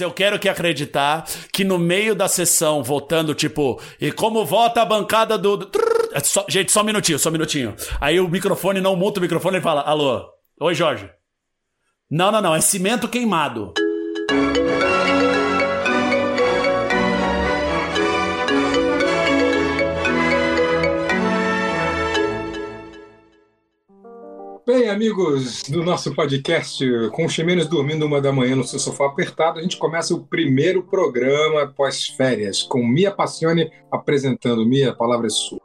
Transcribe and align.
Eu 0.00 0.10
quero 0.10 0.40
que 0.40 0.48
acreditar 0.48 1.24
que 1.52 1.62
no 1.62 1.78
meio 1.78 2.16
da 2.16 2.26
sessão, 2.26 2.82
votando, 2.82 3.32
tipo, 3.32 3.80
e 4.00 4.10
como 4.10 4.44
vota 4.44 4.82
a 4.82 4.84
bancada 4.84 5.38
do. 5.38 5.56
trrr, 5.66 6.20
só- 6.24 6.44
gente, 6.48 6.72
só 6.72 6.80
um 6.80 6.84
minutinho, 6.84 7.16
só 7.16 7.28
um 7.28 7.32
minutinho. 7.32 7.76
Aí 8.00 8.18
o 8.18 8.28
microfone 8.28 8.80
não 8.80 8.96
muta 8.96 9.20
o 9.20 9.22
microfone 9.22 9.58
e 9.58 9.62
fala: 9.62 9.82
Alô, 9.82 10.26
oi 10.60 10.74
Jorge. 10.74 11.08
Não, 12.10 12.32
não, 12.32 12.42
não, 12.42 12.54
é 12.56 12.60
cimento 12.60 13.06
queimado. 13.06 13.72
Bem, 24.66 24.88
amigos 24.88 25.64
do 25.64 25.84
nosso 25.84 26.14
podcast, 26.14 26.82
com 27.10 27.26
o 27.26 27.28
Ximenes 27.28 27.68
dormindo 27.68 28.06
uma 28.06 28.18
da 28.18 28.32
manhã 28.32 28.56
no 28.56 28.64
seu 28.64 28.78
sofá 28.78 29.04
apertado, 29.04 29.58
a 29.58 29.62
gente 29.62 29.76
começa 29.76 30.14
o 30.14 30.24
primeiro 30.24 30.82
programa 30.82 31.66
pós-férias, 31.66 32.62
com 32.62 32.82
Mia 32.82 33.10
Passione 33.10 33.70
apresentando. 33.92 34.64
Mia, 34.64 34.92
a 34.92 34.94
palavra 34.94 35.26
é 35.26 35.30
sua. 35.30 35.60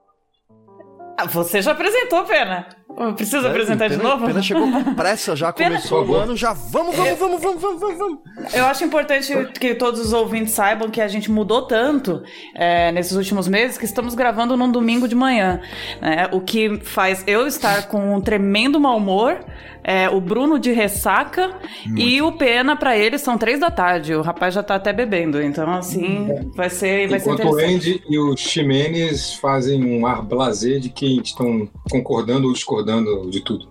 Ah, 1.17 1.25
você 1.25 1.61
já 1.61 1.71
apresentou, 1.71 2.25
Pena. 2.25 2.67
Precisa 3.16 3.48
É, 3.48 3.49
apresentar 3.52 3.88
de 3.88 3.98
Pena- 3.98 4.09
novo? 4.09 4.25
Pena 4.25 4.41
chegou 4.41 4.70
com 4.71 4.84
pressa, 4.95 5.35
já 5.35 5.53
Pena- 5.53 5.75
começou 5.77 6.05
o 6.05 6.16
ano, 6.16 6.35
já 6.35 6.53
vamos, 6.53 6.95
vamos, 6.95 7.17
vamos, 7.20 7.41
vamos, 7.41 7.61
vamos, 7.61 7.80
vamos, 7.80 7.97
vamos. 7.97 8.20
Eu 8.53 8.66
acho 8.66 8.84
importante 8.84 9.31
que 9.59 9.75
todos 9.75 9.99
os 10.02 10.11
ouvintes 10.11 10.53
saibam 10.53 10.89
que 10.89 10.99
a 10.99 11.07
gente 11.07 11.31
mudou 11.31 11.61
tanto 11.67 12.21
é, 12.55 12.91
nesses 12.91 13.16
últimos 13.16 13.47
meses 13.47 13.77
que 13.77 13.85
estamos 13.85 14.16
gravando 14.16 14.57
num 14.57 14.70
domingo 14.71 15.07
de 15.07 15.16
manhã. 15.16 15.61
né? 16.02 16.27
O 16.33 16.41
que 16.41 16.80
faz 16.83 17.23
eu 17.27 17.45
estar 17.47 17.88
com 17.88 18.16
um 18.16 18.20
tremendo 18.21 18.80
mau 18.80 18.97
humor, 18.97 19.39
é, 19.83 20.09
o 20.09 20.19
Bruno 20.19 20.59
de 20.59 20.71
ressaca 20.71 21.52
e 21.95 22.21
o 22.21 22.33
Pena, 22.33 22.75
pra 22.75 22.97
ele, 22.97 23.17
são 23.17 23.38
três 23.38 23.59
da 23.59 23.71
tarde. 23.71 24.13
O 24.16 24.21
rapaz 24.21 24.53
já 24.53 24.61
tá 24.63 24.75
até 24.75 24.91
bebendo. 24.91 25.41
Então, 25.41 25.71
assim, 25.73 26.27
vai 26.55 26.69
ser, 26.69 27.08
vai 27.08 27.19
ser 27.19 27.30
Enquanto 27.31 27.45
o 27.47 27.59
interessante. 27.59 27.91
Andy 27.91 28.03
e 28.09 28.19
o 28.19 28.35
Ximenes 28.35 29.33
fazem 29.35 29.83
um 29.85 30.06
ar 30.06 30.22
blasé 30.22 30.80
de 30.80 30.89
que 30.89 31.19
estão 31.22 31.69
concordando 31.89 32.47
ou 32.47 32.53
discordando 32.53 32.78
de 33.30 33.41
tudo. 33.44 33.67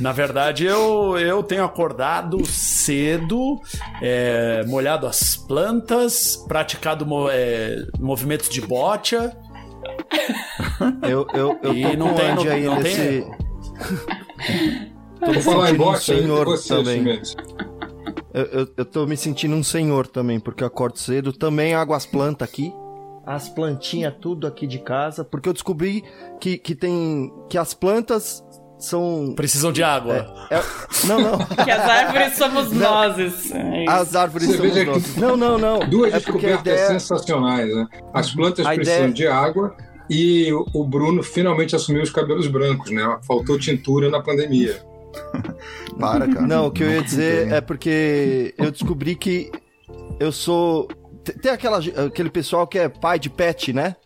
Na 0.00 0.12
verdade, 0.12 0.64
eu, 0.64 1.18
eu 1.18 1.42
tenho 1.42 1.64
acordado 1.64 2.44
cedo, 2.46 3.60
é, 4.02 4.64
molhado 4.66 5.06
as 5.06 5.36
plantas, 5.36 6.36
praticado 6.48 7.06
é, 7.30 7.76
movimentos 7.98 8.48
de 8.48 8.60
bocha. 8.60 9.36
Eu, 11.08 11.26
eu, 11.32 11.58
eu 11.62 11.74
E 11.74 11.82
tô 11.92 11.96
não 11.96 12.08
com 12.08 12.14
tem- 12.14 12.26
o 12.26 12.32
Andy 12.32 12.44
não- 12.44 12.52
aí 12.52 12.64
não 12.64 12.80
nesse... 12.80 13.26
tô 15.20 15.26
me 15.28 15.32
Vou 15.40 15.42
falar 15.42 15.70
em 15.70 15.76
sentindo 15.76 15.90
um 15.90 15.96
senhor 15.96 16.44
você, 16.46 16.68
também. 16.74 17.22
Eu, 18.34 18.42
eu, 18.44 18.68
eu 18.76 18.84
tô 18.84 19.06
me 19.06 19.16
sentindo 19.16 19.54
um 19.54 19.62
senhor 19.62 20.06
também, 20.06 20.38
porque 20.40 20.62
eu 20.62 20.66
acordo 20.66 20.98
cedo. 20.98 21.32
Também 21.32 21.74
água 21.74 21.96
as 21.96 22.04
plantas 22.04 22.46
aqui. 22.48 22.72
As 23.26 23.48
plantinhas 23.48 24.14
tudo 24.20 24.46
aqui 24.46 24.66
de 24.66 24.78
casa. 24.78 25.24
Porque 25.24 25.48
eu 25.48 25.52
descobri 25.52 26.04
que, 26.40 26.56
que 26.56 26.74
tem... 26.74 27.32
Que 27.48 27.58
as 27.58 27.74
plantas 27.74 28.44
são... 28.78 29.32
Precisam 29.34 29.72
de 29.72 29.82
água. 29.82 30.32
é- 30.50 30.62
não, 31.06 31.20
não. 31.20 31.38
Que 31.64 31.70
as 31.70 31.80
árvores 31.90 32.36
somos 32.36 32.70
nós. 32.72 33.50
É. 33.50 33.84
As 33.88 34.14
árvores 34.14 34.46
Você 34.46 34.56
são 34.56 34.62
veja 34.66 34.84
que-. 34.84 35.20
Não, 35.20 35.36
não, 35.36 35.58
não. 35.58 35.80
Duas 35.80 36.12
é 36.14 36.18
descobertas 36.18 36.60
ideia... 36.60 36.86
sensacionais, 36.86 37.74
né? 37.74 37.86
As 38.14 38.32
plantas 38.32 38.64
A 38.64 38.74
precisam 38.74 39.08
ideia- 39.08 39.12
de 39.12 39.26
água 39.26 39.76
e 40.08 40.52
o- 40.72 40.84
Bruno 40.84 41.20
finalmente 41.22 41.74
assumiu 41.74 42.02
os 42.02 42.10
cabelos 42.10 42.46
brancos, 42.46 42.92
né? 42.92 43.18
Faltou 43.26 43.58
tintura 43.58 44.08
na 44.08 44.20
pandemia. 44.22 44.80
Para, 45.98 46.28
cara. 46.28 46.46
Não, 46.46 46.66
o 46.66 46.70
que 46.70 46.82
eu 46.84 46.90
ia 46.90 47.02
dizer 47.02 47.50
é 47.52 47.60
porque 47.60 48.54
eu 48.58 48.70
descobri 48.70 49.16
que 49.16 49.50
eu 50.20 50.30
sou. 50.30 50.86
Te- 51.32 51.38
Tem 51.38 51.52
aquela, 51.52 51.78
aquele 52.06 52.30
pessoal 52.30 52.66
que 52.66 52.78
é 52.78 52.88
pai 52.88 53.18
de 53.18 53.28
pet, 53.28 53.72
né? 53.72 53.96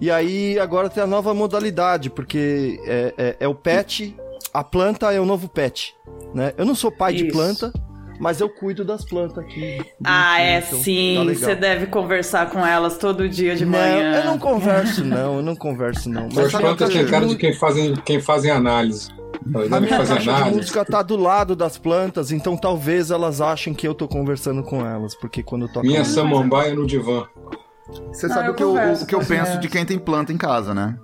E 0.00 0.10
aí 0.10 0.58
agora 0.58 0.88
tem 0.88 1.02
a 1.02 1.06
nova 1.06 1.32
modalidade, 1.34 2.10
porque 2.10 2.80
é, 2.86 3.14
é- 3.16 3.36
é 3.40 3.48
o 3.48 3.54
pet, 3.54 4.14
a 4.52 4.62
planta 4.64 5.12
é 5.12 5.20
o 5.20 5.24
novo 5.24 5.48
pet, 5.48 5.94
né? 6.34 6.52
Eu 6.56 6.64
não 6.64 6.74
sou 6.74 6.90
pai 6.90 7.12
de 7.14 7.24
Isso. 7.26 7.32
planta, 7.32 7.72
mas 8.18 8.40
eu 8.40 8.48
cuido 8.48 8.84
das 8.84 9.04
plantas 9.04 9.38
aqui. 9.38 9.78
Ah, 10.04 10.40
é 10.40 10.58
Então, 10.58 10.70
tá 10.78 10.84
sim. 10.84 11.18
legal. 11.18 11.34
Você 11.34 11.54
deve 11.54 11.86
conversar 11.86 12.50
com 12.50 12.66
elas 12.66 12.98
todo 12.98 13.28
dia 13.28 13.54
de 13.54 13.64
Não, 13.64 13.72
manhã. 13.72 14.16
eu 14.20 14.24
não 14.24 14.38
converso, 14.38 15.04
não, 15.04 15.36
eu 15.36 15.42
não 15.42 15.54
converso, 15.56 16.08
não. 16.10 16.26
As 16.26 16.52
plantas 16.52 16.90
que 16.90 17.04
cara 17.04 17.26
de 17.26 17.36
quem 17.36 17.52
fazem, 17.52 17.94
quem 18.04 18.20
fazem 18.20 18.50
análise. 18.50 19.08
Elas 19.54 19.72
A 19.72 19.80
minha 19.80 19.96
fazer 19.96 20.14
caixa 20.14 20.22
de 20.22 20.30
análise. 20.30 20.56
música 20.56 20.84
tá 20.84 21.02
do 21.02 21.16
lado 21.16 21.54
das 21.56 21.76
plantas, 21.78 22.30
então 22.32 22.56
talvez 22.56 23.10
elas 23.10 23.40
achem 23.40 23.72
que 23.74 23.86
eu 23.86 23.94
tô 23.94 24.06
conversando 24.08 24.62
com 24.62 24.84
elas, 24.86 25.14
porque 25.14 25.42
quando 25.42 25.62
eu 25.66 25.72
toco 25.72 25.86
Minha 25.86 26.04
samambaia 26.04 26.74
no 26.74 26.86
divã. 26.86 27.24
Você 28.12 28.26
Não, 28.28 28.34
sabe 28.34 28.48
eu 28.48 28.52
o 28.52 28.54
que 28.56 28.62
eu, 28.62 28.74
o 28.74 29.06
que 29.06 29.14
eu 29.14 29.20
penso 29.24 29.58
de 29.58 29.68
quem 29.68 29.84
tem 29.84 29.98
planta 29.98 30.32
em 30.32 30.36
casa, 30.38 30.72
né? 30.72 30.96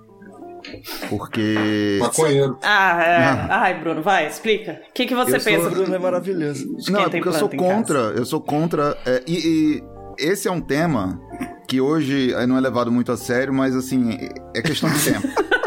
Porque. 1.09 1.97
Maconheiro. 2.01 2.57
Ah, 2.63 3.03
é. 3.03 3.19
Não. 3.47 3.47
Ai, 3.55 3.79
Bruno, 3.79 4.01
vai, 4.01 4.27
explica. 4.27 4.81
O 4.89 4.93
que, 4.93 5.05
que 5.05 5.15
você 5.15 5.35
Eu 5.35 5.39
sou- 5.39 5.51
pensa, 5.53 5.69
Bruno 5.69 5.95
é 5.95 5.99
maravilhoso. 5.99 6.65
de 6.77 6.91
Não, 6.91 6.99
quem 6.99 7.07
é 7.07 7.09
tem 7.09 7.21
porque 7.21 7.35
eu 7.35 7.39
sou 7.39 7.49
planta 7.49 7.55
em 7.63 7.67
casa? 7.67 7.75
contra, 7.75 7.99
eu 8.19 8.25
sou 8.25 8.41
contra. 8.41 8.97
é, 9.05 9.23
e, 9.27 9.33
e 9.37 9.83
esse 10.17 10.47
é 10.47 10.51
um 10.51 10.61
tema 10.61 11.19
que 11.67 11.79
hoje 11.79 12.33
não 12.47 12.57
é 12.57 12.61
levado 12.61 12.91
muito 12.91 13.11
a 13.11 13.17
sério, 13.17 13.53
mas 13.53 13.75
assim, 13.75 14.17
é 14.55 14.61
questão 14.61 14.89
de 14.89 14.99
tempo. 15.03 15.27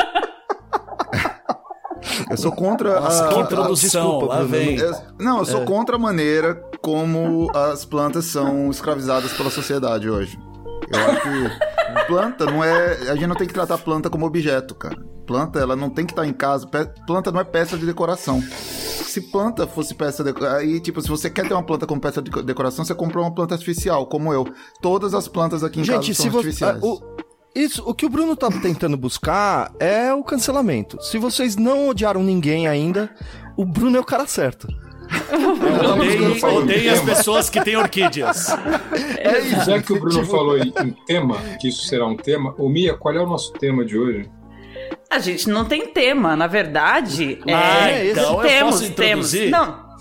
eu 2.32 2.36
sou 2.38 2.52
contra 2.52 3.00
Nossa, 3.00 3.24
a, 3.28 3.28
que 3.34 3.40
introdução, 3.40 4.02
desculpa, 4.10 4.26
lá 4.34 4.42
vem. 4.42 4.76
eu- 4.78 4.94
não, 5.20 5.38
eu 5.38 5.44
sou 5.44 5.62
É. 5.62 5.64
contra 5.64 5.96
a 5.96 5.98
maneira 5.98 6.54
como 6.80 7.50
as 7.54 7.84
plantas 7.84 8.24
são 8.26 8.70
escravizadas 8.70 9.32
pela 9.32 9.50
sociedade 9.50 10.08
hoje. 10.10 10.38
Eu 10.92 10.98
acho 11.00 11.20
que 11.22 12.06
planta 12.08 12.44
não 12.46 12.62
é. 12.62 13.10
A 13.10 13.14
gente 13.14 13.26
não 13.26 13.36
tem 13.36 13.46
que 13.46 13.54
tratar 13.54 13.78
planta 13.78 14.10
como 14.10 14.26
objeto, 14.26 14.74
cara. 14.74 14.96
Planta, 15.26 15.60
ela 15.60 15.76
não 15.76 15.88
tem 15.88 16.04
que 16.04 16.12
estar 16.12 16.26
em 16.26 16.32
casa. 16.32 16.66
Planta 17.06 17.30
não 17.30 17.40
é 17.40 17.44
peça 17.44 17.78
de 17.78 17.86
decoração. 17.86 18.42
Se 18.42 19.20
planta 19.20 19.66
fosse 19.66 19.94
peça 19.94 20.24
de 20.24 20.34
Aí, 20.46 20.80
tipo, 20.80 21.00
se 21.00 21.08
você 21.08 21.28
quer 21.30 21.46
ter 21.46 21.54
uma 21.54 21.62
planta 21.62 21.86
como 21.86 22.00
peça 22.00 22.20
de 22.20 22.30
decoração, 22.42 22.84
você 22.84 22.94
comprou 22.94 23.22
uma 23.24 23.32
planta 23.34 23.54
artificial, 23.54 24.06
como 24.06 24.32
eu. 24.32 24.46
Todas 24.80 25.14
as 25.14 25.28
plantas 25.28 25.62
aqui 25.62 25.80
em 25.80 25.84
Gente, 25.84 25.96
casa 26.08 26.14
são 26.14 26.26
artificiais. 26.38 26.76
ah, 26.82 26.86
o- 26.86 27.00
Isso, 27.54 27.82
o 27.86 27.94
que 27.94 28.06
o 28.06 28.08
Bruno 28.08 28.34
tá 28.34 28.48
tentando 28.50 28.96
buscar 28.96 29.72
é 29.78 30.12
o 30.12 30.24
cancelamento. 30.24 31.02
Se 31.02 31.18
vocês 31.18 31.54
não 31.56 31.88
odiaram 31.88 32.22
ninguém 32.22 32.66
ainda, 32.66 33.10
o 33.56 33.64
Bruno 33.64 33.96
é 33.96 34.00
o 34.00 34.04
cara 34.04 34.26
certo. 34.26 34.68
Odeiem, 35.92 36.42
odeiem 36.42 36.88
as 36.88 37.00
pessoas 37.02 37.50
que 37.50 37.60
têm 37.62 37.76
orquídeas. 37.76 38.48
É 39.18 39.40
isso. 39.40 39.64
Já 39.66 39.82
que 39.82 39.92
o 39.92 40.00
Bruno 40.00 40.24
falou 40.24 40.56
em, 40.56 40.72
em 40.82 40.90
tema, 41.06 41.36
que 41.60 41.68
isso 41.68 41.86
será 41.86 42.06
um 42.06 42.16
tema, 42.16 42.54
ô 42.56 42.68
Mia, 42.68 42.94
qual 42.94 43.14
é 43.14 43.20
o 43.20 43.26
nosso 43.26 43.52
tema 43.52 43.84
de 43.84 43.98
hoje? 43.98 44.30
A 45.10 45.18
gente 45.18 45.50
não 45.50 45.66
tem 45.66 45.88
tema, 45.88 46.34
na 46.34 46.46
verdade. 46.46 47.38
Ah, 47.46 47.90
é, 47.90 48.10
então 48.10 48.42
eu 48.42 48.48
temos, 48.48 48.74
posso 48.76 48.86
introduzir? 48.86 49.50
temos. 49.50 49.66
Não, 49.66 49.91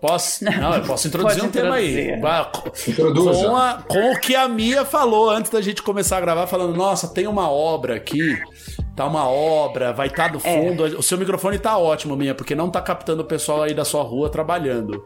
Posso? 0.00 0.44
Não, 0.44 0.74
eu 0.74 0.82
posso 0.82 1.08
introduzir 1.08 1.42
um 1.44 1.48
tema 1.50 1.74
aí. 1.76 1.90
introduzir. 1.90 2.20
Vai, 2.20 2.50
com- 2.52 2.90
Introduza. 2.90 3.30
Com, 3.48 3.56
a- 3.56 3.82
com 3.88 4.12
o 4.12 4.20
que 4.20 4.34
a 4.36 4.46
Mia 4.48 4.84
falou 4.84 5.28
antes 5.30 5.50
da 5.50 5.60
gente 5.60 5.82
começar 5.82 6.18
a 6.18 6.20
gravar, 6.20 6.46
falando: 6.46 6.76
Nossa, 6.76 7.08
tem 7.08 7.26
uma 7.26 7.50
obra 7.50 7.96
aqui. 7.96 8.38
Tá 8.98 9.06
uma 9.06 9.28
obra, 9.28 9.92
vai 9.92 10.08
estar 10.08 10.26
do 10.32 10.38
É. 10.38 10.40
fundo. 10.40 10.82
O 10.98 11.02
seu 11.04 11.16
microfone 11.16 11.56
tá 11.56 11.78
ótimo, 11.78 12.16
Mia, 12.16 12.34
porque 12.34 12.52
não 12.56 12.68
tá 12.68 12.80
captando 12.82 13.22
o 13.22 13.24
pessoal 13.24 13.62
aí 13.62 13.72
da 13.72 13.84
sua 13.84 14.02
rua 14.02 14.28
trabalhando. 14.28 15.04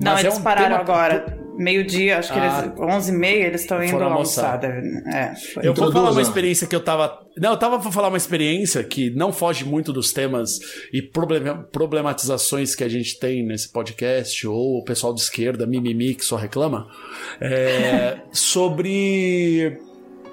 não, 0.00 0.12
Mas 0.12 0.24
é 0.24 0.28
eles 0.28 0.38
um 0.38 0.42
pararam 0.42 0.78
tema- 0.78 0.80
agora. 0.80 1.38
Meio-dia, 1.58 2.18
acho 2.20 2.32
que 2.32 2.38
Ah. 2.38 2.62
eles. 2.64 2.78
11h30, 2.78 3.46
eles 3.48 3.60
estão 3.62 3.82
indo 3.82 4.02
almoçar. 4.02 4.58
É, 5.12 5.34
foi. 5.52 5.66
Eu 5.66 5.74
vou 5.74 5.88
falar 5.88 5.90
uma 5.90 5.98
Introduza. 6.12 6.20
experiência 6.22 6.66
que 6.68 6.74
eu 6.74 6.80
tava. 6.82 7.18
Não, 7.36 7.50
eu 7.50 7.56
tava 7.58 7.78
pra 7.80 7.90
falar 7.90 8.08
uma 8.08 8.16
experiência 8.16 8.82
que 8.84 9.10
não 9.10 9.30
foge 9.32 9.64
muito 9.64 9.92
dos 9.92 10.12
temas 10.12 10.58
e 10.92 11.02
problem- 11.02 11.64
problematizações 11.72 12.74
que 12.76 12.84
a 12.84 12.88
gente 12.88 13.18
tem 13.18 13.44
nesse 13.44 13.70
podcast, 13.72 14.46
ou 14.46 14.78
o 14.78 14.84
pessoal 14.84 15.12
de 15.12 15.20
esquerda, 15.20 15.66
mimimi, 15.66 16.14
que 16.14 16.24
só 16.24 16.36
reclama, 16.36 16.86
é, 17.40 18.18
sobre 18.32 19.76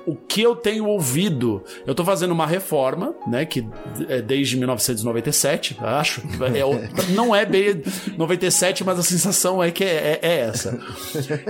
o 0.06 0.16
que 0.16 0.42
eu 0.42 0.56
tenho 0.56 0.86
ouvido. 0.88 1.64
Eu 1.86 1.96
tô 1.96 2.04
fazendo 2.06 2.32
uma 2.32 2.46
reforma, 2.46 3.16
né? 3.28 3.46
Que 3.46 3.68
é 4.08 4.22
desde 4.22 4.58
1997, 4.58 5.78
acho. 5.82 6.22
É 6.54 6.64
não 7.14 7.36
é 7.36 7.46
bem 7.46 7.82
97, 8.18 8.84
mas 8.84 9.00
a 9.00 9.04
sensação 9.04 9.64
é 9.64 9.72
que 9.72 9.84
é, 9.84 10.20
é- 10.22 10.28
é 10.28 10.40
essa. 10.42 10.80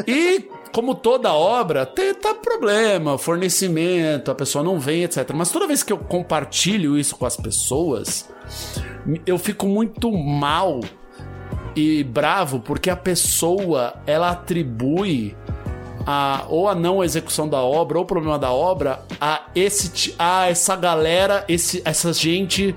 E, 0.08 0.48
como 0.72 0.96
toda 0.96 1.34
obra, 1.34 1.86
tem 1.86 2.14
tá 2.14 2.34
problema, 2.34 3.18
fornecimento, 3.18 4.32
a 4.32 4.36
pessoa 4.36 4.64
não 4.64 4.80
vem, 4.80 5.04
etc. 5.04 5.32
Mas 5.34 5.52
toda 5.52 5.68
vez 5.68 5.84
que 5.84 5.92
eu 5.92 5.98
compartilho 5.98 6.98
isso 6.98 7.16
com 7.16 7.26
as 7.26 7.36
pessoas, 7.36 8.30
eu 9.26 9.38
fico 9.38 9.68
muito 9.68 10.12
mal 10.12 10.80
e 11.76 12.04
bravo 12.06 12.60
porque 12.60 12.90
a 12.90 12.96
pessoa 12.96 13.96
ela 14.08 14.30
atribui 14.32 15.36
a, 16.06 16.46
ou 16.50 16.68
a 16.70 16.76
não 16.76 17.04
execução 17.04 17.48
da 17.50 17.62
obra 17.62 17.98
ou 17.98 18.04
o 18.04 18.08
problema 18.08 18.38
da 18.38 18.52
obra 18.52 19.04
a 19.20 19.44
esse 19.56 20.14
a 20.20 20.48
essa 20.48 20.76
galera 20.76 21.44
esse, 21.48 21.82
essa 21.86 22.14
gente 22.14 22.76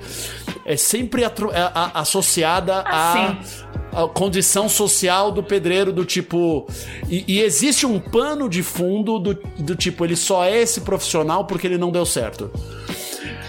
é 0.65 0.77
sempre 0.77 1.25
atro- 1.25 1.51
é, 1.53 1.61
a- 1.75 1.93
associada 2.01 2.83
Ah, 2.87 3.13
a 3.13 3.45
sim. 3.45 3.55
a 3.93 4.07
condição 4.07 4.69
social 4.69 5.33
do 5.33 5.43
pedreiro, 5.43 5.93
do 5.93 6.05
tipo. 6.05 6.67
E, 7.09 7.25
e 7.27 7.41
existe 7.41 7.87
um 7.87 7.99
pano 7.99 8.49
de 8.49 8.63
fundo 8.63 9.19
do, 9.19 9.35
do 9.59 9.75
tipo, 9.75 10.05
ele 10.05 10.15
só 10.15 10.45
é 10.45 10.59
esse 10.61 10.83
profissional 10.83 11.47
porque 11.47 11.67
ele 11.67 11.79
não 11.79 11.91
deu 11.91 12.05
certo. 12.05 12.51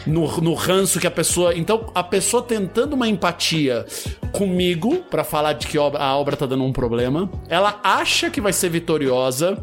No, 0.06 0.40
no 0.42 0.54
ranço 0.54 1.00
que 1.00 1.08
a 1.08 1.12
pessoa. 1.12 1.56
Então, 1.56 1.92
a 1.94 2.04
pessoa 2.04 2.42
tentando 2.42 2.94
uma 2.94 3.08
empatia 3.08 3.86
comigo, 4.32 4.98
pra 5.10 5.24
falar 5.24 5.54
de 5.54 5.68
que 5.68 5.78
a 5.78 6.16
obra 6.16 6.36
tá 6.36 6.46
dando 6.46 6.64
um 6.64 6.72
problema, 6.74 7.30
ela 7.48 7.80
acha 7.84 8.30
que 8.30 8.40
vai 8.40 8.54
ser 8.54 8.70
vitoriosa 8.70 9.58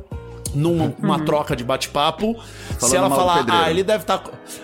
numa 0.54 0.94
numa 0.98 1.20
troca 1.24 1.54
de 1.54 1.62
bate-papo. 1.62 2.34
Se 2.78 2.96
ela 2.96 3.10
falar, 3.10 3.44
ah, 3.48 3.70
ele 3.70 3.82
deve 3.82 4.04
estar 4.04 4.22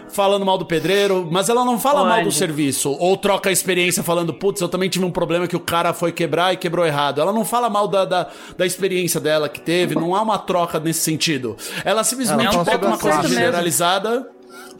falando 0.08 0.44
mal 0.44 0.58
do 0.58 0.64
pedreiro, 0.64 1.28
mas 1.30 1.48
ela 1.48 1.64
não 1.64 1.78
fala 1.78 2.04
mal 2.04 2.22
do 2.22 2.30
serviço. 2.32 2.90
Ou 2.98 3.16
troca 3.16 3.50
a 3.50 3.52
experiência 3.52 4.02
falando, 4.02 4.32
putz, 4.32 4.60
eu 4.60 4.68
também 4.68 4.88
tive 4.88 5.04
um 5.04 5.10
problema 5.10 5.46
que 5.46 5.56
o 5.56 5.60
cara 5.60 5.92
foi 5.92 6.12
quebrar 6.12 6.52
e 6.52 6.56
quebrou 6.56 6.86
errado. 6.86 7.20
Ela 7.20 7.32
não 7.32 7.44
fala 7.44 7.68
mal 7.68 7.88
da, 7.88 8.04
da, 8.04 8.28
da 8.56 8.66
experiência 8.66 9.20
dela 9.20 9.48
que 9.48 9.60
teve, 9.60 9.94
não 9.94 10.14
há 10.14 10.22
uma 10.22 10.38
troca 10.38 10.78
nesse 10.80 11.00
sentido. 11.00 11.56
Ela 11.84 12.04
simplesmente 12.04 12.54
Ela 12.54 12.64
pega 12.64 12.86
uma 12.86 12.98
coisa 12.98 13.18
classe. 13.18 13.34
generalizada, 13.34 14.28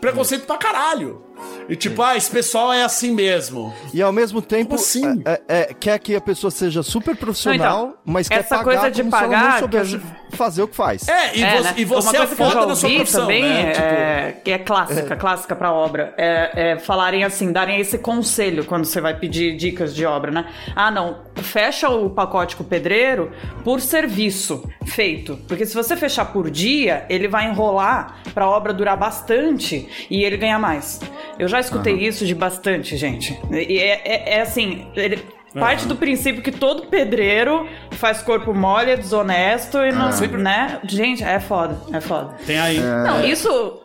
preconceito 0.03 0.47
pra 0.47 0.59
caralho. 0.59 1.23
E 1.69 1.77
tipo, 1.77 2.03
ah, 2.03 2.17
esse 2.17 2.31
pessoal 2.31 2.73
é 2.73 2.83
assim 2.83 3.13
mesmo. 3.13 3.73
E 3.95 4.03
ao 4.03 4.13
mesmo 4.13 4.43
tempo, 4.43 4.71
Como 4.71 4.81
assim? 4.81 5.23
é- 5.25 5.41
é- 5.49 5.61
é- 5.71 5.75
quer 5.75 5.99
que 5.99 6.15
a 6.15 6.21
pessoa 6.21 6.51
seja 6.51 6.83
super 6.83 7.17
profissional, 7.17 7.59
Não, 7.79 7.85
então, 7.89 7.99
mas 8.05 8.29
quer 8.29 8.41
essa 8.41 8.57
pagar 8.59 8.65
coisa 8.65 8.91
de 8.91 9.03
como 9.03 9.11
se 9.11 9.17
ela 9.17 9.29
pagar, 9.29 9.53
não 9.53 9.59
soubesse 9.61 9.99
que 9.99 10.05
eu- 10.05 10.37
fazer 10.37 10.63
o 10.63 10.69
que 10.69 10.77
faz. 10.77 11.09
É, 11.09 11.37
e, 11.37 11.43
É, 11.43 11.57
vo- 11.57 11.63
né? 11.65 11.75
e 11.77 11.85
você 11.85 12.17
é 12.17 12.27
foda 12.27 12.67
na 12.67 12.75
sua 12.77 12.91
profissão, 12.91 13.21
também, 13.23 13.43
né? 13.43 13.71
Tipo, 13.73 13.85
é, 13.87 14.33
que 14.45 14.51
é 14.51 14.59
clássica, 14.59 15.17
clássica 15.17 15.57
pra 15.57 15.73
obra, 15.73 16.15
é, 16.17 16.73
é 16.73 16.79
falarem 16.79 17.23
assim, 17.25 17.53
darem 17.53 17.81
esse 17.81 17.97
conselho 17.99 18.65
quando 18.65 18.85
você 18.85 19.01
vai 19.01 19.19
pedir 19.19 19.57
dicas 19.57 19.95
de 19.95 20.05
obra, 20.05 20.31
né? 20.31 20.47
Ah, 20.75 20.91
não, 20.91 21.19
fecha 21.37 21.89
o 21.89 22.11
pacote 22.11 22.57
com 22.57 22.63
o 22.65 22.67
pedreiro 22.67 23.31
por 23.65 23.81
serviço 23.81 24.69
feito, 24.87 25.39
porque 25.49 25.65
se 25.65 25.75
você 25.75 25.97
fechar 25.97 26.27
por 26.27 26.51
dia, 26.51 27.05
ele 27.09 27.29
vai 27.29 27.47
enrolar 27.49 28.17
pra 28.35 28.49
obra 28.49 28.73
durar 28.73 28.97
bastante 28.97 30.07
e 30.11 30.23
ele 30.25 30.37
ganhar 30.37 30.59
mais. 30.59 31.01
Eu 31.39 31.49
já 31.49 31.61
escutei 31.61 31.95
isso 31.95 32.25
de 32.27 32.35
bastante, 32.35 32.97
gente. 32.97 33.39
E 33.51 33.79
é, 33.79 34.01
é- 34.05 34.35
é 34.39 34.41
assim, 34.41 34.87
ele... 34.95 35.25
Parte 35.55 35.87
do 35.87 35.95
princípio 35.95 36.41
que 36.41 36.51
todo 36.51 36.87
pedreiro 36.87 37.69
faz 37.91 38.23
corpo 38.23 38.55
mole, 38.55 38.91
é 38.91 38.97
desonesto 38.97 39.77
e 39.77 39.93
não. 39.93 40.09
Né? 40.39 40.81
Gente, 40.89 41.23
é 41.23 41.39
foda, 41.39 41.79
é 41.93 42.01
foda. 42.01 42.35
Tem 42.47 42.59
aí. 42.59 42.81
Não, 42.81 43.23
isso. 43.23 43.83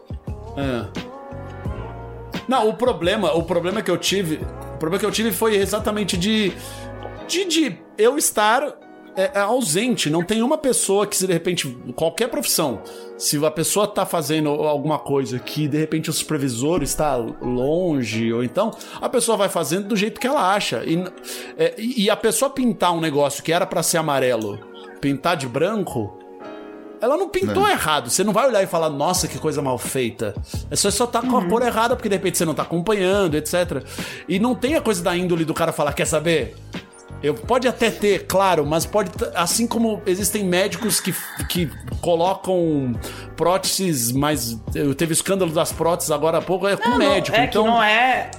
É. 0.55 0.85
Não, 2.47 2.69
o 2.69 2.73
problema, 2.73 3.33
o 3.33 3.43
problema 3.43 3.81
que 3.81 3.91
eu 3.91 3.97
tive, 3.97 4.35
o 4.75 4.77
problema 4.77 4.97
que 4.97 5.05
eu 5.05 5.11
tive 5.11 5.33
foi 5.33 5.57
exatamente 5.57 6.15
de 6.15 6.53
de, 7.27 7.43
de 7.43 7.77
eu 7.97 8.17
estar 8.17 8.63
é, 9.17 9.31
é, 9.33 9.39
ausente. 9.39 10.09
Não 10.09 10.23
tem 10.23 10.43
uma 10.43 10.57
pessoa 10.57 11.07
que 11.07 11.17
se 11.17 11.25
de 11.25 11.33
repente 11.33 11.67
qualquer 11.95 12.29
profissão, 12.29 12.83
se 13.17 13.43
a 13.43 13.49
pessoa 13.49 13.87
tá 13.87 14.05
fazendo 14.05 14.49
alguma 14.49 14.99
coisa 14.99 15.39
que 15.39 15.67
de 15.67 15.77
repente 15.77 16.09
o 16.09 16.13
supervisor 16.13 16.83
está 16.83 17.15
longe 17.15 18.31
ou 18.31 18.43
então 18.43 18.69
a 19.01 19.09
pessoa 19.09 19.35
vai 19.35 19.49
fazendo 19.49 19.87
do 19.87 19.95
jeito 19.95 20.19
que 20.21 20.27
ela 20.27 20.53
acha 20.53 20.83
e, 20.85 21.03
é, 21.57 21.73
e 21.79 22.09
a 22.09 22.15
pessoa 22.15 22.51
pintar 22.51 22.93
um 22.93 23.01
negócio 23.01 23.43
que 23.43 23.51
era 23.51 23.65
pra 23.65 23.81
ser 23.81 23.97
amarelo, 23.97 24.59
pintar 25.01 25.35
de 25.35 25.47
branco 25.47 26.15
ela 26.99 27.15
não 27.15 27.29
pintou 27.29 27.67
errado. 27.67 28.09
Você 28.09 28.23
não 28.23 28.33
vai 28.33 28.47
olhar 28.47 28.63
e 28.63 28.65
falar, 28.65 28.89
nossa, 28.89 29.27
que 29.27 29.37
coisa 29.37 29.61
mal 29.61 29.77
feita. 29.77 30.33
É 30.69 30.75
só, 30.75 30.89
só 30.89 31.05
tá 31.05 31.21
com 31.21 31.37
a 31.37 31.47
cor 31.47 31.61
errada, 31.61 31.95
porque 31.95 32.09
de 32.09 32.15
repente 32.15 32.39
você 32.39 32.45
não 32.45 32.55
tá 32.55 32.63
acompanhando, 32.63 33.35
etc. 33.35 33.83
E 34.27 34.39
não 34.39 34.55
tem 34.55 34.73
a 34.75 34.81
coisa 34.81 35.03
da 35.03 35.15
índole 35.15 35.45
do 35.45 35.53
cara 35.53 35.71
falar, 35.71 35.93
quer 35.93 36.05
saber? 36.05 36.55
Eu, 37.21 37.33
pode 37.33 37.67
até 37.67 37.89
ter, 37.89 38.25
claro, 38.27 38.65
mas 38.65 38.85
pode. 38.85 39.09
Assim 39.33 39.65
como 39.65 40.01
existem 40.05 40.43
médicos 40.43 40.99
que, 40.99 41.13
que 41.49 41.69
colocam 41.99 42.93
próteses, 43.35 44.11
mas. 44.11 44.59
Eu 44.75 44.93
teve 44.93 45.13
escândalo 45.13 45.51
das 45.51 45.71
próteses 45.71 46.11
agora 46.11 46.37
há 46.37 46.41
pouco, 46.41 46.67
é 46.67 46.77
com 46.77 46.89
Não, 46.89 46.97
médico. 46.97 47.35
é 47.35 47.45
então, 47.45 47.63
que 47.63 47.69
não 47.69 47.81
é. 47.83 48.29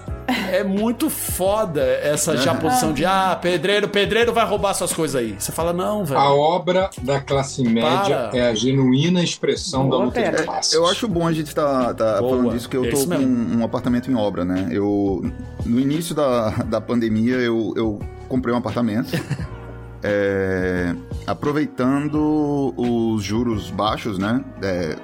é 0.53 0.63
muito 0.63 1.09
foda 1.11 1.83
essa 1.83 2.37
já 2.37 2.55
posição 2.55 2.93
de, 2.93 3.05
ah, 3.05 3.37
pedreiro, 3.41 3.89
pedreiro 3.89 4.33
vai 4.33 4.47
roubar 4.47 4.75
suas 4.75 4.93
coisas 4.93 5.21
aí. 5.21 5.35
Você 5.39 5.51
fala, 5.51 5.73
não, 5.73 6.05
velho. 6.05 6.21
A 6.21 6.33
obra 6.33 6.91
da 7.03 7.21
classe 7.21 7.63
média 7.65 8.29
Para. 8.29 8.31
é 8.39 8.49
a 8.49 8.55
genuína 8.55 9.23
expressão 9.23 9.89
Boa, 9.89 9.99
da 9.99 10.05
luta 10.05 10.23
de 10.23 10.31
Pedro. 10.31 10.45
classes. 10.45 10.73
Eu 10.73 10.87
acho 10.87 11.09
bom 11.09 11.27
a 11.27 11.33
gente 11.33 11.49
estar 11.49 11.95
tá, 11.95 12.21
Boa. 12.21 12.31
falando 12.37 12.53
disso, 12.53 12.69
que 12.69 12.77
eu 12.77 12.85
É 12.85 12.91
tô 12.91 12.97
isso 12.97 13.09
com 13.09 13.17
mesmo. 13.19 13.59
um 13.59 13.65
apartamento 13.65 14.11
em 14.11 14.15
obra, 14.15 14.45
né? 14.45 14.69
Eu, 14.71 15.23
no 15.67 15.81
início 15.81 16.15
da, 16.15 16.51
da 16.51 16.81
pandemia, 16.81 17.37
eu, 17.37 17.73
eu 17.77 17.99
comprei 18.29 18.55
um 18.55 18.59
apartamento. 18.59 19.11
é, 20.03 20.95
aproveitando 21.27 22.75
os 22.77 23.23
juros 23.23 23.71
baixos, 23.71 24.19
né? 24.19 24.45
É, 24.63 24.97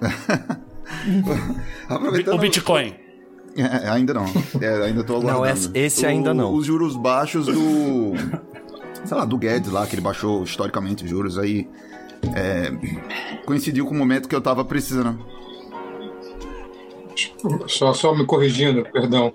aproveitando 1.88 2.34
O 2.34 2.38
Bitcoin. 2.38 2.94
É, 3.56 3.88
ainda 3.88 4.12
não. 4.14 4.24
É, 4.60 4.86
ainda 4.86 5.04
tô 5.04 5.14
aguardando. 5.16 5.38
Não, 5.44 5.46
esse- 5.46 5.70
esse 5.74 6.06
ainda 6.06 6.34
não. 6.34 6.52
Os 6.52 6.66
juros 6.66 6.96
baixos 6.96 7.46
do. 7.46 8.12
sei 9.04 9.16
lá, 9.16 9.24
do 9.24 9.38
Guedes 9.38 9.70
lá, 9.70 9.86
que 9.86 9.94
ele 9.94 10.02
baixou 10.02 10.42
historicamente 10.42 11.04
os 11.04 11.10
juros 11.10 11.38
aí. 11.38 11.68
é, 12.34 12.72
coincidiu 13.46 13.86
com 13.86 13.94
o 13.94 13.98
momento 13.98 14.28
que 14.28 14.34
eu 14.34 14.40
tava 14.40 14.64
precisando. 14.64 15.24
Só, 17.68 17.92
só 17.92 18.14
me 18.14 18.26
corrigindo, 18.26 18.82
perdão. 18.92 19.32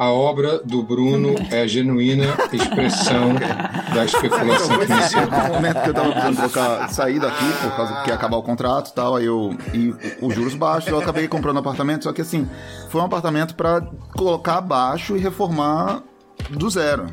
A 0.00 0.10
obra 0.10 0.60
do 0.64 0.82
Bruno 0.82 1.34
é 1.50 1.60
a 1.60 1.66
genuína 1.66 2.24
expressão 2.50 3.34
da 3.94 4.02
especulação 4.06 4.76
Então, 4.76 4.86
financeira. 4.86 5.26
com 5.26 5.36
o 5.36 5.54
momento 5.56 5.82
que 5.82 5.88
eu 5.90 5.92
tava 5.94 6.10
precisando 6.12 6.36
trocar, 6.38 6.88
sair 6.88 7.20
daqui, 7.20 7.44
por 7.60 7.76
causa 7.76 8.02
que 8.02 8.08
ia 8.08 8.14
acabar 8.14 8.38
o 8.38 8.42
contrato 8.42 8.88
e 8.88 8.94
tal, 8.94 9.16
aí 9.16 9.26
eu. 9.26 9.54
E 9.74 9.94
os 10.22 10.34
juros 10.34 10.54
baixos, 10.54 10.88
eu 10.88 10.98
acabei 10.98 11.28
comprando 11.28 11.56
um 11.56 11.60
apartamento, 11.60 12.04
só 12.04 12.14
que 12.14 12.22
assim, 12.22 12.48
foi 12.88 12.98
um 13.02 13.04
apartamento 13.04 13.54
pra 13.54 13.82
colocar 14.16 14.56
abaixo 14.56 15.18
e 15.18 15.20
reformar 15.20 16.02
do 16.48 16.70
zero. 16.70 17.08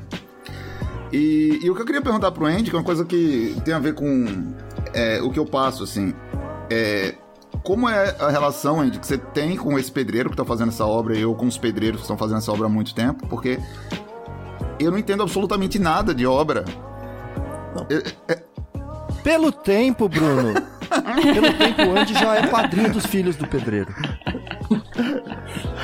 E, 1.11 1.59
e 1.61 1.69
o 1.69 1.75
que 1.75 1.81
eu 1.81 1.85
queria 1.85 2.01
perguntar 2.01 2.31
pro 2.31 2.45
Andy, 2.45 2.69
que 2.69 2.75
é 2.77 2.79
uma 2.79 2.85
coisa 2.85 3.03
que 3.03 3.53
tem 3.65 3.73
a 3.73 3.79
ver 3.79 3.95
com 3.95 4.53
é, 4.93 5.21
o 5.21 5.29
que 5.29 5.39
eu 5.39 5.45
passo, 5.45 5.83
assim. 5.83 6.13
É, 6.69 7.15
como 7.67 7.89
é 7.89 8.15
a 8.17 8.29
relação, 8.29 8.79
Andy, 8.79 8.97
que 8.97 9.05
você 9.05 9.17
tem 9.17 9.57
com 9.57 9.77
esse 9.77 9.91
pedreiro 9.91 10.29
que 10.29 10.37
tá 10.37 10.45
fazendo 10.45 10.69
essa 10.69 10.85
obra 10.85 11.17
e 11.17 11.21
eu 11.21 11.35
com 11.35 11.45
os 11.45 11.57
pedreiros 11.57 11.97
que 11.97 12.03
estão 12.03 12.17
fazendo 12.17 12.37
essa 12.37 12.49
obra 12.49 12.65
há 12.65 12.69
muito 12.69 12.95
tempo? 12.95 13.27
Porque 13.27 13.59
eu 14.79 14.89
não 14.89 14.97
entendo 14.97 15.21
absolutamente 15.21 15.77
nada 15.77 16.15
de 16.15 16.25
obra. 16.25 16.63
Pelo 19.21 19.51
tempo, 19.51 20.07
Bruno. 20.07 20.53
pelo 21.33 21.53
tempo, 21.57 21.81
o 21.81 21.99
Andy 21.99 22.13
já 22.13 22.35
é 22.35 22.47
padrinho 22.47 22.93
dos 22.93 23.05
filhos 23.05 23.35
do 23.35 23.45
pedreiro. 23.45 23.93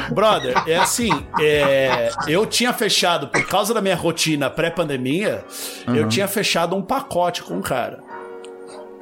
Brother, 0.09 0.63
é 0.65 0.77
assim, 0.77 1.11
é, 1.41 2.11
eu 2.29 2.45
tinha 2.45 2.71
fechado, 2.71 3.27
por 3.27 3.45
causa 3.45 3.73
da 3.73 3.81
minha 3.81 3.97
rotina 3.97 4.49
pré-pandemia, 4.49 5.43
eu 5.87 6.07
tinha 6.07 6.29
fechado 6.29 6.77
um 6.77 6.81
pacote 6.81 7.43
com 7.43 7.57
o 7.57 7.61
cara. 7.61 8.12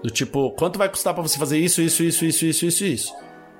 Do 0.03 0.09
tipo, 0.09 0.51
quanto 0.51 0.79
vai 0.79 0.89
custar 0.89 1.13
pra 1.13 1.21
você 1.21 1.37
fazer 1.37 1.59
isso, 1.59 1.81
isso, 1.81 2.03
isso, 2.03 2.25
isso, 2.25 2.45
isso, 2.45 2.65
isso, 2.65 2.85
isso? 2.85 3.15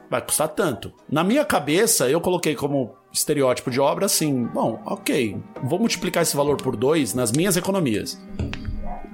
Vai 0.10 0.22
custar 0.22 0.50
tanto. 0.50 0.92
Na 1.10 1.24
minha 1.24 1.46
cabeça, 1.46 2.10
eu 2.10 2.20
coloquei 2.20 2.56
como 2.56 2.96
estereótipo 3.14 3.70
de 3.70 3.80
obra 3.80 4.06
assim, 4.06 4.46
bom, 4.46 4.82
ok, 4.86 5.38
vou 5.64 5.80
multiplicar 5.80 6.24
esse 6.24 6.36
valor 6.36 6.58
por 6.58 6.76
dois 6.76 7.14
nas 7.14 7.32
minhas 7.32 7.56
economias. 7.58 8.20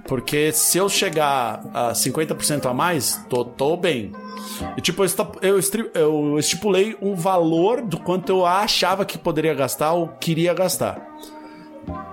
Porque 0.08 0.54
se 0.54 0.78
eu 0.78 0.88
chegar 0.88 1.66
a 1.74 1.92
50% 1.92 2.66
a 2.66 2.74
mais, 2.74 3.24
tô, 3.30 3.44
tô 3.44 3.76
bem. 3.76 4.14
E 4.78 4.82
tipo, 4.82 5.04
eu, 5.42 5.60
eu 5.94 6.40
estipulei 6.40 6.96
um 7.02 7.14
valor 7.14 7.82
do 7.82 8.00
quanto 8.00 8.30
eu 8.30 8.46
achava 8.46 9.06
que 9.06 9.18
poderia 9.18 9.54
gastar 9.54 9.94
ou 9.94 10.08
queria 10.08 10.54
gastar. 10.54 11.06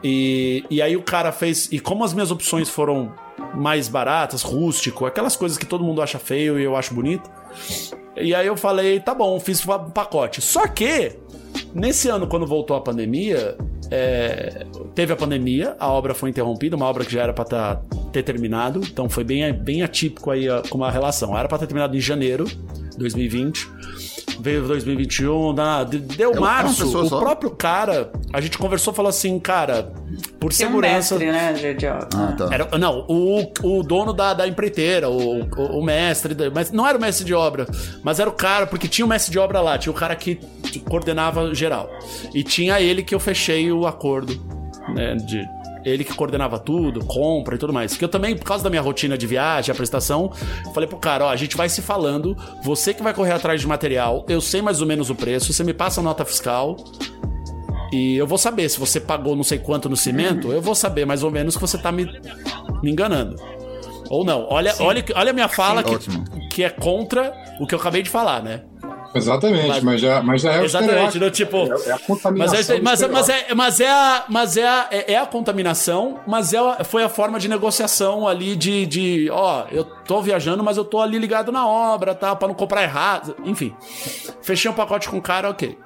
E, 0.02 0.64
e 0.68 0.83
aí 0.83 0.97
o 0.97 1.02
cara 1.02 1.30
fez. 1.30 1.68
E 1.73 1.78
como 1.78 2.04
as 2.04 2.12
minhas 2.12 2.30
opções 2.30 2.68
foram 2.68 3.12
mais 3.54 3.88
baratas, 3.88 4.42
rústico, 4.42 5.06
aquelas 5.06 5.36
coisas 5.36 5.56
que 5.58 5.66
todo 5.66 5.84
mundo 5.84 6.02
acha 6.02 6.18
feio 6.18 6.58
e 6.58 6.64
eu 6.64 6.76
acho 6.76 6.94
bonito. 6.94 7.28
E 8.16 8.34
aí 8.34 8.46
eu 8.46 8.56
falei, 8.56 9.00
tá 9.00 9.14
bom, 9.14 9.38
fiz 9.40 9.66
um 9.66 9.90
pacote. 9.90 10.40
Só 10.40 10.66
que, 10.68 11.16
nesse 11.74 12.08
ano, 12.08 12.26
quando 12.26 12.46
voltou 12.46 12.76
a 12.76 12.80
pandemia, 12.80 13.56
é, 13.90 14.66
teve 14.94 15.12
a 15.12 15.16
pandemia, 15.16 15.76
a 15.78 15.90
obra 15.90 16.14
foi 16.14 16.30
interrompida, 16.30 16.76
uma 16.76 16.86
obra 16.86 17.04
que 17.04 17.12
já 17.12 17.22
era 17.22 17.32
pra 17.32 17.44
tá- 17.44 17.80
ter 18.12 18.22
terminado, 18.22 18.80
então 18.84 19.08
foi 19.08 19.24
bem, 19.24 19.52
bem 19.52 19.82
atípico 19.82 20.30
aí 20.30 20.46
com 20.70 20.84
a 20.84 20.90
relação. 20.90 21.36
Era 21.36 21.48
pra 21.48 21.58
ter 21.58 21.66
terminado 21.66 21.96
em 21.96 22.00
janeiro 22.00 22.44
de 22.44 22.96
2020. 22.98 23.68
Veio 24.40 24.66
2021, 24.66 25.52
na- 25.52 25.85
de- 25.85 25.99
deu 25.99 26.33
É 26.33 26.40
março. 26.40 26.99
O 26.99 27.09
só? 27.09 27.19
próprio 27.19 27.50
cara, 27.50 28.11
a 28.33 28.40
gente 28.40 28.59
conversou 28.59 28.93
falou 28.93 29.09
assim, 29.09 29.38
cara, 29.38 29.93
por 30.40 30.52
Tem 30.52 30.66
um 30.66 30.71
segurança. 30.71 31.16
mestre, 31.19 31.33
né, 31.33 31.52
de. 31.75 31.87
Ah, 31.87 32.07
tá. 32.37 32.49
Era, 32.52 32.78
não, 32.78 33.07
o, 33.09 33.52
o 33.62 33.83
dono 33.83 34.12
da, 34.12 34.35
da 34.35 34.47
empreiteira, 34.49 35.09
o, 35.09 35.43
o, 35.45 35.78
o 35.78 35.85
mestre, 35.85 36.35
mas 36.52 36.71
não 36.73 36.87
era 36.87 36.99
o 36.99 37.00
mestre 37.00 37.25
de 37.25 37.33
obra, 37.35 37.66
mas 38.02 38.19
era 38.19 38.28
o 38.28 38.33
cara, 38.33 38.66
porque 38.66 38.88
tinha 38.88 39.04
o 39.04 39.09
mestre 39.09 39.31
de 39.33 39.38
obra 39.38 39.61
lá, 39.61 39.78
tinha 39.78 39.93
o 39.93 39.97
cara 39.97 40.16
que 40.16 40.38
coordenava 40.88 41.54
geral. 41.54 41.88
E 42.35 42.43
tinha 42.43 42.81
ele 42.81 43.02
que 43.02 43.14
eu 43.14 43.21
fechei 43.21 43.71
o 43.73 43.87
acordo, 43.87 44.35
né, 44.95 45.14
de 45.16 45.43
ele 45.84 46.04
que 46.04 46.14
coordenava 46.14 46.58
tudo, 46.58 47.04
compra 47.04 47.54
e 47.54 47.58
tudo 47.58 47.72
mais. 47.72 47.92
Porque 47.92 48.04
eu 48.04 48.08
também, 48.08 48.36
por 48.36 48.44
causa 48.44 48.64
da 48.64 48.70
minha 48.70 48.82
rotina 48.82 49.18
de 49.18 49.26
viagem, 49.26 49.72
apresentação, 49.72 50.32
falei 50.72 50.88
pro 50.88 50.98
cara, 50.98 51.26
ó, 51.26 51.28
a 51.28 51.36
gente 51.36 51.56
vai 51.56 51.68
se 51.68 51.82
falando, 51.82 52.36
você 52.62 52.94
que 52.94 53.02
vai 53.02 53.12
correr 53.12 53.32
atrás 53.32 53.60
de 53.60 53.66
material, 53.66 54.24
eu 54.28 54.40
sei 54.40 54.62
mais 54.62 54.80
ou 54.80 54.86
menos 54.86 55.10
o 55.10 55.14
preço, 55.14 55.52
você 55.52 55.62
me 55.62 55.74
passa 55.74 56.00
a 56.00 56.04
nota 56.04 56.24
fiscal, 56.24 56.76
e 57.92 58.16
eu 58.16 58.26
vou 58.26 58.38
saber 58.38 58.68
se 58.68 58.78
você 58.80 58.98
pagou 58.98 59.36
não 59.36 59.44
sei 59.44 59.58
quanto 59.58 59.88
no 59.88 59.96
cimento, 59.96 60.52
eu 60.52 60.60
vou 60.60 60.74
saber 60.74 61.04
mais 61.04 61.22
ou 61.22 61.30
menos 61.30 61.54
que 61.54 61.60
você 61.60 61.78
tá 61.78 61.92
me, 61.92 62.04
me 62.82 62.90
enganando. 62.90 63.36
Ou 64.10 64.24
não. 64.24 64.46
Olha, 64.50 64.74
olha, 64.80 65.04
olha 65.14 65.30
a 65.30 65.32
minha 65.32 65.48
fala 65.48 65.80
Sim, 65.82 65.88
que, 65.88 65.94
ótimo. 65.94 66.24
que 66.50 66.64
é 66.64 66.70
contra 66.70 67.32
o 67.60 67.66
que 67.66 67.74
eu 67.74 67.78
acabei 67.78 68.02
de 68.02 68.10
falar, 68.10 68.42
né? 68.42 68.62
Exatamente, 69.14 69.68
Mas- 69.68 69.83
mas, 69.83 70.00
já, 70.00 70.23
mas 70.23 70.42
já 70.42 70.52
é 70.54 70.61
o 70.61 70.64
Exatamente, 70.64 71.16
estereótipo. 71.16 71.25
no 71.25 71.30
tipo. 71.30 71.56
É, 71.56 71.88
é 71.88 71.92
a 71.92 71.94
Mas 71.97 72.06
contaminação. 72.06 72.54
é, 72.75 72.78
do 72.78 72.85
mas, 72.85 73.02
é- 73.02 73.09
mas, 73.09 73.28
estereótipo. 73.28 73.52
é, 73.52 73.54
mas 73.54 73.80
é 73.80 73.88
a, 73.90 74.25
mas 74.28 74.56
é 74.56 74.66
a, 74.68 74.88
é, 74.90 75.12
é 75.12 75.18
a 75.18 75.26
contaminação, 75.26 76.21
mas 76.26 76.52
é 76.52 76.59
a- 76.59 76.85
foi 76.85 77.04
a 77.04 77.09
forma 77.09 77.38
de 77.38 77.49
negociação 77.49 78.26
ali 78.26 78.56
de, 78.56 78.87
de, 78.87 79.28
ó, 79.30 79.66
eu 79.71 79.85
tô 79.85 80.21
viajando, 80.21 80.64
mas 80.64 80.76
eu 80.76 80.85
tô 80.85 81.00
ali 81.00 81.18
ligado 81.18 81.52
na 81.52 81.66
obra, 81.66 82.14
tá, 82.14 82.35
para 82.35 82.49
não 82.49 82.54
comprar 82.54 82.83
errado, 82.83 83.37
enfim. 83.44 83.75
Fechei 84.42 84.71
um 84.71 84.75
pacote 84.75 85.09
com 85.09 85.18
o 85.18 85.23
cara, 85.23 85.49
ok. 85.49 85.78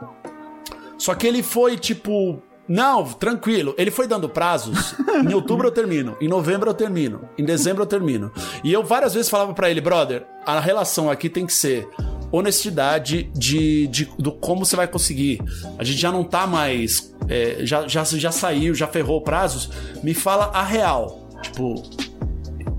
Só 0.97 1.15
que 1.15 1.27
ele 1.27 1.43
foi 1.43 1.77
tipo, 1.77 2.43
não, 2.69 3.05
tranquilo. 3.05 3.75
Ele 3.79 3.91
foi 3.91 4.07
dando 4.09 4.29
prazos. 4.29 4.95
Em 5.29 5.33
outubro 5.33 5.69
eu 5.69 5.73
termino, 5.73 6.17
em 6.21 6.29
novembro 6.29 6.69
eu 6.71 6.75
termino, 6.75 7.29
em 7.39 7.45
dezembro 7.45 7.83
eu 7.83 7.87
termino. 7.87 8.33
E 8.65 8.73
eu 8.73 8.83
várias 8.83 9.15
vezes 9.15 9.31
falava 9.31 9.55
pra 9.55 9.71
ele, 9.71 9.81
brother, 9.81 10.27
a 10.45 10.59
relação 10.61 11.09
aqui 11.11 11.29
tem 11.29 11.47
que 11.47 11.53
ser 11.53 11.89
honestidade 12.31 13.31
de, 13.35 13.87
de- 13.89 14.09
do 14.19 14.33
como 14.33 14.65
você 14.65 14.77
vai 14.77 14.87
conseguir. 14.87 15.41
A 15.79 15.85
gente 15.85 15.99
já 16.01 16.11
não 16.13 16.25
tá 16.25 16.47
mais. 16.47 17.15
é, 17.29 17.59
já, 17.61 17.87
já, 17.89 18.05
já 18.05 18.31
saiu, 18.33 18.75
já 18.75 18.87
ferrou 18.87 19.21
prazos. 19.23 19.71
Me 20.03 20.15
fala 20.15 20.51
a 20.55 20.63
real. 20.63 21.29
Tipo. 21.43 21.83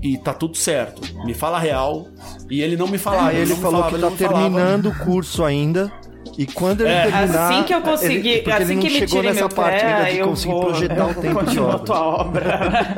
E 0.02 0.16
tá 0.16 0.32
tudo 0.32 0.56
certo. 0.56 1.02
Me 1.26 1.34
fala 1.34 1.58
a 1.58 1.60
real. 1.60 2.06
E 2.48 2.62
ele 2.62 2.76
não 2.76 2.88
me 2.88 2.96
falava. 2.98 3.28
Aí 3.28 3.36
ele 3.38 3.54
me 3.54 3.60
falou 3.60 3.82
falava, 3.82 3.88
que 3.90 3.94
ele 3.96 4.02
tá 4.04 4.10
me 4.10 4.16
falava. 4.16 4.42
terminando 4.44 4.86
o 4.88 4.94
curso 5.04 5.44
ainda. 5.44 5.92
E 6.38 6.46
quando 6.46 6.82
ele 6.82 6.90
É. 6.90 7.02
terminar. 7.10 7.50
Assim 7.52 7.62
que 7.64 7.74
eu 7.74 7.82
conseguir, 7.82 8.28
ele, 8.28 8.52
assim 8.52 8.62
ele 8.64 8.74
não 8.76 8.82
que 8.82 8.88
me 8.90 8.98
chegou 8.98 9.22
nessa 9.22 9.48
parte 9.48 9.80
pé, 9.80 9.92
ainda 9.92 10.10
de 10.12 10.18
eu 10.20 10.28
conseguir 10.28 10.52
vou, 10.54 10.64
projetar 10.66 11.06
o 11.06 11.14
tempo 11.14 11.44
de 11.44 11.58
obra. 11.60 11.78
tua 11.80 12.00
obra. 12.00 12.96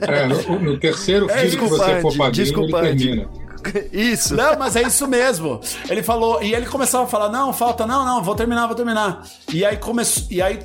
É, 0.00 0.26
no, 0.26 0.58
no 0.58 0.78
terceiro 0.78 1.30
É, 1.30 1.38
filho 1.46 1.58
que 1.62 1.68
você 1.68 2.00
for 2.00 2.30
desculpa, 2.30 2.86
ele 2.86 2.98
termina. 2.98 3.28
Isso. 3.92 4.34
Não, 4.34 4.58
mas 4.58 4.76
é 4.76 4.82
isso 4.82 5.06
mesmo. 5.06 5.60
Ele 5.88 6.02
falou, 6.02 6.42
e 6.42 6.54
ele 6.54 6.66
começava 6.66 7.04
a 7.04 7.06
falar: 7.06 7.28
não, 7.28 7.52
falta, 7.52 7.86
não, 7.86 8.04
não, 8.04 8.22
vou 8.22 8.34
terminar, 8.34 8.66
vou 8.66 8.76
terminar. 8.76 9.22
E 9.52 9.64
aí 9.64 9.76
começou. 9.76 10.24
E 10.30 10.40
aí, 10.42 10.60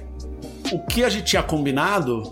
o 0.72 0.80
que 0.80 1.04
a 1.04 1.10
gente 1.10 1.26
tinha 1.26 1.44
combinado 1.44 2.24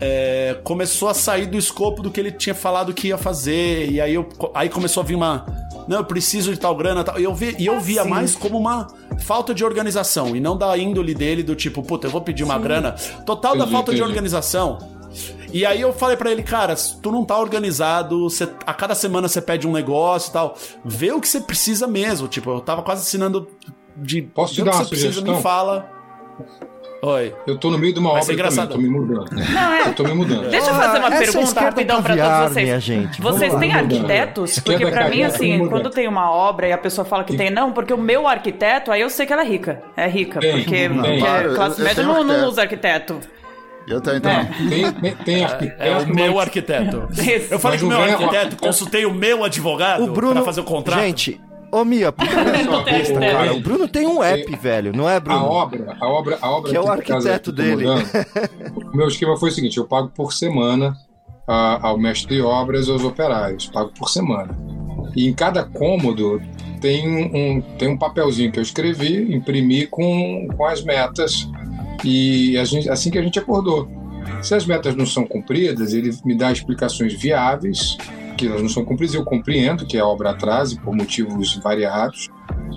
é, 0.00 0.58
começou 0.64 1.08
a 1.08 1.14
sair 1.14 1.46
do 1.46 1.56
escopo 1.56 2.02
do 2.02 2.10
que 2.10 2.20
ele 2.20 2.32
tinha 2.32 2.54
falado 2.54 2.92
que 2.92 3.08
ia 3.08 3.18
fazer. 3.18 3.90
E 3.90 4.00
aí, 4.00 4.14
eu, 4.14 4.28
aí 4.54 4.68
começou 4.68 5.02
a 5.02 5.06
vir 5.06 5.14
uma. 5.14 5.46
Não, 5.86 5.98
eu 5.98 6.04
preciso 6.04 6.52
de 6.52 6.58
tal 6.58 6.74
grana 6.74 7.04
tal. 7.04 7.20
E 7.20 7.24
eu, 7.24 7.34
vi, 7.34 7.54
e 7.58 7.66
eu 7.66 7.78
via 7.80 8.04
mais 8.04 8.34
como 8.34 8.56
uma 8.58 8.86
falta 9.20 9.54
de 9.54 9.64
organização. 9.64 10.34
E 10.34 10.40
não 10.40 10.56
da 10.56 10.76
índole 10.78 11.14
dele, 11.14 11.42
do 11.42 11.54
tipo, 11.54 11.82
puta, 11.82 12.06
eu 12.06 12.10
vou 12.10 12.20
pedir 12.22 12.42
uma 12.42 12.58
grana. 12.58 12.92
Total 13.26 13.52
da 13.52 13.58
Entendi, 13.58 13.72
falta 13.72 13.92
de 13.92 13.98
entendi. 13.98 14.08
organização. 14.08 14.78
E 15.52 15.64
aí 15.64 15.80
eu 15.80 15.92
falei 15.92 16.16
pra 16.16 16.30
ele, 16.30 16.42
cara, 16.42 16.74
se 16.76 17.00
tu 17.00 17.12
não 17.12 17.24
tá 17.24 17.38
organizado, 17.38 18.28
você- 18.28 18.48
a 18.66 18.74
cada 18.74 18.94
semana 18.94 19.28
você 19.28 19.40
pede 19.40 19.66
um 19.66 19.72
negócio 19.72 20.30
e 20.30 20.32
tal, 20.32 20.56
vê 20.84 21.12
o 21.12 21.20
que 21.20 21.28
você 21.28 21.40
precisa 21.40 21.86
mesmo. 21.86 22.26
Tipo, 22.28 22.50
eu 22.50 22.60
tava 22.60 22.82
quase 22.82 23.02
assinando 23.02 23.48
de. 23.96 24.22
Posso 24.22 24.54
te 24.54 24.56
vê 24.56 24.62
o 24.62 24.64
dar 24.66 24.70
que 24.72 24.76
uma 24.78 24.84
você 24.84 24.90
precisa, 24.90 25.12
sugestão? 25.12 25.36
me 25.36 25.42
fala. 25.42 25.90
Oi. 27.02 27.34
Eu 27.46 27.58
tô 27.58 27.70
no 27.70 27.76
meio 27.76 27.92
de 27.92 27.98
uma 28.00 28.12
Vai 28.12 28.22
obra 28.22 28.32
engraçado. 28.32 28.70
também, 28.72 28.86
tô 28.86 28.92
me 28.92 28.98
mudando. 29.06 29.28
Eu 29.86 29.94
tô 29.94 30.04
me 30.04 30.14
mudando. 30.14 30.48
Deixa 30.48 30.70
eu 30.70 30.74
fazer 30.74 30.98
uma 31.00 31.14
essa 31.14 31.32
pergunta 31.32 31.60
rapidão 31.60 32.02
pra 32.02 32.08
caviar, 32.16 32.38
todos 32.40 32.52
vocês. 32.54 32.64
minha 32.66 32.80
gente. 32.80 33.20
Vocês 33.20 33.52
lá. 33.52 33.60
têm 33.60 33.72
arquitetos? 33.74 34.58
Porque 34.60 34.86
pra 34.86 35.08
mim, 35.10 35.22
assim, 35.22 35.68
quando 35.68 35.90
tem 35.90 36.08
uma 36.08 36.30
obra 36.30 36.66
e 36.68 36.72
a 36.72 36.78
pessoa 36.78 37.04
fala 37.04 37.22
que 37.22 37.36
tem, 37.36 37.50
não, 37.50 37.72
porque 37.72 37.92
o 37.92 37.98
meu 37.98 38.26
arquiteto, 38.26 38.90
aí 38.90 39.02
eu 39.02 39.10
sei 39.10 39.26
que 39.26 39.32
ela 39.34 39.42
é 39.42 39.46
rica. 39.46 39.82
É 39.94 40.08
rica. 40.08 40.40
Tem, 40.40 40.52
porque 40.52 40.70
tem. 40.74 40.88
porque 40.94 41.18
Claro, 41.18 41.54
classe 41.54 41.78
eu- 41.80 41.84
média 41.84 42.02
não, 42.04 42.24
não 42.24 42.48
usa 42.48 42.62
arquiteto. 42.62 43.20
Eu 43.86 43.98
então. 43.98 44.30
É. 44.30 44.44
Tem, 44.68 44.92
tem, 44.92 45.14
tem 45.16 45.44
arquiteto. 45.44 45.82
É 45.82 45.96
o 45.98 46.06
meu 46.14 46.32
mas- 46.34 46.42
arquiteto. 46.42 47.08
Eu 47.50 47.58
falei 47.58 47.78
com 47.78 47.86
o 47.86 47.88
meu 47.88 48.00
arquiteto, 48.02 48.56
consultei 48.56 49.04
o 49.06 49.12
meu 49.14 49.44
advogado 49.44 50.04
O 50.04 50.12
Bruno. 50.12 50.34
pra 50.34 50.42
fazer 50.44 50.60
o 50.60 50.64
contrato. 50.64 51.00
Gente, 51.00 51.40
ô 51.70 51.84
Mia, 51.84 52.10
por 52.10 52.26
que 52.26 52.34
o- 52.34 52.38
arquiteto. 52.76 53.20
cara, 53.20 53.52
o 53.54 53.60
Bruno 53.60 53.86
tem 53.88 54.06
um 54.06 54.22
app, 54.22 54.56
velho, 54.56 54.92
não 54.96 55.08
é, 55.08 55.16
A 55.16 55.20
Bruno? 55.20 55.44
obra, 55.44 55.96
a 56.00 56.08
obra, 56.08 56.38
a 56.40 56.50
obra 56.50 56.70
Que 56.70 56.76
é 56.76 56.80
o 56.80 56.88
arquiteto 56.90 57.52
dele. 57.52 57.84
o 58.92 58.96
meu 58.96 59.08
esquema 59.08 59.36
foi 59.36 59.50
o 59.50 59.52
seguinte: 59.52 59.76
eu 59.78 59.84
pago 59.86 60.08
por 60.14 60.32
semana 60.32 60.96
a- 61.46 61.88
ao 61.88 61.98
mestre 61.98 62.36
de 62.36 62.42
obras 62.42 62.88
e 62.88 62.90
aos 62.90 63.04
operários, 63.04 63.66
pago 63.66 63.90
por 63.98 64.08
semana. 64.08 64.56
E 65.14 65.28
em 65.28 65.34
cada 65.34 65.62
cômodo 65.62 66.40
tem 66.80 67.06
um, 67.06 67.60
tem 67.78 67.88
um 67.88 67.96
papelzinho 67.98 68.50
que 68.50 68.58
eu 68.58 68.62
escrevi, 68.62 69.34
imprimi 69.34 69.86
com, 69.86 70.48
com 70.56 70.64
as 70.64 70.82
metas 70.82 71.48
e 72.02 72.56
gente- 72.64 72.88
assim 72.88 73.10
que 73.10 73.18
a 73.18 73.22
gente 73.22 73.38
acordou. 73.38 73.88
Se 74.42 74.54
as 74.54 74.66
metas 74.66 74.94
não 74.96 75.06
são 75.06 75.26
cumpridas, 75.26 75.92
ele 75.92 76.10
me 76.24 76.34
dá 76.34 76.50
explicações 76.50 77.12
viáveis 77.14 77.96
que 78.34 78.46
elas 78.46 78.62
não 78.62 78.68
são 78.68 78.84
cumpridas. 78.84 79.14
Eu 79.14 79.24
compreendo 79.24 79.86
que 79.86 79.98
a 79.98 80.06
obra 80.06 80.30
atrase 80.30 80.78
por 80.80 80.94
motivos 80.94 81.54
variados, 81.56 82.28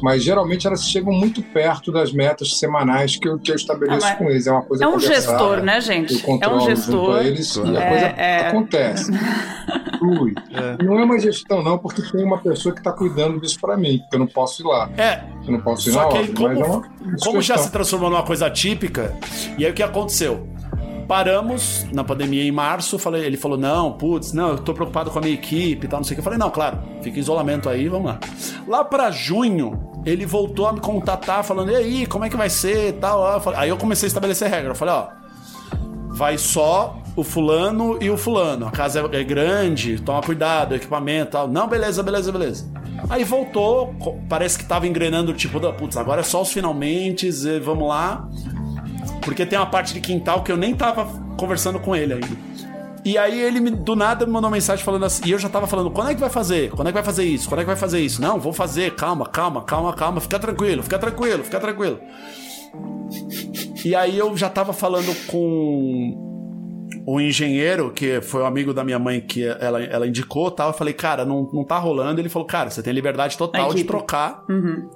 mas 0.01 0.23
geralmente 0.23 0.65
elas 0.67 0.83
chegam 0.87 1.11
muito 1.11 1.41
perto 1.41 1.91
das 1.91 2.11
metas 2.13 2.57
semanais 2.59 3.17
que 3.17 3.27
eu, 3.27 3.37
que 3.39 3.51
eu 3.51 3.55
estabeleço 3.55 4.05
Ah, 4.05 4.15
com 4.15 4.25
eles. 4.29 4.47
É 4.47 4.51
uma 4.51 4.61
coisa 4.61 4.83
É 4.83 4.87
um 4.87 4.99
gestor, 4.99 5.61
né, 5.61 5.77
Eu 5.77 5.81
gente? 5.81 6.23
É 6.41 6.47
um 6.47 6.59
junto 6.59 6.65
gestor. 6.75 7.15
a 7.17 7.23
eles 7.23 7.55
e 7.55 7.59
a 7.77 7.81
É, 7.81 7.89
coisa 7.89 8.05
é. 8.05 8.47
acontece. 8.47 9.11
Flui. 9.97 10.33
É. 10.53 10.83
Não 10.83 10.99
é 10.99 11.03
uma 11.03 11.19
gestão, 11.19 11.63
não, 11.63 11.77
porque 11.77 12.01
tem 12.03 12.23
uma 12.23 12.37
pessoa 12.37 12.73
que 12.73 12.79
está 12.79 12.91
cuidando 12.91 13.39
disso 13.41 13.57
para 13.59 13.75
mim, 13.75 13.97
porque 13.99 14.15
eu 14.15 14.19
não 14.19 14.27
posso 14.27 14.61
ir 14.61 14.65
lá. 14.65 14.89
É, 14.97 15.23
Eu 15.45 15.53
não 15.53 15.61
posso 15.61 15.89
ir 15.89 15.93
Só 15.93 16.03
na 16.03 16.07
que 16.09 16.17
obra, 16.17 16.27
aí, 16.27 16.33
como, 16.33 16.47
mas 16.49 16.59
é 16.59 16.65
uma 16.65 17.17
como 17.23 17.41
já 17.41 17.57
se 17.57 17.71
transformou 17.71 18.09
numa 18.09 18.23
coisa 18.23 18.49
típica, 18.49 19.15
e 19.57 19.65
aí 19.65 19.71
o 19.71 19.73
que 19.73 19.81
aconteceu? 19.83 20.47
Paramos 21.07 21.85
na 21.93 22.03
pandemia 22.03 22.43
em 22.43 22.51
março, 22.51 22.99
falei, 22.99 23.23
ele 23.23 23.37
falou: 23.37 23.57
não, 23.57 23.93
putz, 23.93 24.33
não, 24.33 24.49
eu 24.49 24.57
tô 24.57 24.73
preocupado 24.73 25.09
com 25.09 25.19
a 25.19 25.21
minha 25.21 25.33
equipe 25.33 25.85
e 25.85 25.89
tal, 25.89 25.99
não 25.99 26.03
sei 26.03 26.13
o 26.13 26.15
que. 26.15 26.19
Eu 26.19 26.23
falei, 26.23 26.37
não, 26.37 26.49
claro, 26.49 26.79
fica 27.01 27.17
em 27.17 27.21
isolamento 27.21 27.69
aí, 27.69 27.87
vamos 27.87 28.07
lá. 28.07 28.19
Lá 28.67 28.83
pra 28.83 29.09
junho, 29.09 29.79
ele 30.05 30.25
voltou 30.25 30.67
a 30.67 30.73
me 30.73 30.81
contatar, 30.81 31.43
falando, 31.45 31.71
e 31.71 31.75
aí, 31.75 32.05
como 32.05 32.25
é 32.25 32.29
que 32.29 32.35
vai 32.35 32.49
ser 32.49 32.89
e 32.89 32.93
tal. 32.93 33.39
Falei- 33.41 33.59
Aí 33.61 33.69
eu 33.69 33.77
comecei 33.77 34.07
a 34.07 34.09
estabelecer 34.09 34.49
regra. 34.49 34.71
Eu 34.71 34.75
falei, 34.75 34.93
ó, 34.95 35.07
vai 36.09 36.37
só 36.37 36.97
o 37.15 37.23
fulano 37.23 37.97
e 38.01 38.09
o 38.09 38.17
fulano. 38.17 38.67
A 38.67 38.71
casa 38.71 39.07
é 39.11 39.23
grande, 39.23 40.01
toma 40.01 40.21
cuidado, 40.21 40.75
equipamento 40.75 41.31
tal. 41.31 41.47
Não, 41.47 41.67
beleza, 41.67 42.03
beleza, 42.03 42.31
beleza. 42.31 42.69
Aí 43.09 43.23
voltou, 43.23 43.95
parece 44.27 44.57
que 44.57 44.65
tava 44.65 44.87
engrenando, 44.87 45.31
tipo, 45.33 45.59
da 45.59 45.71
putz, 45.71 45.95
agora 45.95 46.21
é 46.21 46.23
só 46.23 46.41
os 46.41 46.51
finalmente, 46.51 47.29
vamos 47.59 47.87
lá. 47.87 48.27
Porque 49.27 49.45
tem 49.45 49.59
uma 49.59 49.65
parte 49.65 49.93
de 49.93 49.99
quintal 49.99 50.41
que 50.41 50.51
eu 50.51 50.55
nem 50.57 50.73
tava 50.73 51.05
conversando 51.37 51.79
com 51.79 51.93
ele 51.95 52.13
ainda. 52.13 52.27
E 53.03 53.17
aí 53.17 53.39
ele 53.39 53.59
me- 53.59 53.71
do 53.71 53.95
nada 53.95 54.25
me 54.25 54.31
mandou 54.31 54.49
uma 54.49 54.55
mensagem 54.55 54.83
falando 54.83 55.05
assim, 55.05 55.23
e 55.27 55.31
eu 55.31 55.39
já 55.39 55.47
tava 55.49 55.67
falando, 55.67 55.91
quando 55.91 56.09
é 56.09 56.13
que 56.13 56.19
vai 56.19 56.29
fazer? 56.29 56.69
Quando 56.71 56.87
é 56.87 56.91
que 56.91 56.95
vai 56.95 57.03
fazer 57.03 57.23
isso? 57.25 57.47
Quando 57.47 57.59
é 57.59 57.63
que 57.63 57.67
vai 57.67 57.75
fazer 57.75 57.99
isso? 57.99 58.21
Não, 58.21 58.39
vou 58.39 58.51
fazer, 58.53 58.95
calma, 58.95 59.25
calma, 59.27 59.63
calma, 59.63 59.93
calma, 59.93 60.19
fica 60.21 60.39
tranquilo, 60.39 60.81
fica 60.83 60.97
tranquilo, 60.99 61.43
fica 61.43 61.59
tranquilo. 61.59 61.99
E 63.85 63.95
aí 63.95 64.17
eu 64.17 64.35
já 64.35 64.49
tava 64.49 64.73
falando 64.73 65.13
com 65.27 66.23
o 67.05 67.21
engenheiro, 67.21 67.91
que 67.91 68.19
foi 68.21 68.41
um 68.41 68.45
amigo 68.45 68.73
da 68.73 68.83
minha 68.83 68.99
mãe 68.99 69.21
que 69.21 69.45
ela, 69.45 69.81
ela 69.83 70.07
indicou 70.07 70.51
tal. 70.51 70.69
Eu 70.69 70.73
falei, 70.73 70.93
cara, 70.93 71.23
não, 71.25 71.49
não 71.53 71.63
tá 71.63 71.77
rolando. 71.77 72.19
Ele 72.19 72.27
falou, 72.29 72.47
cara, 72.47 72.69
você 72.69 72.81
tem 72.83 72.91
liberdade 72.93 73.37
total 73.37 73.73
de 73.73 73.83
trocar 73.85 74.43
Uhum. 74.49 74.89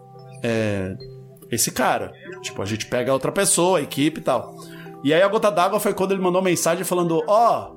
é, 0.43 0.95
esse 1.51 1.71
cara. 1.71 2.11
Tipo, 2.41 2.61
a 2.61 2.65
gente 2.65 2.85
pega 2.85 3.11
outra 3.13 3.31
pessoa, 3.31 3.79
a 3.79 3.81
equipe 3.81 4.19
e 4.19 4.23
tal. 4.23 4.55
E 5.03 5.13
aí 5.13 5.21
a 5.21 5.27
gota 5.27 5.51
d'água 5.51 5.79
foi 5.79 5.93
quando 5.93 6.11
ele 6.13 6.21
mandou 6.21 6.41
mensagem 6.41 6.83
falando: 6.83 7.23
Ó, 7.27 7.71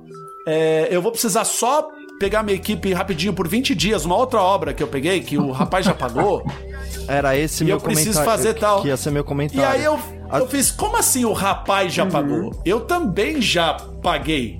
é, 0.47 0.87
eu 0.91 1.01
vou 1.01 1.11
precisar 1.11 1.43
só 1.43 1.87
pegar 2.19 2.43
minha 2.43 2.55
equipe 2.55 2.93
rapidinho 2.93 3.33
por 3.33 3.47
20 3.47 3.75
dias, 3.75 4.05
uma 4.05 4.15
outra 4.15 4.41
obra 4.41 4.73
que 4.73 4.81
eu 4.81 4.87
peguei, 4.87 5.19
que 5.21 5.37
o 5.37 5.51
rapaz 5.51 5.85
já 5.85 5.93
pagou. 5.93 6.43
Era 7.07 7.37
esse 7.37 7.63
E 7.63 7.67
meu 7.67 7.75
eu 7.75 7.81
preciso 7.81 8.13
comentário. 8.13 8.31
fazer 8.43 8.53
tal. 8.59 8.81
Que 8.81 8.87
ia 8.87 8.97
ser 8.97 9.11
meu 9.11 9.21
E 9.21 9.25
comentário. 9.25 9.69
aí 9.79 9.83
eu, 9.83 9.99
A- 10.29 10.39
eu 10.39 10.47
fiz, 10.47 10.71
como 10.71 10.97
assim 10.97 11.23
o 11.25 11.33
rapaz 11.33 11.93
já 11.93 12.05
pagou? 12.05 12.59
Eu 12.65 12.81
também 12.81 13.41
já 13.41 13.73
paguei. 14.01 14.57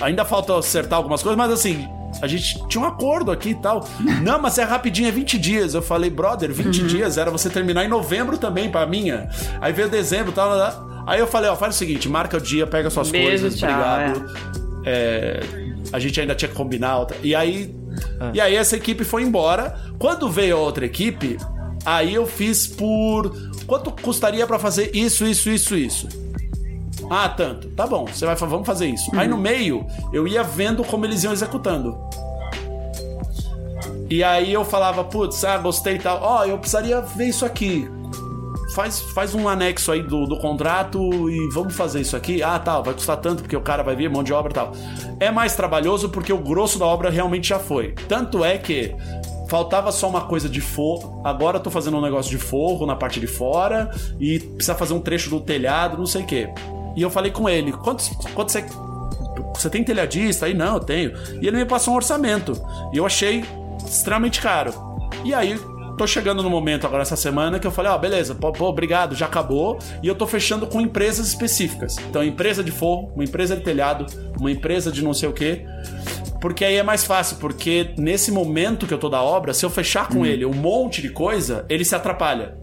Ainda 0.00 0.24
falta 0.24 0.58
acertar 0.58 0.96
algumas 0.96 1.22
coisas, 1.22 1.36
mas 1.36 1.52
assim, 1.52 1.86
a 2.20 2.26
gente 2.26 2.66
tinha 2.68 2.82
um 2.82 2.86
acordo 2.86 3.30
aqui 3.30 3.50
e 3.50 3.54
tal. 3.54 3.86
Não, 4.22 4.40
mas 4.40 4.58
é 4.58 4.64
rapidinho, 4.64 5.08
é 5.08 5.12
20 5.12 5.38
dias. 5.38 5.74
Eu 5.74 5.82
falei, 5.82 6.10
brother, 6.10 6.52
20 6.52 6.82
dias 6.84 7.18
era 7.18 7.30
você 7.30 7.50
terminar 7.50 7.84
em 7.84 7.88
novembro 7.88 8.38
também 8.38 8.70
pra 8.70 8.86
minha. 8.86 9.28
Aí 9.60 9.72
veio 9.72 9.88
dezembro 9.88 10.32
e 10.32 10.34
tal. 10.34 10.52
Aí 11.06 11.20
eu 11.20 11.26
falei, 11.26 11.50
ó, 11.50 11.56
faz 11.56 11.74
o 11.74 11.78
seguinte, 11.78 12.08
marca 12.08 12.36
o 12.36 12.40
dia, 12.40 12.66
pega 12.66 12.88
suas 12.88 13.10
Beijo, 13.10 13.28
coisas, 13.28 13.58
tchau, 13.58 13.68
obrigado. 13.68 14.34
É, 14.86 15.40
a 15.92 15.98
gente 15.98 16.20
ainda 16.20 16.34
tinha 16.34 16.48
que 16.48 16.54
combinar 16.54 16.98
outra. 16.98 17.16
E 17.22 17.34
aí, 17.34 17.74
e 18.32 18.40
aí 18.40 18.54
essa 18.56 18.76
equipe 18.76 19.04
foi 19.04 19.22
embora. 19.22 19.78
Quando 19.98 20.30
veio 20.30 20.56
a 20.56 20.60
outra 20.60 20.86
equipe, 20.86 21.36
aí 21.84 22.14
eu 22.14 22.26
fiz 22.26 22.66
por 22.66 23.30
quanto 23.66 23.90
custaria 23.90 24.46
pra 24.46 24.58
fazer 24.58 24.90
isso, 24.94 25.26
isso, 25.26 25.50
isso, 25.50 25.74
isso. 25.76 26.23
Ah, 27.10 27.28
tanto. 27.28 27.68
Tá 27.70 27.86
bom, 27.86 28.06
você 28.06 28.26
vai 28.26 28.36
falar, 28.36 28.52
vamos 28.52 28.66
fazer 28.66 28.86
isso. 28.86 29.10
Aí 29.14 29.28
no 29.28 29.36
meio, 29.36 29.86
eu 30.12 30.26
ia 30.26 30.42
vendo 30.42 30.82
como 30.84 31.04
eles 31.04 31.22
iam 31.24 31.32
executando. 31.32 31.98
E 34.10 34.22
aí 34.22 34.52
eu 34.52 34.64
falava, 34.64 35.02
putz, 35.04 35.44
ah, 35.44 35.56
gostei 35.58 35.96
e 35.96 35.98
tal. 35.98 36.20
Ó, 36.22 36.44
eu 36.44 36.58
precisaria 36.58 37.00
ver 37.00 37.28
isso 37.28 37.44
aqui. 37.44 37.88
Faz, 38.74 39.00
faz 39.00 39.34
um 39.34 39.48
anexo 39.48 39.92
aí 39.92 40.02
do, 40.02 40.26
do 40.26 40.38
contrato 40.38 40.98
e 41.30 41.48
vamos 41.52 41.74
fazer 41.74 42.00
isso 42.00 42.16
aqui. 42.16 42.42
Ah, 42.42 42.58
tá, 42.58 42.80
vai 42.80 42.94
custar 42.94 43.16
tanto 43.18 43.42
porque 43.42 43.56
o 43.56 43.60
cara 43.60 43.82
vai 43.82 43.94
vir, 43.94 44.10
mão 44.10 44.22
de 44.22 44.32
obra 44.32 44.50
e 44.50 44.54
tal. 44.54 44.72
É 45.20 45.30
mais 45.30 45.54
trabalhoso 45.54 46.08
porque 46.08 46.32
o 46.32 46.38
grosso 46.38 46.78
da 46.78 46.86
obra 46.86 47.08
realmente 47.08 47.48
já 47.48 47.58
foi. 47.58 47.94
Tanto 48.08 48.44
é 48.44 48.58
que 48.58 48.94
faltava 49.48 49.92
só 49.92 50.08
uma 50.08 50.22
coisa 50.22 50.48
de 50.48 50.60
forro. 50.60 51.20
Agora 51.24 51.58
eu 51.58 51.62
tô 51.62 51.70
fazendo 51.70 51.96
um 51.96 52.00
negócio 52.00 52.30
de 52.30 52.38
forro 52.38 52.86
na 52.86 52.96
parte 52.96 53.20
de 53.20 53.26
fora 53.26 53.90
e 54.18 54.40
precisa 54.40 54.74
fazer 54.74 54.94
um 54.94 55.00
trecho 55.00 55.30
do 55.30 55.40
telhado, 55.40 55.96
não 55.96 56.06
sei 56.06 56.22
o 56.22 56.26
quê. 56.26 56.48
E 56.96 57.02
eu 57.02 57.10
falei 57.10 57.30
com 57.30 57.48
ele, 57.48 57.72
quanto, 57.72 58.04
quanto 58.34 58.52
você. 58.52 58.64
Você 59.54 59.70
tem 59.70 59.84
telhadista? 59.84 60.46
Aí 60.46 60.54
não, 60.54 60.74
eu 60.74 60.80
tenho. 60.80 61.12
E 61.40 61.46
ele 61.46 61.56
me 61.56 61.64
passou 61.64 61.94
um 61.94 61.96
orçamento. 61.96 62.52
E 62.92 62.96
eu 62.96 63.06
achei 63.06 63.44
extremamente 63.84 64.40
caro. 64.40 64.72
E 65.24 65.32
aí, 65.32 65.58
tô 65.96 66.06
chegando 66.06 66.42
no 66.42 66.50
momento 66.50 66.86
agora 66.86 67.02
essa 67.02 67.16
semana 67.16 67.58
que 67.58 67.66
eu 67.66 67.70
falei, 67.70 67.90
ó, 67.90 67.98
beleza, 67.98 68.34
pô, 68.34 68.52
pô, 68.52 68.66
obrigado, 68.66 69.14
já 69.14 69.26
acabou. 69.26 69.78
E 70.02 70.08
eu 70.08 70.14
tô 70.14 70.26
fechando 70.26 70.66
com 70.66 70.80
empresas 70.80 71.28
específicas. 71.28 71.96
Então, 72.08 72.22
empresa 72.22 72.62
de 72.62 72.70
forro, 72.70 73.12
uma 73.14 73.24
empresa 73.24 73.56
de 73.56 73.62
telhado, 73.62 74.06
uma 74.38 74.50
empresa 74.50 74.90
de 74.90 75.02
não 75.02 75.14
sei 75.14 75.28
o 75.28 75.32
quê. 75.32 75.64
Porque 76.40 76.64
aí 76.64 76.76
é 76.76 76.82
mais 76.82 77.04
fácil, 77.04 77.38
porque 77.38 77.94
nesse 77.96 78.30
momento 78.30 78.86
que 78.86 78.92
eu 78.92 78.98
tô 78.98 79.08
da 79.08 79.22
obra, 79.22 79.54
se 79.54 79.64
eu 79.64 79.70
fechar 79.70 80.08
com 80.08 80.26
ele 80.26 80.44
um 80.44 80.52
monte 80.52 81.00
de 81.00 81.08
coisa, 81.08 81.64
ele 81.70 81.86
se 81.86 81.94
atrapalha. 81.94 82.58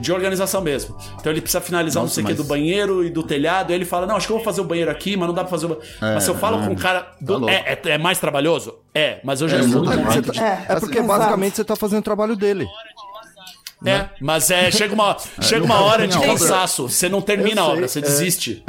De 0.00 0.12
organização 0.12 0.60
mesmo. 0.60 0.96
Então 1.20 1.32
ele 1.32 1.40
precisa 1.40 1.60
finalizar 1.60 2.02
Nossa, 2.02 2.10
não 2.10 2.14
sei 2.14 2.22
o 2.24 2.26
que 2.26 2.32
mas- 2.32 2.42
do 2.42 2.48
banheiro 2.48 3.04
e 3.04 3.10
do 3.10 3.22
telhado. 3.22 3.70
E 3.72 3.74
ele 3.74 3.84
fala: 3.84 4.06
Não, 4.06 4.16
acho 4.16 4.26
que 4.26 4.32
eu 4.32 4.36
vou 4.36 4.44
fazer 4.44 4.60
o 4.60 4.64
banheiro 4.64 4.90
aqui, 4.90 5.16
mas 5.16 5.26
não 5.28 5.34
dá 5.34 5.42
pra 5.42 5.50
fazer 5.50 5.66
o. 5.66 5.68
ba-" 5.70 5.76
É, 6.02 6.14
mas 6.14 6.24
se 6.24 6.30
eu 6.30 6.34
falo 6.34 6.60
é. 6.62 6.66
com 6.66 6.72
um 6.72 6.76
cara. 6.76 7.06
do- 7.20 7.32
louco. 7.38 7.48
é, 7.50 7.78
é- 7.84 7.90
é 7.90 7.98
mais 7.98 8.18
trabalhoso? 8.18 8.74
É, 8.94 9.20
mas 9.24 9.40
eu 9.40 9.48
já 9.48 9.58
É 9.58 9.62
muito 9.62 9.84
muito. 9.84 10.32
tá- 10.32 10.44
É, 10.68 10.72
é 10.74 10.80
porque 10.80 11.00
basicamente 11.00 11.56
você 11.56 11.64
tá 11.64 11.76
fazendo 11.76 12.00
o 12.00 12.02
trabalho 12.02 12.34
dele. 12.36 12.66
É, 13.86 14.08
mas 14.20 14.50
é, 14.50 14.70
chega 14.70 14.94
uma, 14.94 15.16
chega 15.42 15.64
uma 15.64 15.80
hora 15.82 16.08
de 16.08 16.18
cansaço. 16.18 16.88
Você 16.88 17.08
não 17.08 17.20
termina 17.20 17.60
a 17.62 17.66
obra, 17.66 17.86
você 17.86 17.98
é. 17.98 18.02
desiste. 18.02 18.64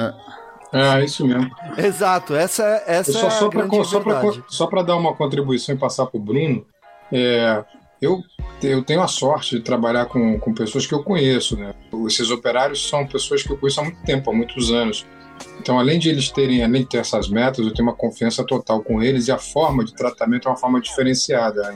É, 0.74 1.05
isso 1.05 1.25
mesmo. 1.25 1.50
Exato, 1.77 2.36
essa, 2.36 2.63
é- 2.63 2.84
essa 2.98 3.13
só, 3.13 3.27
é 3.27 3.29
só 3.29 3.46
a 3.46 3.50
para 3.50 3.65
grande 3.65 3.88
só 3.88 4.00
pra, 4.01 4.22
só 4.50 4.67
pra 4.67 4.82
dar 4.84 4.98
uma 4.98 5.13
contribuição 5.15 5.74
e 5.74 5.77
passar 5.77 6.05
para 6.05 6.17
o 6.20 6.22
Bruno, 6.22 6.65
é, 7.13 7.63
eu, 8.01 8.23
eu 8.61 8.83
tenho 8.83 9.01
a 9.01 9.07
sorte 9.07 9.55
de 9.55 9.61
trabalhar 9.61 10.05
com, 10.05 10.39
com 10.39 10.53
pessoas 10.53 10.85
que 10.85 10.93
eu 10.93 11.03
conheço. 11.03 11.57
Né? 11.57 11.73
Esses 12.07 12.29
operários 12.31 12.87
são 12.87 13.05
pessoas 13.05 13.43
que 13.43 13.51
eu 13.51 13.57
conheço 13.57 13.79
há 13.79 13.83
muito 13.83 14.01
tempo, 14.03 14.29
há 14.29 14.33
muitos 14.33 14.71
anos. 14.71 15.05
Então, 15.59 15.79
além 15.79 15.99
de 15.99 16.09
eles 16.09 16.29
terem, 16.29 16.63
além 16.63 16.83
de 16.83 16.89
ter 16.89 16.97
essas 16.97 17.27
metas, 17.27 17.65
eu 17.65 17.73
tenho 17.73 17.87
uma 17.87 17.95
confiança 17.95 18.43
total 18.43 18.81
com 18.81 19.01
eles 19.01 19.27
e 19.27 19.31
a 19.31 19.37
forma 19.37 19.83
de 19.83 19.93
tratamento 19.93 20.47
é 20.47 20.51
uma 20.51 20.57
forma 20.57 20.79
diferenciada. 20.79 21.75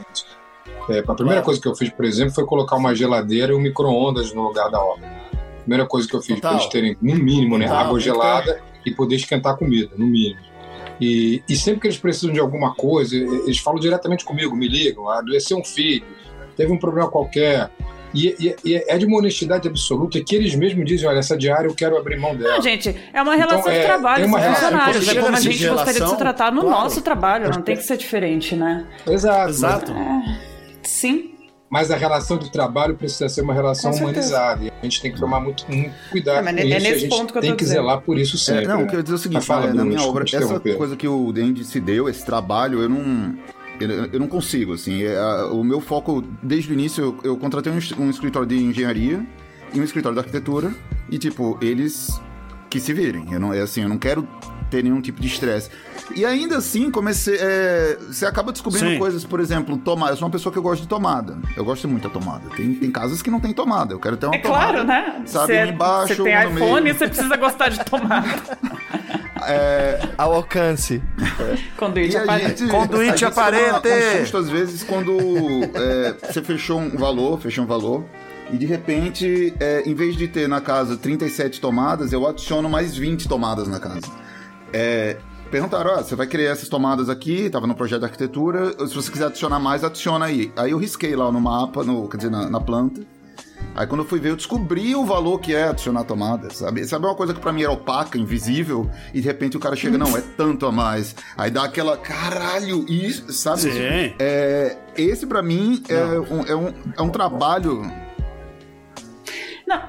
É, 0.89 0.99
a 0.99 1.15
primeira 1.15 1.41
coisa 1.41 1.59
que 1.59 1.67
eu 1.67 1.75
fiz, 1.75 1.89
por 1.89 2.05
exemplo, 2.05 2.33
foi 2.33 2.45
colocar 2.45 2.75
uma 2.75 2.95
geladeira 2.95 3.51
e 3.51 3.55
um 3.55 3.59
micro-ondas 3.59 4.33
no 4.33 4.43
lugar 4.43 4.69
da 4.69 4.79
obra. 4.81 5.05
A 5.33 5.61
primeira 5.61 5.85
coisa 5.85 6.07
que 6.07 6.15
eu 6.15 6.21
fiz 6.21 6.39
para 6.39 6.51
eles 6.51 6.65
terem, 6.67 6.97
no 7.01 7.15
mínimo, 7.15 7.57
né, 7.57 7.65
Total, 7.65 7.85
água 7.85 7.97
ter. 7.97 8.03
gelada 8.05 8.61
e 8.85 8.91
poder 8.91 9.15
esquentar 9.15 9.57
comida, 9.57 9.91
no 9.97 10.05
mínimo. 10.05 10.39
E, 10.99 11.41
e 11.47 11.55
sempre 11.55 11.81
que 11.81 11.87
eles 11.87 11.97
precisam 11.97 12.31
de 12.33 12.39
alguma 12.39 12.73
coisa, 12.75 13.15
eles 13.15 13.59
falam 13.59 13.79
diretamente 13.79 14.25
comigo, 14.25 14.55
me 14.55 14.67
ligam, 14.67 15.07
adoeceu 15.09 15.57
um 15.57 15.63
filho, 15.63 16.03
teve 16.57 16.71
um 16.71 16.77
problema 16.77 17.09
qualquer. 17.09 17.69
E, 18.13 18.35
e- 18.39 18.55
e 18.65 18.75
é 18.87 18.97
de 18.97 19.05
uma 19.05 19.19
honestidade 19.19 19.67
absoluta 19.67 20.19
que 20.23 20.35
eles 20.35 20.55
mesmos 20.55 20.83
dizem, 20.85 21.07
olha, 21.07 21.19
essa 21.19 21.37
diária 21.37 21.67
eu 21.67 21.75
quero 21.75 21.95
abrir 21.95 22.17
mão 22.19 22.35
dela. 22.35 22.55
Não, 22.55 22.61
gente, 22.61 22.95
é 23.13 23.21
uma 23.21 23.35
relação 23.35 23.59
Então, 23.59 23.71
de 23.71 23.77
é, 23.77 23.83
trabalho, 23.85 24.23
são 24.29 24.33
relação- 24.39 24.53
funcionários. 24.69 25.07
É 25.07 25.15
como 25.21 25.35
a 25.35 25.39
gente 25.39 25.57
de 25.57 25.67
gostaria 25.69 25.85
de 25.85 25.97
se 25.97 25.99
relação, 26.03 26.17
tratar 26.17 26.51
no 26.51 26.61
claro. 26.61 26.83
nosso 26.83 27.01
trabalho, 27.01 27.49
não 27.51 27.61
tem 27.61 27.77
que 27.77 27.83
ser 27.83 27.97
diferente, 27.97 28.55
né? 28.55 28.85
Exato. 29.07 29.49
Exato. 29.51 29.93
Sim. 30.83 31.35
Mas 31.69 31.91
a 31.91 31.95
relação 31.95 32.37
de 32.37 32.51
trabalho 32.51 32.95
precisa 32.95 33.29
ser 33.29 33.41
uma 33.41 33.53
relação 33.53 33.91
humanizada. 33.91 34.63
E 34.65 34.69
a 34.69 34.83
gente 34.83 35.01
tem 35.01 35.11
que 35.11 35.19
tomar 35.19 35.39
muito, 35.39 35.65
muito 35.71 35.93
cuidado 36.09 36.47
É, 36.47 36.51
com 36.53 36.59
é 36.59 36.61
isso. 36.63 36.67
e 36.67 36.73
a 36.73 36.79
nesse 36.79 36.99
gente 37.01 37.09
ponto 37.09 37.31
que 37.31 37.37
eu 37.37 37.41
tem 37.43 37.55
que 37.55 37.63
dizendo. 37.63 37.81
zelar 37.81 38.01
por 38.01 38.17
isso 38.17 38.35
É, 38.35 38.39
sempre. 38.39 38.67
não, 38.67 38.77
né? 38.77 38.83
eu 38.83 38.87
quero 38.87 39.03
dizer 39.03 39.15
o 39.15 39.17
seguinte, 39.19 39.45
fala, 39.45 39.67
na 39.67 39.73
Bruno, 39.73 39.85
minha 39.85 40.01
obra, 40.01 40.23
essa 40.23 40.59
coisa 40.59 40.95
que 40.95 41.07
o 41.07 41.29
Andy 41.29 41.63
se 41.63 41.79
deu, 41.79 42.09
esse 42.09 42.25
trabalho, 42.25 42.81
eu 42.81 42.89
não. 42.89 43.35
Eu, 43.79 43.89
eu 44.11 44.19
não 44.19 44.27
consigo, 44.27 44.73
assim. 44.73 45.03
É, 45.03 45.15
a- 45.17 45.45
o 45.53 45.63
meu 45.63 45.79
foco, 45.79 46.23
desde 46.43 46.71
o 46.71 46.73
início, 46.73 47.01
eu, 47.23 47.31
eu 47.31 47.37
contratei 47.37 47.71
um, 47.71 48.03
um 48.03 48.09
escritório 48.09 48.47
de 48.47 48.57
engenharia 48.61 49.25
e 49.73 49.79
um 49.79 49.83
escritório 49.83 50.15
de 50.15 50.19
arquitetura. 50.19 50.73
E, 51.09 51.17
tipo, 51.17 51.57
eles 51.61 52.19
que 52.69 52.79
se 52.79 52.93
virem. 52.93 53.25
Eu 53.31 53.39
não, 53.39 53.53
é 53.53 53.61
assim, 53.61 53.83
eu 53.83 53.89
não 53.89 53.97
quero 53.97 54.27
ter 54.69 54.83
nenhum 54.83 55.01
tipo 55.01 55.19
de 55.21 55.27
estresse. 55.27 55.69
E 56.15 56.25
ainda 56.25 56.57
assim, 56.57 56.89
comecei. 56.89 57.37
é, 57.39 57.97
você 58.07 58.25
acaba 58.25 58.51
descobrindo 58.51 58.89
Sim. 58.89 58.97
coisas, 58.97 59.23
por 59.23 59.39
exemplo, 59.39 59.77
tomada. 59.77 60.13
Eu 60.13 60.17
sou 60.17 60.27
uma 60.27 60.31
pessoa 60.31 60.51
que 60.51 60.57
eu 60.57 60.63
gosto 60.63 60.81
de 60.81 60.87
tomada. 60.87 61.37
Eu 61.55 61.63
gosto 61.63 61.87
muito 61.87 62.03
da 62.03 62.09
tomada. 62.09 62.49
Tem, 62.55 62.73
tem 62.73 62.91
casas 62.91 63.21
que 63.21 63.29
não 63.29 63.39
tem 63.39 63.53
tomada. 63.53 63.93
Eu 63.93 63.99
quero 63.99 64.17
ter 64.17 64.25
uma 64.25 64.35
É 64.35 64.39
tomada. 64.39 64.65
claro, 64.73 64.83
né? 64.87 65.21
Sabe, 65.25 65.53
Você- 65.53 65.63
um 65.63 65.67
embaixo, 65.67 66.15
Você 66.15 66.23
tem 66.23 66.37
um 66.37 66.49
no 66.49 66.55
iPhone, 66.57 66.81
meio. 66.81 66.95
você 66.97 67.07
precisa 67.07 67.35
gostar 67.37 67.69
de 67.69 67.83
tomar. 67.85 68.23
Ao 70.17 70.33
alcance. 70.33 71.01
Conduíte 71.77 72.13
E 72.15 72.17
a 72.17 72.23
aparente. 72.23 72.67
Conduíte 72.67 73.25
aparente. 73.25 74.19
susto, 74.21 74.37
às 74.37 74.49
vezes, 74.49 74.83
quando 74.83 75.17
é, 75.75 76.15
você 76.21 76.41
fechou 76.41 76.79
um 76.79 76.89
valor, 76.97 77.39
fechou 77.39 77.63
um 77.63 77.67
valor, 77.67 78.03
e 78.51 78.57
de 78.57 78.65
repente, 78.65 79.53
é, 79.59 79.83
em 79.85 79.93
vez 79.93 80.15
de 80.15 80.27
ter 80.27 80.47
na 80.47 80.59
casa 80.59 80.97
37 80.97 81.61
tomadas, 81.61 82.11
eu 82.11 82.27
adiciono 82.27 82.69
mais 82.69 82.95
20 82.97 83.27
tomadas 83.27 83.67
na 83.67 83.79
casa. 83.79 84.01
É, 84.73 85.17
perguntaram, 85.49 85.91
ó, 85.91 85.97
você 85.97 86.15
vai 86.15 86.27
criar 86.27 86.51
essas 86.51 86.69
tomadas 86.69 87.09
aqui, 87.09 87.49
tava 87.49 87.67
no 87.67 87.75
projeto 87.75 87.99
de 87.99 88.05
arquitetura, 88.05 88.71
se 88.87 88.93
você 88.93 89.11
quiser 89.11 89.25
adicionar 89.27 89.59
mais, 89.59 89.83
adiciona 89.83 90.25
aí. 90.25 90.51
Aí 90.55 90.71
eu 90.71 90.77
risquei 90.77 91.15
lá 91.15 91.31
no 91.31 91.41
mapa, 91.41 91.83
no, 91.83 92.07
quer 92.07 92.17
dizer, 92.17 92.29
na, 92.29 92.49
na 92.49 92.59
planta. 92.59 93.01
Aí 93.75 93.85
quando 93.85 94.01
eu 94.01 94.07
fui 94.07 94.19
ver, 94.19 94.29
eu 94.29 94.35
descobri 94.35 94.95
o 94.95 95.05
valor 95.05 95.39
que 95.39 95.53
é 95.53 95.69
adicionar 95.69 96.03
tomada, 96.03 96.49
sabe? 96.49 96.85
Sabe 96.85 97.05
uma 97.05 97.15
coisa 97.15 97.33
que 97.33 97.39
pra 97.39 97.51
mim 97.51 97.63
era 97.63 97.71
opaca, 97.71 98.17
invisível, 98.17 98.89
e 99.13 99.21
de 99.21 99.27
repente 99.27 99.57
o 99.57 99.59
cara 99.59 99.75
chega, 99.75 99.97
não, 99.97 100.17
é 100.17 100.21
tanto 100.35 100.65
a 100.65 100.71
mais. 100.71 101.15
Aí 101.37 101.51
dá 101.51 101.63
aquela, 101.63 101.97
caralho, 101.97 102.85
isso, 102.89 103.31
sabe? 103.31 103.61
Sim. 103.61 104.13
É, 104.19 104.77
esse 104.97 105.25
pra 105.25 105.41
mim 105.41 105.83
é 105.87 106.03
um, 106.19 106.45
é, 106.45 106.55
um, 106.55 106.73
é 106.97 107.01
um 107.01 107.09
trabalho... 107.09 107.81
Não, 109.67 109.81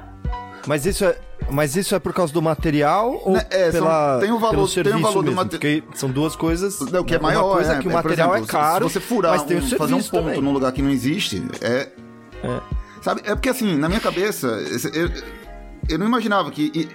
Mas 0.66 0.84
isso 0.84 1.04
é, 1.04 1.16
mas 1.52 1.76
isso 1.76 1.94
é 1.94 1.98
por 1.98 2.12
causa 2.12 2.32
do 2.32 2.40
material 2.42 3.20
ou 3.24 3.32
Né, 3.32 3.46
é, 3.50 3.64
são- 3.72 3.80
pela, 3.82 4.18
tem 4.20 4.32
o 4.32 4.38
valor- 4.38 4.54
tem 4.54 4.64
o 4.64 4.68
serviço 4.68 4.98
valor 5.00 5.14
do 5.22 5.22
mesmo? 5.22 5.36
mate- 5.36 5.50
Porque 5.50 5.82
são 5.94 6.10
duas 6.10 6.34
coisas. 6.36 6.78
Não, 6.90 7.00
o 7.00 7.04
que 7.04 7.14
é 7.14 7.18
né? 7.18 7.22
maior, 7.22 7.44
Uma 7.46 7.54
coisa 7.56 7.72
é, 7.74 7.78
que 7.78 7.88
o 7.88 7.90
é, 7.90 7.94
material 7.94 8.34
exemplo, 8.36 8.44
é 8.44 8.52
caro, 8.52 8.88
Se 8.88 8.94
você 8.94 9.00
furar, 9.00 9.32
mas 9.32 9.42
tem 9.44 9.58
um, 9.58 9.62
fazer 9.62 9.94
um 9.94 10.02
ponto 10.02 10.10
também. 10.10 10.40
num 10.40 10.52
lugar 10.52 10.72
que 10.72 10.82
não 10.82 10.90
existe, 10.90 11.42
é... 11.60 11.88
Sabe, 13.02 13.22
é 13.24 13.34
porque 13.34 13.48
assim, 13.48 13.76
na 13.76 13.88
minha 13.88 14.00
cabeça, 14.00 14.46
eu, 14.92 15.10
eu 15.88 15.98
não 15.98 16.06
imaginava 16.06 16.50
que... 16.50 16.70
e- 16.74 16.88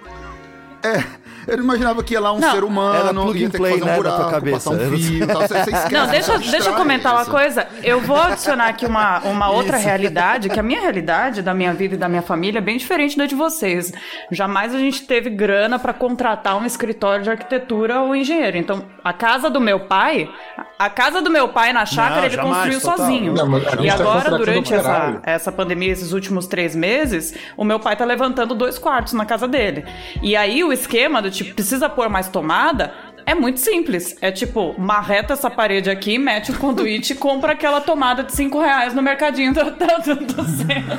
é, 0.87 1.03
eu 1.47 1.57
não 1.57 1.63
imaginava 1.63 2.03
que 2.03 2.13
ia 2.13 2.19
lá 2.19 2.31
um 2.33 2.39
Não, 2.39 2.51
ser 2.51 2.63
humano, 2.63 2.95
era 2.95 3.13
plug 3.13 3.39
ia 3.39 3.47
and 3.47 3.49
ter 3.49 3.57
play, 3.57 3.73
que 3.73 3.79
fazer 3.79 3.91
né, 3.91 3.97
um 3.99 4.03
buraco, 4.03 4.31
cabeça. 4.31 4.69
um 4.69 4.97
fio 4.97 5.27
tal, 5.27 5.41
você, 5.41 5.47
você 5.47 5.71
esquece, 5.71 5.93
Não, 5.93 6.07
deixa, 6.07 6.37
você 6.37 6.51
deixa 6.51 6.69
eu 6.69 6.75
comentar 6.75 7.13
uma 7.13 7.21
isso. 7.23 7.31
coisa. 7.31 7.67
Eu 7.83 8.01
vou 8.01 8.17
adicionar 8.21 8.67
aqui 8.67 8.85
uma, 8.85 9.19
uma 9.19 9.49
outra 9.49 9.77
realidade, 9.77 10.49
que 10.49 10.59
a 10.59 10.63
minha 10.63 10.81
realidade, 10.81 11.41
da 11.41 11.53
minha 11.53 11.73
vida 11.73 11.95
e 11.95 11.97
da 11.97 12.07
minha 12.07 12.21
família, 12.21 12.59
é 12.59 12.61
bem 12.61 12.77
diferente 12.77 13.17
da 13.17 13.25
de 13.25 13.35
vocês. 13.35 13.91
Jamais 14.31 14.73
a 14.73 14.77
gente 14.77 15.03
teve 15.03 15.29
grana 15.29 15.77
para 15.79 15.93
contratar 15.93 16.57
um 16.57 16.65
escritório 16.65 17.23
de 17.23 17.29
arquitetura 17.29 18.01
ou 18.01 18.15
engenheiro. 18.15 18.57
Então, 18.57 18.85
a 19.03 19.13
casa 19.13 19.49
do 19.49 19.59
meu 19.59 19.81
pai, 19.81 20.29
a 20.77 20.89
casa 20.89 21.21
do 21.21 21.29
meu 21.29 21.49
pai 21.49 21.73
na 21.73 21.85
chácara, 21.85 22.21
Não, 22.21 22.25
ele 22.25 22.35
jamais, 22.35 22.55
construiu 22.55 22.81
total. 22.81 22.97
sozinho. 22.97 23.33
Não, 23.33 23.57
e 23.83 23.87
tá 23.87 23.93
agora, 23.93 24.37
durante 24.37 24.73
essa, 24.73 25.19
essa 25.23 25.51
pandemia, 25.51 25.91
esses 25.91 26.11
últimos 26.11 26.47
três 26.47 26.75
meses, 26.75 27.33
o 27.57 27.63
meu 27.63 27.79
pai 27.79 27.95
tá 27.95 28.05
levantando 28.05 28.53
dois 28.53 28.77
quartos 28.77 29.13
na 29.13 29.25
casa 29.25 29.47
dele. 29.47 29.85
E 30.21 30.35
aí 30.35 30.63
o 30.63 30.71
esquema 30.71 31.21
do 31.21 31.31
tipo, 31.35 31.53
precisa 31.53 31.87
pôr 31.89 32.09
mais 32.09 32.27
tomada. 32.27 32.91
É 33.27 33.33
muito 33.33 33.59
simples. 33.59 34.15
É 34.21 34.31
tipo, 34.31 34.75
marreta 34.79 35.33
essa 35.33 35.49
parede 35.49 35.89
aqui, 35.89 36.17
mete 36.19 36.51
o 36.51 36.57
conduíte 36.59 37.13
e 37.13 37.15
compra 37.15 37.53
aquela 37.53 37.81
tomada 37.81 38.21
de 38.23 38.31
5 38.31 38.59
reais 38.59 38.93
no 38.93 39.01
mercadinho 39.01 39.51
do, 39.53 39.63
do, 39.63 40.33
do, 40.33 40.43
centro. 40.45 40.95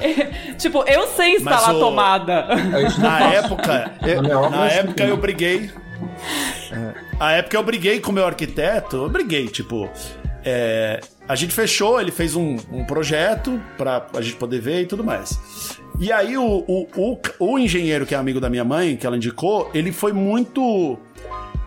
É, 0.00 0.54
tipo, 0.54 0.82
eu 0.88 1.06
sei 1.08 1.36
instalar 1.36 1.68
Mas 1.68 1.76
o- 1.76 1.80
tomada. 1.80 2.46
É 2.50 2.84
eu 2.84 2.98
Na 2.98 3.20
época, 3.34 3.92
Na 4.22 4.48
na 4.50 4.64
é 4.64 4.68
assim 4.68 4.78
época 4.78 5.04
eu 5.04 5.16
briguei. 5.18 5.70
A 7.20 7.32
época 7.32 7.56
eu 7.56 7.62
briguei 7.62 8.00
com 8.00 8.10
o 8.10 8.14
meu 8.14 8.26
arquiteto, 8.26 8.96
eu 8.96 9.08
briguei, 9.10 9.46
tipo. 9.48 9.90
é, 10.44 11.00
a 11.28 11.34
gente 11.34 11.52
fechou, 11.54 12.00
ele 12.00 12.10
fez 12.10 12.34
um, 12.34 12.56
um 12.72 12.84
projeto 12.84 13.60
pra 13.76 14.06
a 14.16 14.20
gente 14.20 14.36
poder 14.36 14.60
ver 14.60 14.82
e 14.82 14.86
tudo 14.86 15.04
mais. 15.04 15.38
E 15.98 16.10
aí 16.10 16.36
o, 16.36 16.64
o, 16.66 16.88
o, 16.96 17.18
o 17.38 17.58
engenheiro 17.58 18.06
que 18.06 18.14
é 18.14 18.18
amigo 18.18 18.40
da 18.40 18.50
minha 18.50 18.64
mãe, 18.64 18.96
que 18.96 19.06
ela 19.06 19.16
indicou, 19.16 19.70
ele 19.72 19.92
foi 19.92 20.12
muito. 20.12 20.98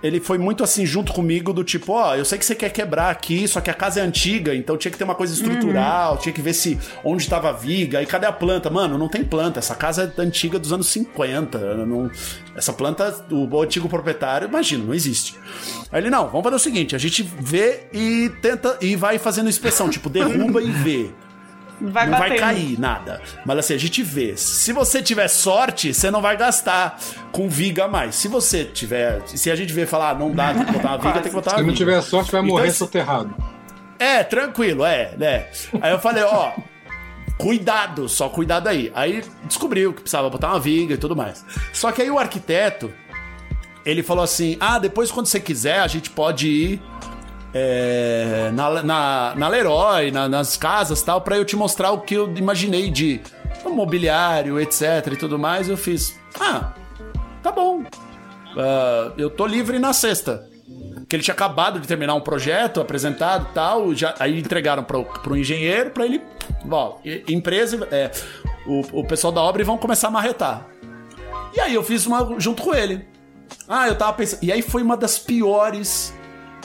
ele 0.03 0.19
foi 0.19 0.37
muito 0.37 0.63
assim 0.63 0.85
junto 0.85 1.13
comigo 1.13 1.53
do 1.53 1.63
tipo, 1.63 1.93
ó, 1.93 2.15
eu 2.15 2.25
sei 2.25 2.37
que 2.37 2.45
você 2.45 2.55
quer 2.55 2.69
quebrar 2.69 3.09
aqui, 3.11 3.47
só 3.47 3.61
que 3.61 3.69
a 3.69 3.73
casa 3.73 4.01
é 4.01 4.03
antiga, 4.03 4.53
então 4.53 4.77
tinha 4.77 4.91
que 4.91 4.97
ter 4.97 5.03
uma 5.03 5.15
coisa 5.15 5.33
estrutural, 5.33 6.17
tinha 6.17 6.33
que 6.33 6.41
ver 6.41 6.53
se 6.53 6.77
onde 7.03 7.23
estava 7.23 7.49
a 7.49 7.53
viga, 7.53 8.01
e 8.01 8.05
cadê 8.05 8.25
a 8.25 8.31
planta? 8.31 8.69
Mano, 8.69 8.97
não 8.97 9.07
tem 9.07 9.23
planta, 9.23 9.59
essa 9.59 9.75
casa 9.75 10.13
é 10.17 10.21
antiga 10.21 10.59
dos 10.59 10.73
anos 10.73 10.87
50, 10.87 11.85
não, 11.85 12.11
essa 12.55 12.73
planta, 12.73 13.25
o, 13.31 13.61
antigo 13.61 13.87
proprietário, 13.87 14.47
imagina, 14.47 14.83
não 14.83 14.93
existe. 14.93 15.35
Aí 15.91 16.01
ele, 16.01 16.09
não, 16.09 16.27
vamos 16.27 16.43
fazer 16.43 16.55
o 16.55 16.59
seguinte, 16.59 16.95
a 16.95 16.99
gente 16.99 17.23
vê 17.23 17.87
e 17.93 18.31
tenta, 18.41 18.77
e 18.81 18.95
vai 18.95 19.17
fazendo 19.17 19.47
inspeção, 19.47 19.89
tipo, 19.89 20.09
derruba 20.09 20.61
e 20.61 20.71
vê. 20.71 21.09
Vai 21.81 22.07
não 22.09 22.17
vai 22.17 22.37
cair 22.37 22.79
nada. 22.79 23.21
Mas 23.45 23.57
assim, 23.59 23.73
a 23.73 23.77
gente 23.77 24.01
vê. 24.01 24.37
Se 24.37 24.71
você 24.71 25.01
tiver 25.01 25.27
sorte, 25.27 25.93
você 25.93 26.09
não 26.09 26.21
vai 26.21 26.37
gastar 26.37 26.97
com 27.31 27.49
viga 27.49 27.85
a 27.85 27.87
mais. 27.87 28.15
Se 28.15 28.27
você 28.27 28.63
tiver. 28.63 29.21
Se 29.27 29.51
a 29.51 29.55
gente 29.55 29.73
ver 29.73 29.83
e 29.83 29.85
falar, 29.85 30.11
ah, 30.11 30.15
não 30.15 30.31
dá, 30.31 30.53
tem 30.53 30.65
que 30.65 30.71
botar 30.71 30.89
uma 30.89 30.97
viga, 31.03 31.13
tem 31.13 31.23
que 31.23 31.29
botar 31.31 31.51
uma 31.51 31.57
Se 31.57 31.61
não 31.63 31.73
viga. 31.73 31.77
tiver 31.77 32.01
sorte, 32.01 32.31
vai 32.31 32.41
Então, 32.41 32.55
morrer 32.55 32.67
esse- 32.69 32.77
soterrado. 32.77 33.35
É, 33.99 34.23
tranquilo, 34.23 34.83
é, 34.85 35.13
né? 35.17 35.47
Aí 35.81 35.91
eu 35.91 35.99
falei, 35.99 36.23
ó, 36.23 36.51
cuidado, 37.37 38.07
só 38.07 38.29
cuidado 38.29 38.67
aí. 38.67 38.91
Aí 38.95 39.23
descobriu 39.43 39.93
que 39.93 40.01
precisava 40.01 40.29
botar 40.29 40.49
uma 40.49 40.59
viga 40.59 40.93
e 40.93 40.97
tudo 40.97 41.15
mais. 41.15 41.45
Só 41.73 41.91
que 41.91 42.01
aí 42.01 42.09
o 42.09 42.17
arquiteto, 42.19 42.91
ele 43.85 44.03
falou 44.03 44.23
assim: 44.23 44.57
ah, 44.59 44.79
depois 44.79 45.11
quando 45.11 45.27
você 45.27 45.39
quiser, 45.39 45.79
a 45.79 45.87
gente 45.87 46.09
pode 46.09 46.47
ir. 46.47 46.81
É, 47.57 48.51
na, 48.53 48.83
na, 48.83 49.33
na 49.35 49.47
Leroy, 49.47 50.11
na- 50.11 50.27
nas 50.27 50.57
casas 50.57 51.01
tal, 51.01 51.21
pra 51.21 51.37
eu 51.37 51.45
te 51.45 51.55
mostrar 51.55 51.91
o 51.91 52.01
que 52.01 52.13
eu 52.13 52.31
imaginei 52.35 52.91
de 52.91 53.21
mobiliário, 53.65 54.59
etc 54.59 55.07
e 55.13 55.15
tudo 55.15 55.39
mais. 55.39 55.69
Eu 55.69 55.77
fiz, 55.77 56.19
ah, 56.37 56.73
tá 57.41 57.51
bom. 57.53 57.83
Ah, 58.57 59.13
eu 59.17 59.29
tô 59.29 59.45
livre 59.47 59.79
na 59.79 59.93
sexta. 59.93 60.49
Que 61.07 61.15
ele 61.15 61.23
tinha 61.23 61.33
acabado 61.35 61.79
de 61.79 61.87
terminar 61.87 62.15
um 62.15 62.19
projeto 62.21 62.81
apresentado 62.81 63.47
tal, 63.53 63.93
já, 63.93 64.15
aí 64.19 64.39
entregaram 64.39 64.83
pro, 64.83 65.05
pro 65.05 65.37
engenheiro 65.37 65.91
pra 65.91 66.03
ele. 66.05 66.21
Ó, 66.69 66.97
empresa, 67.29 67.87
é, 67.91 68.11
o, 68.65 68.99
o 69.01 69.07
pessoal 69.07 69.31
da 69.31 69.39
obra 69.41 69.61
e 69.61 69.65
vão 69.65 69.77
começar 69.77 70.07
a 70.07 70.11
marretar. 70.11 70.65
E 71.55 71.59
aí 71.59 71.73
eu 71.73 71.83
fiz 71.83 72.05
uma 72.05 72.37
junto 72.39 72.63
com 72.63 72.73
ele. 72.73 73.07
Ah, 73.69 73.87
eu 73.87 73.95
tava 73.95 74.13
pensando. 74.13 74.43
E 74.43 74.51
aí 74.51 74.61
foi 74.63 74.81
uma 74.81 74.97
das 74.97 75.17
piores 75.19 76.11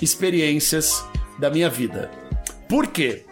experiências 0.01 1.05
da 1.39 1.51
minha 1.51 1.69
vida. 1.69 2.11
Por 2.69 2.87
quê? 2.87 3.25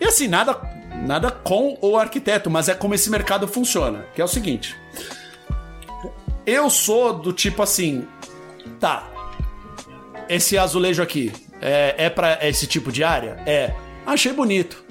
E 0.00 0.04
assim, 0.04 0.28
nada, 0.28 0.58
nada 1.06 1.30
com 1.30 1.76
o 1.80 1.96
arquiteto, 1.96 2.50
mas 2.50 2.68
é 2.68 2.74
como 2.74 2.94
esse 2.94 3.10
mercado 3.10 3.46
funciona. 3.48 4.06
Que 4.14 4.20
é 4.20 4.24
o 4.24 4.28
seguinte. 4.28 4.76
Eu 6.46 6.70
sou 6.70 7.12
do 7.12 7.32
tipo 7.32 7.62
assim. 7.62 8.06
Tá. 8.80 9.10
Esse 10.28 10.56
azulejo 10.56 11.02
aqui 11.02 11.32
é, 11.60 11.94
é 11.98 12.10
para 12.10 12.46
esse 12.46 12.66
tipo 12.66 12.92
de 12.92 13.02
área? 13.02 13.42
É. 13.46 13.74
Achei 14.06 14.32
bonito. 14.32 14.84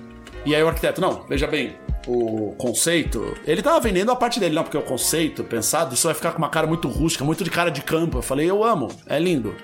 E 0.46 0.56
aí 0.56 0.64
o 0.64 0.68
arquiteto, 0.68 1.02
não, 1.02 1.24
veja 1.28 1.48
bem, 1.48 1.76
o 2.08 2.56
conceito. 2.58 3.36
Ele 3.46 3.62
tava 3.62 3.80
vendendo 3.80 4.12
a 4.12 4.16
parte 4.16 4.40
dele, 4.40 4.56
não, 4.56 4.64
porque 4.64 4.78
o 4.78 4.82
conceito 4.82 5.44
pensado, 5.44 5.94
isso 5.94 6.08
vai 6.08 6.16
ficar 6.16 6.32
com 6.32 6.38
uma 6.38 6.50
cara 6.50 6.66
muito 6.66 6.88
rústica, 6.88 7.26
muito 7.26 7.44
de 7.44 7.50
cara 7.50 7.70
de 7.70 7.82
campo. 7.82 8.20
Eu 8.20 8.22
falei, 8.22 8.50
eu 8.50 8.64
amo, 8.64 8.88
é 9.06 9.20
lindo. 9.20 9.56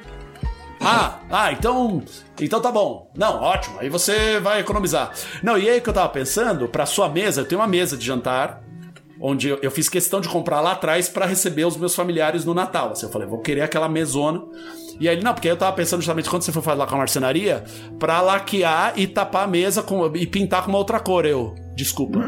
Ah, 0.83 1.19
ah, 1.29 1.51
então. 1.51 2.03
Então 2.39 2.59
tá 2.59 2.71
bom. 2.71 3.11
Não, 3.15 3.41
ótimo. 3.41 3.79
Aí 3.79 3.89
você 3.89 4.39
vai 4.39 4.59
economizar. 4.59 5.11
Não, 5.41 5.57
e 5.57 5.69
aí 5.69 5.81
que 5.81 5.89
eu 5.89 5.93
tava 5.93 6.09
pensando, 6.09 6.67
pra 6.67 6.85
sua 6.85 7.09
mesa, 7.09 7.41
eu 7.41 7.45
tenho 7.45 7.61
uma 7.61 7.67
mesa 7.67 7.95
de 7.95 8.05
jantar, 8.05 8.61
onde 9.19 9.49
eu, 9.49 9.71
fiz 9.71 9.87
questão 9.87 10.19
de 10.19 10.27
comprar 10.27 10.59
lá 10.59 10.73
atrás 10.73 11.07
pra 11.07 11.25
receber 11.25 11.65
os 11.65 11.77
meus 11.77 11.95
familiares 11.95 12.43
no 12.43 12.53
Natal. 12.53 12.91
Assim, 12.91 13.05
eu 13.05 13.11
falei, 13.11 13.27
vou 13.27 13.39
querer 13.39 13.61
aquela 13.61 13.87
mesona. 13.87 14.43
E 14.99 15.07
aí, 15.09 15.21
não, 15.21 15.33
porque 15.33 15.47
eu 15.47 15.57
tava 15.57 15.75
pensando 15.75 16.01
justamente 16.01 16.29
quando 16.29 16.43
você 16.43 16.51
for 16.51 16.77
lá 16.77 16.85
com 16.85 16.95
a 16.95 16.97
marcenaria, 16.99 17.63
pra 17.97 18.21
laquear 18.21 18.93
e 18.95 19.07
tapar 19.07 19.45
a 19.45 19.47
mesa 19.47 19.81
com, 19.81 20.15
e 20.15 20.27
pintar 20.27 20.63
com 20.63 20.69
uma 20.69 20.77
outra 20.77 20.99
cor. 20.99 21.25
Eu, 21.25 21.55
desculpa. 21.75 22.19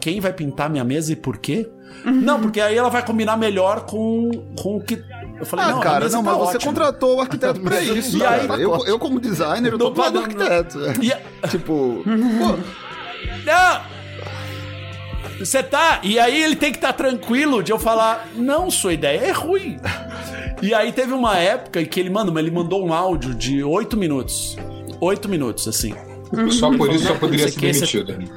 Quem 0.00 0.20
vai 0.20 0.32
pintar 0.32 0.68
minha 0.68 0.84
mesa 0.84 1.12
e 1.12 1.16
por 1.16 1.38
quê? 1.38 1.70
Não, 2.04 2.40
porque 2.40 2.60
aí 2.60 2.76
ela 2.76 2.88
vai 2.88 3.04
combinar 3.04 3.36
melhor 3.36 3.86
com, 3.86 4.30
com 4.60 4.76
o 4.76 4.80
que. 4.80 5.02
Eu 5.38 5.44
falei, 5.46 5.66
Ah, 5.66 5.68
não, 5.70 5.80
cara, 5.80 6.08
não, 6.08 6.22
tá 6.24 6.30
mas 6.30 6.38
você 6.38 6.56
ótima. 6.56 6.72
contratou 6.72 7.16
o 7.16 7.20
arquiteto 7.20 7.60
pra 7.60 7.80
isso. 7.80 8.16
E 8.22 8.24
aí- 8.24 8.46
eu, 8.62 8.78
eu, 8.86 8.98
como 8.98 9.18
designer, 9.20 9.72
eu 9.72 9.78
tô 9.78 9.90
pagando- 9.92 10.22
arquiteto. 10.24 10.78
E 11.02 11.12
a- 11.12 11.20
Tipo, 11.48 12.02
Não! 13.44 13.94
Você 15.38 15.62
tá. 15.62 15.98
E 16.02 16.18
aí 16.18 16.42
ele 16.42 16.54
tem 16.56 16.70
que 16.70 16.78
estar 16.78 16.92
tranquilo 16.92 17.62
de 17.62 17.72
eu 17.72 17.78
falar: 17.78 18.28
não, 18.36 18.70
sua 18.70 18.92
ideia 18.92 19.18
é 19.18 19.32
ruim. 19.32 19.78
E 20.62 20.72
aí 20.72 20.92
teve 20.92 21.12
uma 21.12 21.36
época 21.36 21.80
em 21.80 21.84
que 21.86 21.98
ele, 21.98 22.08
mano, 22.10 22.38
ele 22.38 22.50
mandou 22.50 22.86
um 22.86 22.92
áudio 22.92 23.34
de 23.34 23.62
oito 23.62 23.96
minutos. 23.96 24.56
Oito 25.00 25.28
minutos, 25.28 25.66
assim. 25.66 25.92
Só 26.52 26.74
por 26.76 26.90
isso 26.92 27.04
já 27.04 27.14
poderia 27.16 27.46
ser 27.48 27.52
sei 27.52 27.60
que 27.60 27.66
esse- 27.66 28.02
demitido. 28.04 28.32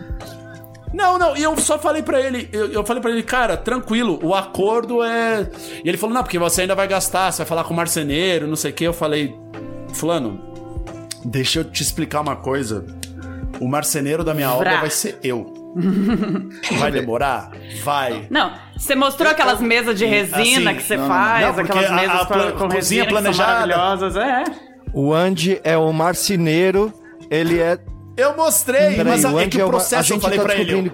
Não, 0.98 1.18
não, 1.20 1.38
e 1.38 1.44
eu 1.44 1.56
só 1.58 1.78
falei 1.78 2.02
pra 2.02 2.20
ele, 2.20 2.50
eu, 2.52 2.72
eu 2.72 2.84
falei 2.84 3.00
pra 3.02 3.12
ele, 3.12 3.22
cara, 3.22 3.56
tranquilo, 3.56 4.20
o 4.24 4.34
acordo 4.34 5.04
é. 5.04 5.48
E 5.84 5.88
ele 5.88 5.98
falou, 5.98 6.16
não, 6.16 6.24
porque 6.24 6.40
você 6.40 6.62
ainda 6.62 6.74
vai 6.74 6.88
gastar, 6.88 7.32
você 7.32 7.38
vai 7.40 7.46
falar 7.48 7.64
com 7.66 7.74
o 7.74 7.78
marceneiro, 7.78 8.48
não 8.48 8.56
sei 8.56 8.72
o 8.72 8.74
que. 8.74 8.84
Eu 8.84 8.94
falei, 8.94 9.36
Fulano, 9.94 10.42
deixa 11.24 11.60
eu 11.60 11.64
te 11.64 11.84
explicar 11.84 12.22
uma 12.22 12.36
coisa. 12.36 12.84
O 13.60 13.68
marceneiro 13.68 14.24
da 14.24 14.34
minha 14.34 14.52
obra 14.52 14.80
vai 14.80 14.90
ser 14.90 15.20
eu. 15.24 15.54
Vai 16.80 16.92
demorar? 16.92 17.52
Vai. 17.84 18.26
Não, 18.32 18.52
você 18.76 18.96
mostrou 18.96 19.30
aquelas 19.30 19.60
mesas 19.62 19.96
de 19.98 20.06
resina 20.06 20.72
assim, 20.72 20.80
que 20.80 20.84
você 20.84 20.98
não, 20.98 21.08
faz, 21.08 21.56
não, 21.56 21.64
aquelas 21.64 21.92
a- 21.92 21.96
mesas 21.96 22.16
a 22.16 22.26
com- 22.26 22.34
plan- 22.34 22.52
com, 22.54 22.70
cozinha 22.70 23.04
resina 23.04 23.22
que 23.30 23.36
são 23.36 23.46
maravilhosas, 23.46 24.16
é. 24.16 24.44
O 24.94 25.14
Andy 25.14 25.60
é 25.64 25.78
o 25.78 25.92
marceneiro, 25.94 26.92
ele 27.30 27.60
é. 27.60 27.78
Eu 28.18 28.36
mostrei, 28.36 28.96
Peraí, 28.96 29.06
mas 29.06 29.24
o 29.24 29.40
é 29.40 29.44
Andy 29.44 29.50
que 29.50 29.62
é 29.62 29.64
o 29.64 29.68
a 29.68 29.70
processo 29.70 30.14
eu 30.14 30.20
falei 30.20 30.38
tá 30.40 30.44
pra 30.44 30.56
ele. 30.56 30.92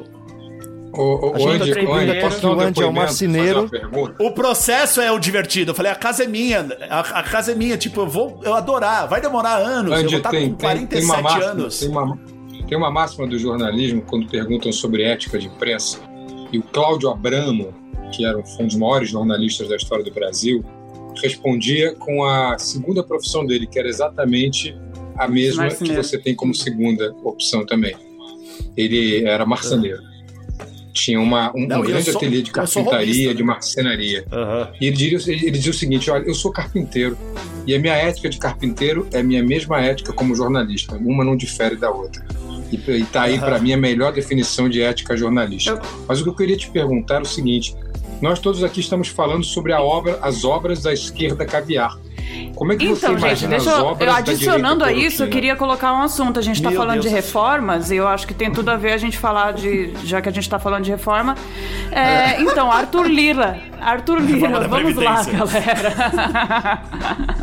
O, 0.96 1.32
o, 1.32 1.36
A 1.36 1.40
gente 1.40 1.64
Andy, 1.64 1.74
tá 1.74 1.82
o 1.82 1.94
Andy, 1.94 2.22
posso 2.22 2.48
o 2.48 2.50
um 2.50 2.54
Andy 2.54 2.64
é 2.64 2.66
o 2.66 2.68
depoimento, 2.68 2.94
marceneiro. 2.94 3.72
O 4.20 4.32
processo 4.32 5.02
é 5.02 5.12
o 5.12 5.18
divertido. 5.18 5.72
Eu 5.72 5.76
falei, 5.76 5.92
a 5.92 5.96
casa 5.96 6.24
é 6.24 6.28
minha. 6.28 6.68
A, 6.90 7.00
a 7.00 7.24
casa 7.24 7.54
é 7.54 7.56
minha. 7.56 7.78
Tipo, 7.78 8.02
eu 8.02 8.08
vou 8.08 8.42
eu 8.44 8.54
adorar. 8.54 9.08
Vai 9.08 9.20
demorar 9.20 9.56
anos. 9.56 9.92
eu 9.92 9.98
vou 9.98 10.06
Andy, 10.06 10.16
estar 10.18 10.30
tem, 10.30 10.50
com 10.50 10.56
tem, 10.56 10.70
47 10.70 10.90
tem, 10.90 11.04
uma 11.04 11.22
máxima, 11.22 11.52
anos. 11.52 11.80
tem, 11.80 11.90
uma, 11.90 12.20
tem 12.68 12.78
uma 12.78 12.92
máxima 12.92 13.28
do 13.28 13.40
jornalismo 13.40 14.04
quando 14.04 14.28
perguntam 14.28 14.72
sobre 14.72 15.04
ética 15.04 15.40
de 15.40 15.48
imprensa. 15.48 16.00
E 16.52 16.60
o 16.60 16.62
Cláudio 16.62 17.10
Abramo, 17.10 17.74
que 18.12 18.24
era 18.24 18.38
um 18.38 18.44
um 18.60 18.68
dos 18.68 18.76
maiores 18.76 19.10
jornalistas 19.10 19.70
da 19.70 19.76
história 19.76 20.04
do 20.04 20.12
Brasil, 20.12 20.64
respondia 21.22 21.96
com 21.96 22.24
a 22.24 22.60
segunda 22.60 23.04
profissão 23.04 23.46
dele, 23.46 23.66
que 23.66 23.80
era 23.80 23.88
exatamente 23.88 24.76
a 25.18 25.28
mesma 25.28 25.68
que 25.70 25.94
você 25.96 26.18
tem 26.18 26.36
como 26.36 26.54
segunda 26.54 27.14
opção 27.24 27.66
também. 27.66 27.96
Ele 28.76 29.24
era 29.26 29.46
marceneiro. 29.46 30.02
Tinha 30.94 31.20
uma, 31.20 31.52
um, 31.56 31.66
Não, 31.68 31.78
um 31.78 31.80
eu 31.84 31.88
grande 31.88 32.12
sou- 32.12 32.18
ateliê 32.18 32.42
de 32.44 32.50
eu 32.52 32.54
carpintaria, 32.54 33.00
robista, 33.00 33.28
né? 33.30 33.34
de 33.34 33.44
marcenaria. 33.44 34.26
Aham. 34.32 34.72
E 34.80 34.86
ele 34.88 34.96
dizia, 34.96 35.34
ele 35.34 35.52
dizia 35.52 35.72
o 35.72 35.74
seguinte: 35.74 36.10
olha, 36.12 36.24
eu 36.24 36.36
sou 36.36 36.52
carpinteiro 36.52 37.18
e 37.66 37.74
a 37.74 37.80
minha 37.80 37.96
ética 37.96 38.30
de 38.30 38.38
carpinteiro 38.38 39.08
é 39.12 39.20
a 39.20 39.24
minha 39.24 39.44
mesma 39.44 39.82
ética 39.82 40.14
como 40.14 40.36
jornalista. 40.36 40.96
Uma 40.98 41.24
não 41.24 41.36
difere 41.36 41.76
da 41.76 41.90
outra. 41.90 42.24
E, 42.72 42.76
e 42.76 43.04
tá 43.06 43.24
aí, 43.24 43.36
Aham. 43.38 43.46
para 43.46 43.60
mim, 43.60 43.74
a 43.74 43.78
melhor 43.78 44.14
definição 44.14 44.70
de 44.70 44.82
ética 44.82 45.18
jornalística. 45.18 45.82
Mas 46.08 46.20
o 46.22 46.24
que 46.24 46.30
eu 46.30 46.36
queria 46.36 46.58
te 46.58 46.70
perguntar 46.70 47.16
é 47.16 47.22
o 47.22 47.26
seguinte: 47.26 47.76
nós 48.22 48.38
todos 48.40 48.64
aqui 48.64 48.80
estamos 48.80 49.08
falando 49.08 49.44
sobre 49.44 49.74
a 49.74 49.82
obra, 49.82 50.20
as 50.22 50.44
obras 50.46 50.84
da 50.84 50.94
esquerda 50.94 51.44
caviar. 51.44 51.98
Como 52.56 52.72
é 52.72 52.76
que 52.78 52.88
você 52.88 53.06
Então, 53.06 53.18
gente, 53.18 53.26
imagina 53.46 53.50
deixa 53.50 53.70
eu, 53.72 53.98
eu 54.00 54.14
adicionando 54.14 54.84
a 54.84 54.92
isso, 54.92 55.24
eu 55.24 55.30
queria 55.30 55.56
colocar 55.56 55.94
um 55.94 56.02
assunto. 56.02 56.40
A 56.40 56.42
gente 56.42 56.62
tá 56.62 56.70
Meu 56.70 56.80
falando 56.80 57.02
Deus. 57.02 57.06
de 57.06 57.12
reformas 57.12 57.92
e 57.92 57.96
eu 57.98 58.08
acho 58.08 58.28
que 58.28 58.34
tem 58.34 58.52
tudo 58.52 58.70
a 58.70 58.76
ver 58.76 58.94
a 58.94 58.98
gente 58.98 59.18
falar 59.18 59.54
de. 59.54 59.94
Já 60.04 60.22
que 60.22 60.30
a 60.30 60.32
gente 60.32 60.50
tá 60.50 60.60
falando 60.60 60.84
de 60.84 60.92
reforma. 60.92 61.36
É, 61.92 62.42
Então, 62.42 62.72
Arthur 62.72 63.08
Lira. 63.08 63.60
Arthur 63.82 64.20
Lira, 64.20 64.68
vamos 64.68 64.96
lá, 64.96 65.24
Previdência. 65.24 65.34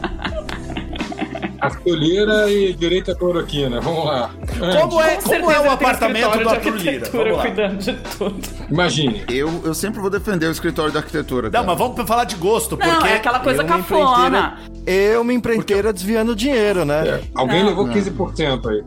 galera. 1.61 1.77
Artolheira 1.77 2.51
e 2.51 2.73
direita 2.73 3.15
cloroquina. 3.15 3.81
Vamos 3.81 4.05
lá. 4.05 4.31
Como 4.59 5.01
é, 5.01 5.17
Com 5.17 5.31
como 5.31 5.51
é 5.51 5.61
o 5.61 5.71
apartamento 5.71 6.39
do 6.39 6.49
Arthur 6.49 6.77
Lira? 6.77 6.91
arquitetura 6.91 7.25
Vamos 7.25 7.37
lá. 7.39 7.43
cuidando 7.45 7.77
de 7.79 7.93
tudo. 8.17 8.41
Imagine. 8.71 9.25
eu, 9.29 9.63
eu 9.65 9.75
sempre 9.75 10.01
vou 10.01 10.11
defender 10.11 10.47
o 10.47 10.51
escritório 10.51 10.93
de 10.93 10.99
arquitetura. 10.99 11.49
Não, 11.49 11.53
cara. 11.53 11.67
mas 11.67 11.79
vamos 11.79 12.07
falar 12.07 12.25
de 12.25 12.37
gosto, 12.37 12.77
porque... 12.77 12.91
Não, 12.93 13.07
é 13.07 13.17
aquela 13.17 13.41
coisa 13.41 13.63
eu, 13.63 13.67
cafona. 13.67 14.59
eu, 14.87 15.21
uma 15.23 15.33
empreiteira 15.33 15.93
desviando 15.93 16.35
dinheiro, 16.35 16.85
né? 16.85 17.21
Alguém 17.35 17.61
Não. 17.63 17.69
levou 17.71 17.87
15% 17.87 18.67
aí. 18.69 18.83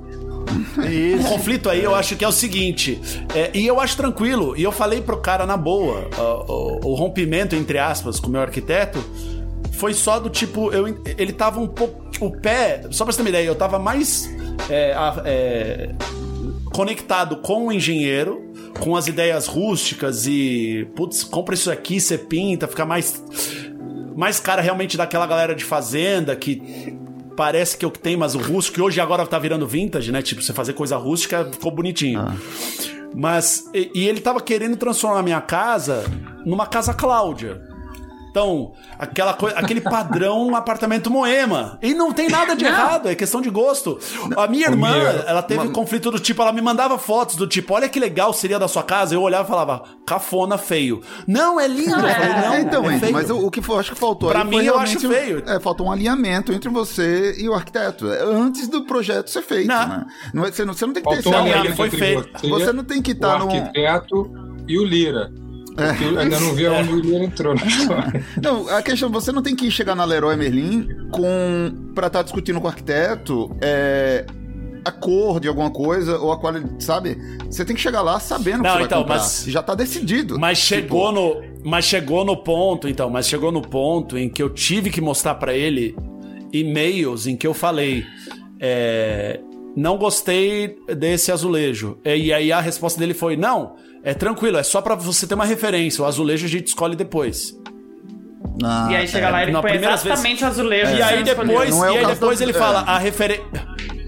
O 0.78 0.88
Isso. 0.88 1.28
conflito 1.30 1.70
aí 1.70 1.84
eu 1.84 1.96
acho 1.96 2.16
que 2.16 2.24
é 2.24 2.28
o 2.28 2.32
seguinte, 2.32 3.02
é, 3.34 3.50
e 3.54 3.66
eu 3.66 3.80
acho 3.80 3.96
tranquilo, 3.96 4.54
e 4.58 4.62
eu 4.64 4.72
falei 4.72 5.02
pro 5.02 5.18
cara 5.18 5.46
na 5.46 5.56
boa, 5.58 6.08
ó, 6.18 6.46
o, 6.48 6.92
o 6.92 6.94
rompimento, 6.96 7.56
entre 7.56 7.80
aspas, 7.80 8.20
com 8.20 8.28
o 8.28 8.32
meu 8.32 8.42
arquiteto, 8.42 9.04
foi 9.84 9.94
só 9.94 10.18
do 10.18 10.30
tipo, 10.30 10.72
eu, 10.72 10.88
ele 11.18 11.34
tava 11.34 11.60
um 11.60 11.68
pouco, 11.68 12.06
o 12.22 12.32
pé, 12.32 12.84
só 12.90 13.04
pra 13.04 13.12
você 13.12 13.18
ter 13.18 13.24
uma 13.24 13.28
ideia, 13.28 13.46
eu 13.46 13.54
tava 13.54 13.78
mais 13.78 14.34
é, 14.70 14.96
é, 15.26 15.96
conectado 16.72 17.42
com 17.42 17.68
o 17.68 17.72
engenheiro, 17.74 18.50
com 18.80 18.96
as 18.96 19.08
ideias 19.08 19.46
rústicas 19.46 20.26
e, 20.26 20.88
putz, 20.96 21.26
compra 21.26 21.54
isso 21.54 21.70
aqui, 21.70 22.00
você 22.00 22.18
pinta, 22.18 22.66
fica 22.66 22.86
mais... 22.86 23.22
mais 24.16 24.40
cara 24.40 24.62
realmente 24.62 24.96
daquela 24.96 25.28
galera 25.28 25.54
de 25.54 25.66
fazenda 25.66 26.34
que 26.34 26.98
parece 27.36 27.76
que 27.76 27.84
é 27.84 27.88
o 27.88 27.92
que 27.92 28.00
tem, 28.00 28.16
mas 28.16 28.36
o 28.36 28.40
rústico, 28.40 28.76
que 28.76 28.82
hoje 28.82 29.02
agora 29.02 29.28
tá 29.28 29.38
virando 29.38 29.68
vintage, 29.68 30.14
né? 30.14 30.22
Tipo, 30.22 30.42
você 30.42 30.54
fazer 30.54 30.72
coisa 30.72 30.96
rústica 30.96 31.44
ficou 31.52 31.72
bonitinho. 31.72 32.22
Ah. 32.22 32.34
Mas, 33.14 33.70
e, 33.74 33.92
e 33.94 34.08
ele 34.08 34.22
tava 34.22 34.40
querendo 34.40 34.78
transformar 34.78 35.20
a 35.20 35.24
minha 35.24 35.42
casa 35.42 36.06
numa 36.46 36.66
casa 36.68 36.94
Cláudia. 36.94 37.73
Então, 38.34 38.72
aquela 38.98 39.36
coisa, 39.36 39.56
aquele 39.60 39.80
padrão 39.80 40.56
apartamento 40.58 41.12
Moema. 41.12 41.78
E 41.84 41.94
não 41.94 42.12
tem 42.12 42.28
nada 42.28 42.56
de 42.56 42.66
errado, 42.66 43.08
é 43.08 43.14
questão 43.14 43.40
de 43.42 43.50
gosto. 43.52 44.00
A 44.36 44.48
minha 44.48 44.66
irmã, 44.66 44.92
Mia, 44.92 45.24
ela 45.28 45.44
teve 45.44 45.68
um 45.68 45.72
conflito 45.72 46.10
do 46.10 46.18
tipo, 46.20 46.42
ela 46.42 46.52
me 46.52 46.60
mandava 46.60 46.98
fotos 46.98 47.36
do 47.36 47.46
tipo, 47.46 47.76
olha 47.76 47.88
que 47.88 48.00
legal 48.00 48.34
seria 48.34 48.58
da 48.58 48.68
sua 48.68 48.82
casa. 48.82 49.14
Eu 49.14 49.22
olhava 49.22 49.44
e 49.44 49.48
falava, 49.48 49.84
cafona, 50.04 50.58
feio. 50.58 51.02
Não, 51.28 51.60
é 51.60 51.68
lindo. 51.68 51.92
Eu 51.92 52.00
falei, 52.00 52.30
não, 52.42 52.54
É, 52.56 52.62
então, 52.62 52.90
é 52.90 53.12
mas 53.12 53.30
o, 53.30 53.38
o 53.46 53.52
que 53.52 53.60
eu 53.70 53.78
acho 53.80 53.92
que 53.94 54.00
faltou 54.00 54.30
Pra 54.32 54.44
mim, 54.44 54.54
foi 54.58 54.66
eu 54.68 54.80
acho 54.80 55.00
feio. 55.00 55.44
É, 55.46 55.60
faltou 55.60 55.86
um 55.86 55.92
alinhamento 55.92 56.52
entre 56.52 56.70
você 56.70 57.36
e 57.38 57.48
o 57.48 57.54
arquiteto. 57.54 58.12
é, 58.12 58.24
Antes 58.24 58.68
do 58.68 58.84
projeto 58.84 59.30
ser 59.30 59.44
feito, 59.44 59.68
Não. 59.68 59.88
né? 59.88 60.06
Não 60.34 60.44
é- 60.44 60.52
você, 60.52 60.66
não, 60.66 60.74
você 60.74 60.88
não 60.88 60.94
tem 60.94 61.04
que 61.04 61.10
ter 61.10 61.22
Faltou 61.22 61.32
esse 61.34 61.42
um 61.42 61.46
Não, 61.46 61.52
alinhamento 61.54 61.76
foi 61.78 61.90
feio. 61.92 62.26
você, 62.36 62.50
Você 62.50 62.74
não 62.74 62.84
tem 62.84 63.00
que 63.00 63.12
o 63.12 63.14
estar 63.14 63.38
num. 63.38 63.52
arquiteto 63.52 64.32
e 64.68 64.80
o 64.80 64.84
Lira. 64.84 65.32
Porque 65.76 66.04
eu 66.04 66.20
ainda 66.20 66.40
não 66.40 66.54
vi 66.54 66.68
onde 66.68 66.94
o 66.94 67.00
Lira 67.00 67.24
entrou 67.26 67.56
na 67.56 67.64
história. 67.66 68.26
Não, 68.42 68.68
a 68.70 68.82
questão, 68.82 69.10
você 69.10 69.32
não 69.32 69.42
tem 69.42 69.56
que 69.56 69.70
chegar 69.72 69.96
na 69.96 70.06
Leroy 70.06 70.36
Merlin 70.36 70.88
com 71.12 71.74
pra 71.96 72.08
estar 72.08 72.22
discutindo 72.24 72.60
com 72.60 72.66
o 72.68 72.70
arquiteto 72.70 73.56
é, 73.62 74.26
a 74.86 74.92
cor 74.92 75.40
de 75.40 75.48
alguma 75.48 75.72
coisa 75.72 76.20
ou 76.20 76.32
a 76.32 76.38
qualidade, 76.40 76.84
sabe? 76.84 77.18
Você 77.50 77.64
tem 77.66 77.76
que 77.76 77.82
chegar 77.82 78.02
lá 78.02 78.20
sabendo 78.20 78.60
o 78.60 78.64
que 78.64 78.68
Não, 78.68 78.72
você 78.72 78.78
vai 78.80 78.86
então, 78.86 79.00
comprar. 79.00 79.18
mas- 79.18 79.46
Já 79.48 79.64
tá 79.64 79.74
decidido. 79.76 80.38
Mas 80.40 80.58
chegou 80.60 81.08
Tipo, 81.10 81.12
no, 81.12 81.42
mas 81.70 81.86
chegou 81.86 82.24
no 82.26 82.38
ponto, 82.38 82.88
então, 82.88 83.10
mas 83.10 83.28
chegou 83.28 83.52
no 83.52 83.62
ponto 83.62 84.18
em 84.18 84.30
que 84.30 84.44
eu 84.44 84.50
tive 84.50 84.90
que 84.90 85.00
mostrar 85.02 85.36
pra 85.36 85.54
ele 85.56 85.96
e-mails 86.52 87.26
em 87.26 87.36
que 87.36 87.48
eu 87.48 87.54
falei, 87.54 88.06
é, 88.60 89.40
não 89.76 89.98
gostei 89.98 90.78
desse 90.98 91.32
azulejo. 91.32 91.98
E 92.06 92.32
aí 92.32 92.52
a 92.52 92.62
resposta 92.62 93.00
dele 93.00 93.14
foi, 93.14 93.36
não, 93.36 93.76
é 94.04 94.14
tranquilo, 94.14 94.58
é 94.58 94.64
só 94.64 94.82
pra 94.82 94.96
você 94.96 95.26
ter 95.26 95.36
uma 95.36 95.46
referência. 95.46 96.04
O 96.04 96.06
azulejo 96.06 96.46
a 96.46 96.50
gente 96.50 96.68
escolhe 96.68 96.96
depois. 96.96 97.58
ah, 98.64 98.88
E 98.92 98.96
aí 98.96 99.08
chega 99.08 99.30
lá 99.30 99.40
e 99.42 99.44
ele 99.46 99.52
na 99.52 99.62
põe 99.62 99.72
primeira 99.72 99.96
exatamente 99.96 100.44
o 100.44 100.48
azulejo. 100.48 100.96
E 100.96 101.02
aí 101.02 101.24
depois, 101.24 101.70
Não 101.70 101.86
é 101.86 101.94
e 101.94 101.98
aí 102.00 102.06
depois 102.06 102.40
da- 102.40 102.46
ele 102.46 102.52
é. 102.52 102.60
fala 102.60 102.80
a 102.82 102.98
referência. 102.98 103.44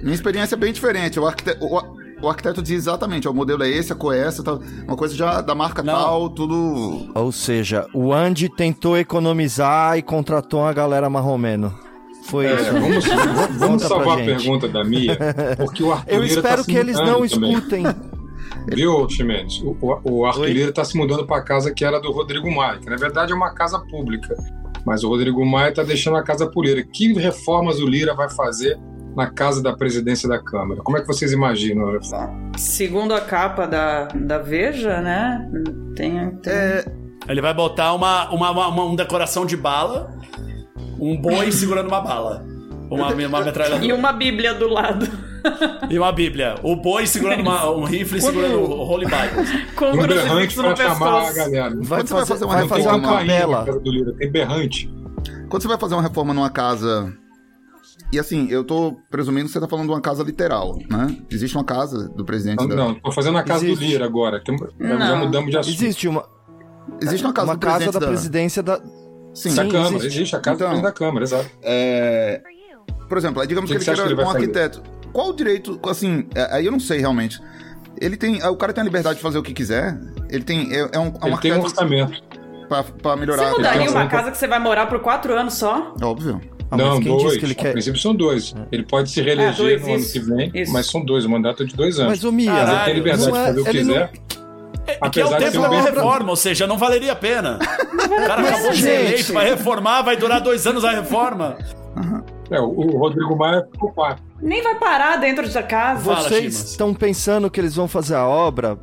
Minha 0.03 0.13
experiência 0.15 0.55
é 0.55 0.57
bem 0.57 0.71
diferente. 0.73 1.19
O 1.19 1.25
arquiteto, 1.25 1.65
o, 1.65 1.81
o 2.21 2.29
arquiteto 2.29 2.61
diz 2.61 2.75
exatamente, 2.75 3.27
ó, 3.27 3.31
o 3.31 3.33
modelo 3.33 3.63
é 3.63 3.69
esse, 3.69 3.91
a 3.91 3.95
cor 3.95 4.13
é 4.13 4.19
essa, 4.19 4.43
tal, 4.43 4.59
uma 4.87 4.95
coisa 4.95 5.15
já 5.15 5.41
da 5.41 5.55
marca 5.55 5.81
Não. 5.81 5.93
tal, 5.93 6.29
tudo. 6.29 7.09
Ou 7.15 7.31
seja, 7.31 7.87
o 7.93 8.13
Andy 8.13 8.47
tentou 8.49 8.97
economizar 8.97 9.97
e 9.97 10.01
contratou 10.03 10.61
uma 10.61 10.73
galera 10.73 11.09
marromeno. 11.09 11.73
Foi 12.25 12.45
É, 12.47 12.55
isso. 12.55 12.71
vamos 12.73 13.05
vamos 13.57 13.83
salvar 13.83 14.19
a 14.19 14.25
pergunta 14.25 14.67
da 14.67 14.83
Mia, 14.83 15.17
porque 15.57 15.83
o 15.83 15.91
Arthur 15.91 16.11
Eu 16.13 16.21
Lira 16.23 16.33
espero 16.35 16.63
tá 16.63 16.71
que 16.71 16.75
eles 16.77 16.95
não 16.99 17.25
também. 17.27 17.53
escutem. 17.53 17.83
Viu, 18.67 19.07
Chimenez? 19.09 19.59
O, 19.61 19.77
o, 19.81 20.11
o 20.19 20.25
Arthur 20.25 20.41
Oi? 20.41 20.53
Lira 20.53 20.69
está 20.69 20.83
se 20.83 20.97
mudando 20.97 21.25
para 21.25 21.37
a 21.37 21.43
casa 21.43 21.73
que 21.73 21.83
era 21.85 21.99
do 21.99 22.11
Rodrigo 22.11 22.49
Maia, 22.53 22.79
que 22.79 22.89
na 22.89 22.95
verdade 22.95 23.31
é 23.31 23.35
uma 23.35 23.53
casa 23.53 23.79
pública. 23.79 24.35
Mas 24.85 25.03
o 25.03 25.09
Rodrigo 25.09 25.43
Maia 25.45 25.69
está 25.69 25.83
deixando 25.83 26.17
a 26.17 26.23
casa 26.23 26.47
pro 26.49 26.61
Lira. 26.61 26.83
Que 26.83 27.11
reformas 27.13 27.79
o 27.79 27.87
Lira 27.87 28.13
vai 28.13 28.29
fazer 28.29 28.77
na 29.15 29.29
casa 29.31 29.61
da 29.63 29.73
presidência 29.75 30.27
da 30.29 30.37
Câmara? 30.37 30.81
Como 30.83 30.97
é 30.97 31.01
que 31.01 31.07
vocês 31.07 31.31
imaginam? 31.31 31.97
Segundo 32.57 33.13
a 33.13 33.21
capa 33.21 33.65
da, 33.65 34.05
da 34.09 34.37
Veja, 34.37 35.01
né? 35.01 35.49
Tem, 35.95 36.35
tem... 36.37 36.53
É, 36.53 36.85
Ele 37.27 37.41
vai 37.41 37.53
botar 37.53 37.93
uma, 37.93 38.29
uma, 38.31 38.51
uma, 38.51 38.67
uma- 38.67 38.83
uma 38.83 38.95
decoração 38.95 39.45
de 39.45 39.57
bala, 39.57 40.13
um 40.99 41.15
boi 41.19 41.51
segurando 41.51 41.87
uma 41.87 42.01
bala. 42.01 42.45
Uma, 42.89 43.07
uma 43.11 43.41
metralhadora. 43.41 43.83
E 43.85 43.91
uma 43.91 44.13
Bíblia 44.13 44.53
do 44.53 44.67
lado. 44.69 45.07
E 45.89 45.97
uma 45.99 46.11
bíblia. 46.11 46.55
O 46.63 46.75
boi 46.75 47.05
segurando 47.07 47.41
uma- 47.41 47.69
um 47.71 47.83
rifle 47.83 48.19
Quando- 48.19 48.33
segurando 48.33 48.59
o 48.59 48.81
Holy 48.89 49.05
Bible. 49.05 49.65
Com 49.75 49.85
Um 49.91 50.07
berrante 50.07 50.55
para 50.55 50.75
chamar 50.75 51.29
a 51.29 51.33
galera. 51.33 51.75
Vai 51.81 51.99
Quando 51.99 52.07
você 52.07 52.13
vai 52.13 52.25
fazer, 52.25 52.27
fazer 52.27 52.45
uma 52.45 52.53
vai 52.53 52.63
reforma, 52.63 52.83
fazer 52.83 52.97
uma 52.97 53.11
na 53.11 53.19
capela. 53.19 53.65
casa 53.65 53.79
do 53.79 53.91
Lira, 53.91 54.13
tem 54.17 54.31
berrante. 54.31 54.93
quando 55.49 55.61
você 55.61 55.67
vai 55.67 55.77
fazer 55.77 55.95
uma 55.95 56.01
reforma 56.03 56.33
numa 56.33 56.49
casa. 56.49 57.13
E 58.11 58.19
assim, 58.19 58.47
eu 58.49 58.63
tô 58.63 58.97
presumindo 59.09 59.45
que 59.47 59.51
você 59.51 59.59
tá 59.59 59.67
falando 59.67 59.87
de 59.87 59.91
uma 59.93 60.01
casa 60.01 60.23
literal, 60.23 60.77
né? 60.89 61.17
Existe 61.29 61.55
uma 61.55 61.63
casa 61.63 62.07
do 62.09 62.23
presidente 62.23 62.59
Não, 62.59 62.67
da. 62.67 62.75
não, 62.75 62.93
tô 62.95 63.11
fazendo 63.11 63.37
a 63.37 63.43
casa 63.43 63.65
Existe. 63.65 63.83
do 63.85 63.89
Lira 63.91 64.05
agora. 64.05 64.41
Tem- 64.43 64.57
Já 64.57 65.15
mudamos 65.15 65.49
de 65.51 65.57
assunto. 65.57 65.73
Existe 65.73 66.07
uma, 66.07 66.25
Existe 67.01 67.25
uma 67.25 67.33
casa 67.33 67.47
uma 67.51 67.55
do 67.55 67.59
casa 67.59 67.77
presidente 67.77 67.93
da 67.93 67.99
da. 67.99 68.07
presidência 68.07 68.63
da. 68.63 68.79
Sim, 69.33 69.53
da 69.55 69.63
Sim, 69.63 69.69
Câmara, 69.69 69.95
existe. 69.95 70.17
existe, 70.19 70.35
a 70.35 70.39
casa 70.39 70.65
Então. 70.65 70.81
da 70.81 70.91
Câmara, 70.91 71.23
exato. 71.25 71.49
É, 71.61 72.41
Por 73.09 73.17
exemplo, 73.17 73.41
aí 73.41 73.47
digamos 73.47 73.69
O 73.69 73.73
que, 73.73 73.79
que 73.79 73.89
ele 73.89 73.95
queira 73.97 74.07
que 74.07 74.13
ele 74.13 74.21
um 74.21 74.25
fazer? 74.25 74.39
Qual 75.15 75.29
o 75.29 75.33
direito, 75.33 75.79
assim, 75.87 76.27
é, 76.35 76.57
aí 76.57 76.65
eu 76.65 76.73
não 76.73 76.79
sei 76.79 76.99
realmente. 76.99 77.41
Ele 78.01 78.17
tem. 78.17 78.43
O 78.43 78.57
cara 78.57 78.73
tem 78.73 78.81
a 78.81 78.83
liberdade 78.83 79.15
de 79.15 79.21
fazer 79.21 79.37
o 79.37 79.41
que 79.41 79.53
quiser. 79.53 79.97
Ele 80.29 80.43
tem. 80.43 80.73
É, 80.75 80.89
é 80.91 80.99
um, 80.99 81.13
é 81.21 81.25
um 81.25 81.27
Ele 81.29 81.37
tem 81.37 81.53
um 81.53 81.61
orçamento. 81.61 82.21
pra, 82.67 82.83
pra 82.83 83.15
melhorar 83.15 83.45
Você 83.51 83.55
mudaria 83.55 83.89
uma 83.89 84.07
casa 84.07 84.29
que 84.29 84.37
você 84.37 84.45
vai 84.45 84.59
morar 84.59 84.87
por 84.87 84.99
quatro 84.99 85.33
anos 85.33 85.53
só? 85.53 85.93
Óbvio. 86.03 86.41
Ah, 86.69 86.75
não, 86.75 86.99
quem 86.99 87.15
dois. 87.17 87.37
que 87.37 87.55
quer. 87.55 87.71
princípio 87.71 87.97
são 88.01 88.13
dois. 88.13 88.53
Ele 88.73 88.83
pode 88.83 89.09
se 89.09 89.21
reeleger 89.21 89.53
Ah, 89.53 89.57
dois, 89.57 89.81
no 89.81 89.87
ano 89.87 89.97
isso. 89.99 90.11
que 90.11 90.19
vem, 90.19 90.51
Isso. 90.53 90.73
mas 90.73 90.87
são 90.87 91.05
dois. 91.05 91.23
O 91.23 91.29
mandato 91.29 91.63
é 91.63 91.65
de 91.65 91.75
dois 91.77 91.97
anos. 91.97 92.11
Mas 92.11 92.23
o 92.25 92.31
Mia. 92.33 92.51
Ele 92.51 92.83
tem 92.83 92.93
liberdade 92.95 93.31
não 93.31 93.37
é- 93.37 93.39
de 93.39 93.45
fazer 93.47 93.61
o 93.61 93.63
que 93.63 93.71
quiser. 93.71 94.11
É 94.87 95.09
que 95.09 95.21
é 95.21 95.23
o 95.23 95.27
Apesar 95.29 95.37
de 95.37 95.51
tempo 95.51 95.63
ser 95.63 95.69
da 95.69 95.81
reforma, 95.81 96.29
ou 96.29 96.35
seja, 96.35 96.67
não 96.67 96.77
valeria 96.77 97.13
a 97.13 97.15
pena. 97.15 97.57
O 97.57 98.27
cara 98.27 98.41
acabou 98.41 98.71
de 98.71 98.81
ser 98.81 99.05
eleito, 99.05 99.31
vai 99.31 99.49
reformar, 99.49 100.01
vai 100.01 100.17
durar 100.17 100.41
dois 100.41 100.67
anos 100.67 100.83
a 100.83 100.91
reforma. 100.91 101.55
É, 102.49 102.59
o, 102.59 102.97
Rodrigo 102.97 103.35
Maia 103.35 103.67
ficou 103.71 103.91
quatro. 103.91 104.23
Nem 104.41 104.61
vai 104.61 104.75
parar 104.75 105.17
dentro 105.17 105.47
da 105.51 105.63
casa. 105.63 106.01
Vocês 106.01 106.71
estão 106.71 106.93
pensando 106.93 107.49
que 107.49 107.59
eles 107.59 107.75
vão 107.75 107.87
fazer 107.87 108.15
a 108.15 108.27
obra 108.27 108.77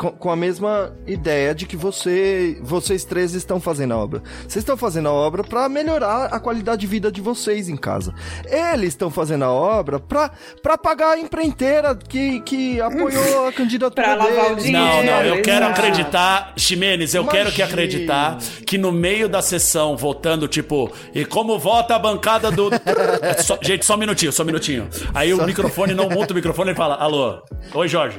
com, 0.00 0.10
com 0.12 0.30
a 0.30 0.36
mesma 0.36 0.96
ideia 1.06 1.54
de 1.54 1.66
que 1.66 1.76
você, 1.76 2.56
vocês 2.62 3.04
três 3.04 3.34
estão 3.34 3.60
fazendo 3.60 3.92
a 3.92 3.98
obra. 3.98 4.22
Vocês 4.48 4.56
estão 4.62 4.74
fazendo 4.74 5.10
a 5.10 5.12
obra 5.12 5.44
para 5.44 5.68
melhorar 5.68 6.24
a 6.32 6.40
qualidade 6.40 6.80
de 6.80 6.86
vida 6.86 7.12
de 7.12 7.20
vocês 7.20 7.68
em 7.68 7.76
casa. 7.76 8.14
Eles 8.46 8.88
estão 8.88 9.10
fazendo 9.10 9.44
a 9.44 9.52
obra 9.52 10.00
para 10.00 10.30
para 10.62 10.78
pagar 10.78 11.10
a 11.12 11.18
empreiteira 11.18 11.94
que, 11.94 12.40
que 12.40 12.80
apoiou 12.80 13.46
a 13.48 13.52
candidatura 13.52 13.90
Pra 14.02 14.14
lavar 14.14 14.46
o 14.46 14.48
deles. 14.56 14.64
dinheiro. 14.64 14.86
Não, 14.86 15.02
não, 15.04 15.22
eu 15.36 15.42
quero 15.42 15.66
acreditar, 15.66 16.54
Ximenes, 16.56 17.12
eu 17.14 17.26
quero 17.26 17.50
que 17.52 17.60
Imagina. 17.60 17.66
acreditar 17.82 18.38
que 18.66 18.78
no 18.78 18.90
meio 18.90 19.28
da 19.28 19.42
sessão, 19.42 19.98
votando, 19.98 20.48
tipo, 20.48 20.90
e 21.14 21.26
como 21.26 21.58
vota 21.58 21.94
a 21.94 21.98
bancada 21.98 22.50
do. 22.50 22.70
Só- 23.44 23.58
gente, 23.60 23.84
só 23.84 23.96
um 23.96 23.98
minutinho, 23.98 24.32
só 24.32 24.42
um 24.42 24.46
minutinho. 24.46 24.88
Aí 25.14 25.34
o 25.34 25.44
microfone 25.44 25.92
não 25.92 26.08
monta 26.08 26.32
o 26.32 26.36
microfone 26.36 26.70
e 26.72 26.74
fala: 26.74 26.94
Alô, 26.94 27.42
oi 27.74 27.86
Jorge. 27.88 28.18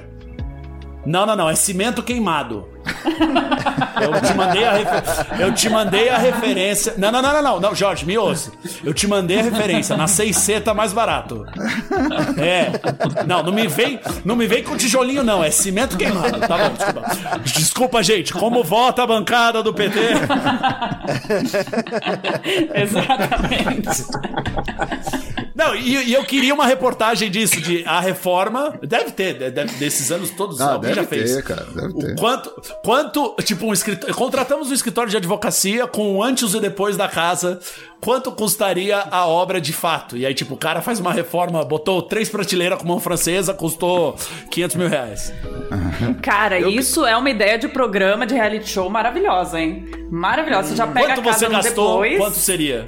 Não, 1.05 1.25
não, 1.25 1.35
não, 1.35 1.49
é 1.49 1.55
cimento 1.55 2.03
queimado. 2.03 2.67
Eu 4.01 4.21
te 4.21 4.33
mandei 4.33 4.65
a, 4.65 4.73
refer... 4.73 5.03
eu 5.39 5.53
te 5.53 5.69
mandei 5.69 6.09
a 6.09 6.17
referência. 6.17 6.95
Não, 6.97 7.11
não, 7.11 7.21
não, 7.21 7.33
não, 7.33 7.43
não, 7.43 7.59
não, 7.59 7.75
Jorge, 7.75 8.05
me 8.05 8.17
ouça. 8.17 8.51
Eu 8.83 8.93
te 8.93 9.07
mandei 9.07 9.39
a 9.39 9.43
referência. 9.43 9.95
Na 9.95 10.05
6C 10.05 10.61
tá 10.61 10.73
mais 10.73 10.93
barato. 10.93 11.45
É. 12.37 12.71
Não, 13.25 13.43
não 13.43 13.53
me 13.53 13.67
vem, 13.67 13.99
não 14.25 14.35
me 14.35 14.47
vem 14.47 14.63
com 14.63 14.75
tijolinho, 14.75 15.23
não. 15.23 15.43
É 15.43 15.51
cimento 15.51 15.97
queimado. 15.97 16.39
Tá 16.39 16.57
bom, 16.57 16.73
desculpa. 16.75 17.39
Desculpa, 17.43 18.03
gente. 18.03 18.33
Como 18.33 18.63
vota 18.63 19.03
a 19.03 19.07
bancada 19.07 19.61
do 19.61 19.73
PT? 19.73 19.99
Exatamente. 22.73 24.05
Não, 25.63 25.75
e, 25.75 26.09
e 26.09 26.13
eu 26.13 26.23
queria 26.23 26.53
uma 26.53 26.65
reportagem 26.65 27.29
disso, 27.29 27.61
de 27.61 27.83
a 27.85 27.99
reforma. 27.99 28.73
Deve 28.81 29.11
ter, 29.11 29.33
de- 29.37 29.51
deve- 29.51 29.73
desses 29.75 30.11
anos 30.11 30.29
todos, 30.31 30.59
Ah, 30.59 30.73
alguém 30.73 30.89
deve 30.93 31.01
já 31.01 31.07
fez. 31.07 31.35
ter, 31.35 31.43
cara. 31.43 31.65
Deve 31.75 31.93
O 31.93 31.99
ter. 31.99 32.15
quanto, 32.17 32.49
quanto, 32.83 33.35
tipo, 33.43 33.65
um 33.67 33.73
escritório. 33.73 34.15
Contratamos 34.15 34.69
um 34.71 34.73
escritório 34.73 35.09
de 35.11 35.17
advocacia 35.17 35.85
com 35.87 36.15
o 36.17 36.23
antes 36.23 36.53
e 36.53 36.59
depois 36.59 36.97
da 36.97 37.07
casa. 37.07 37.59
Quanto 37.99 38.31
custaria 38.31 38.97
a 39.11 39.27
obra 39.27 39.61
de 39.61 39.71
fato? 39.73 40.17
E 40.17 40.25
aí, 40.25 40.33
tipo, 40.33 40.55
o 40.55 40.57
cara 40.57 40.81
faz 40.81 40.99
uma 40.99 41.13
reforma, 41.13 41.63
botou 41.63 42.01
três 42.01 42.27
prateleiras 42.29 42.79
com 42.81 42.87
mão 42.87 42.99
francesa, 42.99 43.53
custou 43.53 44.15
500 44.49 44.75
mil 44.75 44.87
reais. 44.89 45.31
Cara, 46.23 46.59
isso 46.59 47.05
é 47.05 47.15
uma 47.15 47.29
ideia 47.29 47.59
de 47.59 47.67
programa 47.67 48.25
de 48.25 48.33
reality 48.33 48.67
show 48.67 48.89
maravilhosa, 48.89 49.59
hein? 49.59 49.85
Maravilhosa. 50.09 50.69
Você 50.69 50.75
já 50.75 50.87
pega 50.87 51.09
Quanto 51.09 51.19
a 51.19 51.23
casa 51.31 51.45
você 51.45 51.51
gastou? 51.51 52.01
depois, 52.01 52.17
Quanto 52.17 52.37
seria? 52.37 52.87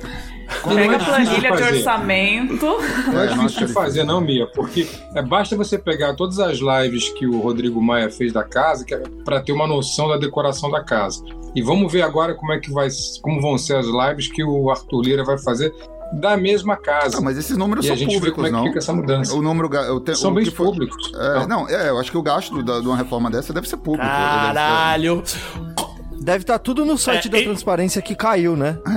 Não 0.66 0.76
pega 0.76 0.94
é 0.94 0.96
a 0.96 0.98
difícil 0.98 1.14
planilha 1.26 1.52
de 1.56 1.64
orçamento. 1.78 2.66
Não 3.12 3.20
é 3.22 3.26
É, 3.26 3.28
difícil 3.28 3.68
de 3.68 3.74
fazer, 3.74 4.04
não, 4.04 4.22
Mia, 4.22 4.48
porque 4.48 4.88
é, 5.16 5.22
basta 5.22 5.56
você 5.56 5.78
pegar 5.78 6.14
todas 6.16 6.40
as 6.40 6.58
lives 6.60 7.10
que 7.10 7.26
o 7.26 7.40
Rodrigo 7.40 7.82
Maia 7.82 8.10
fez 8.10 8.32
da 8.34 8.44
casa 8.44 8.86
para 9.26 9.42
ter 9.42 9.52
uma 9.52 9.68
noção 9.68 10.08
da 10.08 10.18
decoração 10.18 10.70
da 10.72 10.84
casa. 10.84 11.24
E 11.56 11.62
vamos 11.62 11.92
ver 11.92 12.02
agora 12.02 12.34
como 12.34 12.52
é 12.54 12.60
que 12.60 12.72
vai, 12.72 12.88
como 13.22 13.42
vão 13.42 13.58
ser 13.58 13.76
as 13.78 13.86
lives 13.86 14.28
que 14.28 14.44
o 14.44 14.70
Arthur 14.72 15.02
Lira 15.02 15.24
vai 15.24 15.38
fazer 15.38 15.74
da 16.14 16.38
mesma 16.38 16.76
casa. 16.78 17.18
Ah, 17.18 17.22
mas 17.22 17.38
esses 17.38 17.58
números 17.58 17.86
e 17.86 17.92
a 17.92 17.98
são 17.98 18.06
como 18.06 18.20
públicos, 18.20 18.44
é 18.44 18.48
que 18.48 18.54
não? 18.54 18.64
fica 18.66 18.78
essa 18.80 18.94
mudança. 18.94 19.34
O 19.34 19.42
número. 19.42 19.68
o 19.96 20.00
te- 20.00 20.16
São 20.16 20.32
o 20.32 20.34
bens 20.36 20.50
públicos. 20.50 21.12
É, 21.16 21.40
Não. 21.40 21.48
não, 21.48 21.70
é, 21.70 21.90
eu 21.90 21.98
acho 22.00 22.12
que 22.12 22.18
o 22.18 22.22
gasto 22.22 22.62
da- 22.62 22.80
de 22.80 22.88
uma 22.88 22.96
reforma 22.98 23.32
dessa 23.32 23.52
deve 23.52 23.68
ser 23.68 23.78
público. 23.78 24.06
Deve 24.06 24.16
ser- 24.18 24.54
Caralho! 24.54 25.24
Deve 26.24 26.40
estar 26.44 26.58
tudo 26.60 26.86
no 26.86 26.98
site 26.98 27.28
É, 27.28 27.32
da 27.32 27.40
e- 27.40 27.44
transparência 27.44 28.02
que 28.02 28.16
caiu, 28.16 28.56
né? 28.56 28.78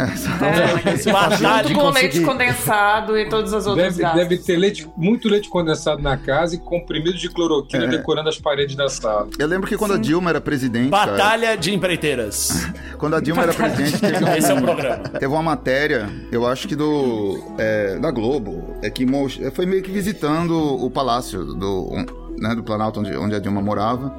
É, 1.06 1.12
Batalha 1.12 1.62
junto 1.62 1.68
de 1.68 1.74
com 1.74 1.90
leite 1.90 2.20
condensado 2.20 3.18
e 3.18 3.28
todas 3.28 3.52
as 3.52 3.66
outras 3.66 3.96
Deve, 3.96 4.14
deve 4.14 4.38
ter 4.38 4.56
leite, 4.56 4.88
muito 4.96 5.28
leite 5.28 5.48
condensado 5.48 6.00
na 6.02 6.16
casa 6.16 6.54
e 6.54 6.58
comprimido 6.58 7.16
de 7.18 7.28
cloroquina 7.28 7.84
É. 7.84 7.88
decorando 7.88 8.28
as 8.28 8.38
paredes 8.38 8.76
da 8.76 8.88
sala. 8.88 9.28
Eu 9.38 9.46
lembro 9.46 9.68
que 9.68 9.76
quando 9.76 9.94
a 9.94 9.98
Dilma 9.98 10.30
era 10.30 10.40
presidente, 10.40 10.90
cara, 10.90 11.12
Batalha 11.12 11.56
de 11.56 11.74
empreiteiras. 11.74 12.66
quando 12.98 13.14
a 13.16 13.20
Dilma 13.20 13.42
era 13.42 13.52
presidente, 13.54 13.98
teve, 14.00 14.24
um- 14.24 14.34
Esse 14.36 14.50
é 14.50 14.54
o 14.54 14.62
programa. 14.62 15.08
teve 15.08 15.26
uma 15.26 15.42
matéria, 15.42 16.08
eu 16.30 16.46
acho 16.46 16.68
que 16.68 16.76
do 16.76 17.42
é, 17.58 17.98
da 17.98 18.10
Globo, 18.10 18.76
é 18.82 18.90
que 18.90 19.06
foi 19.52 19.66
meio 19.66 19.82
que 19.82 19.90
visitando 19.90 20.52
o 20.56 20.90
palácio 20.90 21.44
do, 21.44 21.90
né, 22.38 22.54
do 22.54 22.62
Planalto 22.62 23.00
onde, 23.00 23.16
onde 23.16 23.34
a 23.34 23.38
Dilma 23.38 23.60
morava. 23.62 24.14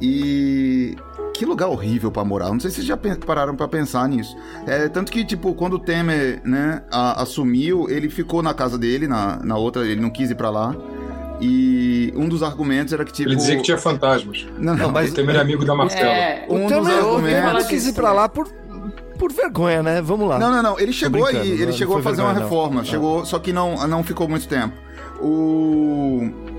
E 0.00 0.96
que 1.40 1.46
lugar 1.46 1.68
horrível 1.68 2.10
pra 2.12 2.22
morar. 2.22 2.50
Não 2.50 2.60
sei 2.60 2.68
se 2.70 2.76
vocês 2.76 2.86
já 2.86 2.98
pararam 3.26 3.56
pra 3.56 3.66
pensar 3.66 4.06
nisso. 4.06 4.36
É, 4.66 4.88
tanto 4.88 5.10
que, 5.10 5.24
tipo, 5.24 5.54
quando 5.54 5.74
o 5.74 5.78
Temer, 5.78 6.42
né, 6.44 6.82
a- 6.92 7.22
assumiu, 7.22 7.88
ele 7.88 8.10
ficou 8.10 8.42
na 8.42 8.52
casa 8.52 8.76
dele, 8.76 9.08
na, 9.08 9.40
na 9.42 9.56
outra, 9.56 9.86
ele 9.86 10.00
não 10.02 10.10
quis 10.10 10.30
ir 10.30 10.34
pra 10.34 10.50
lá. 10.50 10.76
E 11.40 12.12
um 12.14 12.28
dos 12.28 12.42
argumentos 12.42 12.92
era 12.92 13.02
que, 13.06 13.12
tipo. 13.14 13.30
Ele 13.30 13.36
dizia 13.36 13.56
que 13.56 13.62
tinha 13.62 13.78
fantasmas. 13.78 14.46
Não, 14.58 14.76
não, 14.76 14.90
mas- 14.90 15.10
O 15.12 15.14
Temer 15.14 15.36
é 15.36 15.40
amigo 15.40 15.64
da 15.64 15.74
Marcela. 15.74 16.10
É, 16.12 16.46
Um 16.50 16.66
o 16.66 16.68
dos 16.68 16.86
Temer, 16.86 17.04
o 17.06 17.14
argumentos- 17.14 17.52
não 17.54 17.64
quis 17.68 17.86
ir 17.86 17.94
pra 17.94 18.12
lá 18.12 18.28
por, 18.28 18.46
por 19.18 19.32
vergonha, 19.32 19.82
né? 19.82 20.02
Vamos 20.02 20.28
lá. 20.28 20.38
Não, 20.38 20.50
não, 20.50 20.62
não. 20.62 20.78
Ele 20.78 20.92
chegou 20.92 21.24
aí, 21.24 21.36
ele 21.52 21.64
não 21.66 21.72
chegou 21.72 21.96
a 21.96 22.02
foi 22.02 22.10
fazer 22.10 22.20
uma 22.20 22.34
vergonha, 22.34 22.50
não. 22.50 22.58
reforma. 22.58 22.84
Chegou, 22.84 23.24
só 23.24 23.38
que 23.38 23.50
não, 23.50 23.88
não 23.88 24.04
ficou 24.04 24.28
muito 24.28 24.46
tempo. 24.46 24.74
O. 25.22 26.49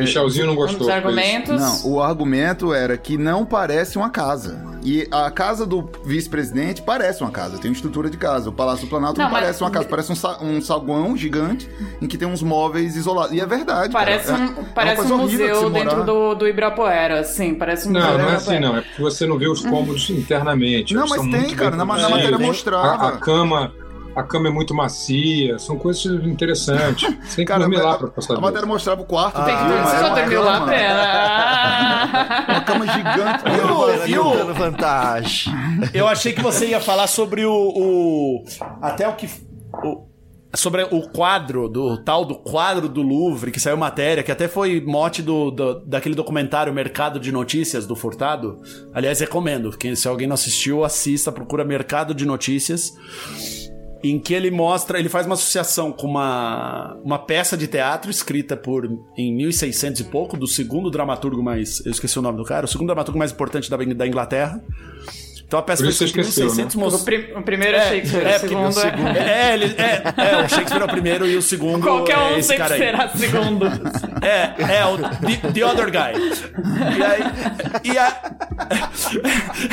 Michelzinho 0.00 0.46
não 0.46 0.52
um 0.52 0.56
gostou. 0.56 0.82
isso. 0.82 0.90
argumentos. 0.90 1.60
Não, 1.60 1.92
o 1.92 2.00
argumento 2.02 2.72
era 2.74 2.96
que 2.96 3.16
não 3.16 3.44
parece 3.44 3.96
uma 3.96 4.10
casa. 4.10 4.70
E 4.84 5.06
a 5.12 5.30
casa 5.30 5.64
do 5.64 5.88
vice-presidente 6.04 6.82
parece 6.82 7.22
uma 7.22 7.30
casa, 7.30 7.56
tem 7.58 7.70
uma 7.70 7.74
estrutura 7.74 8.10
de 8.10 8.16
casa. 8.16 8.48
O 8.50 8.52
Palácio 8.52 8.84
do 8.86 8.90
Planalto 8.90 9.18
não, 9.18 9.26
Não, 9.26 9.32
mas- 9.32 9.40
parece 9.42 9.62
uma 9.62 9.70
casa, 9.70 9.86
parece 9.86 10.12
um, 10.12 10.16
sa- 10.16 10.38
um 10.42 10.60
saguão 10.60 11.16
gigante 11.16 11.68
em 12.00 12.06
que 12.08 12.18
tem 12.18 12.26
uns 12.26 12.42
móveis 12.42 12.96
isolados. 12.96 13.32
E 13.32 13.40
é 13.40 13.46
verdade. 13.46 13.92
Parece 13.92 14.26
cara. 14.26 14.38
É- 14.38 14.44
um, 14.44 14.50
é 14.60 14.64
parece 14.74 14.96
coisa 14.96 15.14
um 15.14 15.26
de 15.26 15.38
museu 15.38 15.64
se 15.66 15.70
dentro 15.70 16.04
do, 16.04 16.34
do 16.34 16.48
Ibirapuera, 16.48 17.22
sim, 17.24 17.54
parece 17.54 17.88
um 17.88 17.92
museu 17.92 18.08
Não, 18.10 18.18
não 18.18 18.28
é 18.30 18.34
assim, 18.34 18.58
não. 18.58 18.76
É 18.76 18.80
porque 18.80 19.02
você 19.02 19.24
não 19.26 19.38
vê 19.38 19.48
os 19.48 19.62
cômodos 19.64 20.10
internamente. 20.10 20.94
Não, 20.94 21.06
mas 21.06 21.22
tem, 21.22 21.54
cara. 21.54 21.76
Na, 21.76 21.84
na 21.84 22.08
matéria 22.08 22.38
mostrava. 22.38 23.04
A, 23.04 23.08
a 23.10 23.16
cama. 23.18 23.72
A 24.14 24.22
cama 24.22 24.48
é 24.48 24.50
muito 24.50 24.74
macia, 24.74 25.58
são 25.58 25.78
coisas 25.78 26.04
interessantes. 26.26 27.02
Você 27.24 27.36
tem 27.36 27.44
que 27.44 27.44
Cara, 27.46 27.60
dormir 27.60 27.76
lá 27.78 27.96
pra 27.96 28.08
passar 28.08 28.36
a 28.36 28.40
matéria 28.40 28.66
mostrava 28.66 29.00
o 29.00 29.04
quarto. 29.06 29.36
Tem 29.42 29.56
que 29.56 29.62
era 29.62 29.84
já 29.86 30.06
uma 30.08 30.14
dormiu 30.20 30.44
lá, 30.44 30.54
cama- 30.58 30.66
pera. 30.72 32.44
Uma 32.48 32.60
cama 32.60 32.86
gigante. 32.88 33.42
Pena 33.44 34.22
contando 34.22 34.54
vantagem. 34.54 35.52
Eu 35.94 36.06
achei 36.08 36.32
que 36.32 36.42
você 36.42 36.66
ia 36.66 36.80
falar 36.80 37.06
sobre 37.06 37.44
o. 37.46 37.52
o- 37.52 38.44
até 38.82 39.08
o 39.08 39.14
que. 39.14 39.28
o- 39.84 40.12
sobre 40.54 40.82
o 40.90 41.08
quadro, 41.08 41.66
do 41.66 41.96
tal 42.04 42.26
do 42.26 42.34
quadro 42.34 42.86
do 42.86 43.00
Louvre, 43.00 43.50
que 43.50 43.58
saiu 43.58 43.74
matéria, 43.78 44.22
que 44.22 44.30
até 44.30 44.46
foi 44.46 44.82
mote 44.82 45.22
do, 45.22 45.50
do- 45.50 45.80
daquele 45.86 46.14
documentário 46.14 46.70
Mercado 46.74 47.18
de 47.18 47.32
Notícias 47.32 47.86
do 47.86 47.96
Furtado. 47.96 48.60
Aliás, 48.92 49.18
recomendo. 49.20 49.70
Quem, 49.78 49.96
se 49.96 50.06
alguém 50.06 50.26
não 50.26 50.34
assistiu, 50.34 50.84
assista, 50.84 51.32
procura 51.32 51.64
Mercado 51.64 52.12
de 52.14 52.26
Notícias. 52.26 52.92
Em 54.02 54.18
que 54.18 54.34
ele 54.34 54.50
mostra, 54.50 54.98
ele 54.98 55.08
faz 55.08 55.26
uma 55.26 55.34
associação 55.34 55.92
com 55.92 56.06
uma, 56.06 56.96
uma 57.04 57.18
peça 57.18 57.56
de 57.56 57.68
teatro 57.68 58.10
escrita 58.10 58.56
por 58.56 58.84
em 59.16 59.34
1600 59.34 60.00
e 60.00 60.04
pouco, 60.04 60.36
do 60.36 60.46
segundo 60.46 60.90
dramaturgo 60.90 61.42
mais. 61.42 61.84
Eu 61.86 61.92
esqueci 61.92 62.18
o 62.18 62.22
nome 62.22 62.38
do 62.38 62.44
cara, 62.44 62.66
o 62.66 62.68
segundo 62.68 62.88
dramaturgo 62.88 63.18
mais 63.18 63.30
importante 63.30 63.70
da, 63.70 63.76
da 63.76 64.06
Inglaterra. 64.06 64.62
Então 65.52 65.60
a 65.60 65.62
peça 65.64 65.82
foi 65.84 65.92
escrita 65.92 66.20
em 66.20 66.22
esqueceu, 66.22 66.44
1600 66.46 66.74
O, 66.74 66.78
mos- 66.78 67.02
prim- 67.02 67.26
o 67.36 67.42
primeiro 67.42 67.76
é, 67.76 67.90
Shakespeare, 67.90 68.26
é, 68.26 68.36
o 68.36 68.40
porque 68.40 68.48
segundo, 68.48 68.68
o 68.68 68.72
segundo- 68.72 69.18
é... 69.18 69.20
é, 69.50 69.52
ele- 69.52 69.74
é, 69.76 70.02
é, 70.16 70.36
o 70.42 70.48
Shakespeare 70.48 70.80
é 70.80 70.84
o 70.84 70.88
primeiro 70.88 71.26
e 71.26 71.36
o 71.36 71.42
segundo 71.42 71.82
Qualquer 71.82 72.16
um 72.16 72.28
é 72.28 72.38
esse 72.38 72.48
sempre 72.48 72.62
cara 72.62 72.74
aí. 72.74 72.80
será 72.80 73.08
segundo. 73.10 73.66
É, 74.22 74.52
é 74.78 74.86
o 74.86 74.96
the, 74.98 75.50
the 75.52 75.64
Other 75.66 75.90
Guy. 75.90 76.12
E 76.96 77.02
aí. 77.02 77.22
E 77.82 77.98
a, 77.98 78.16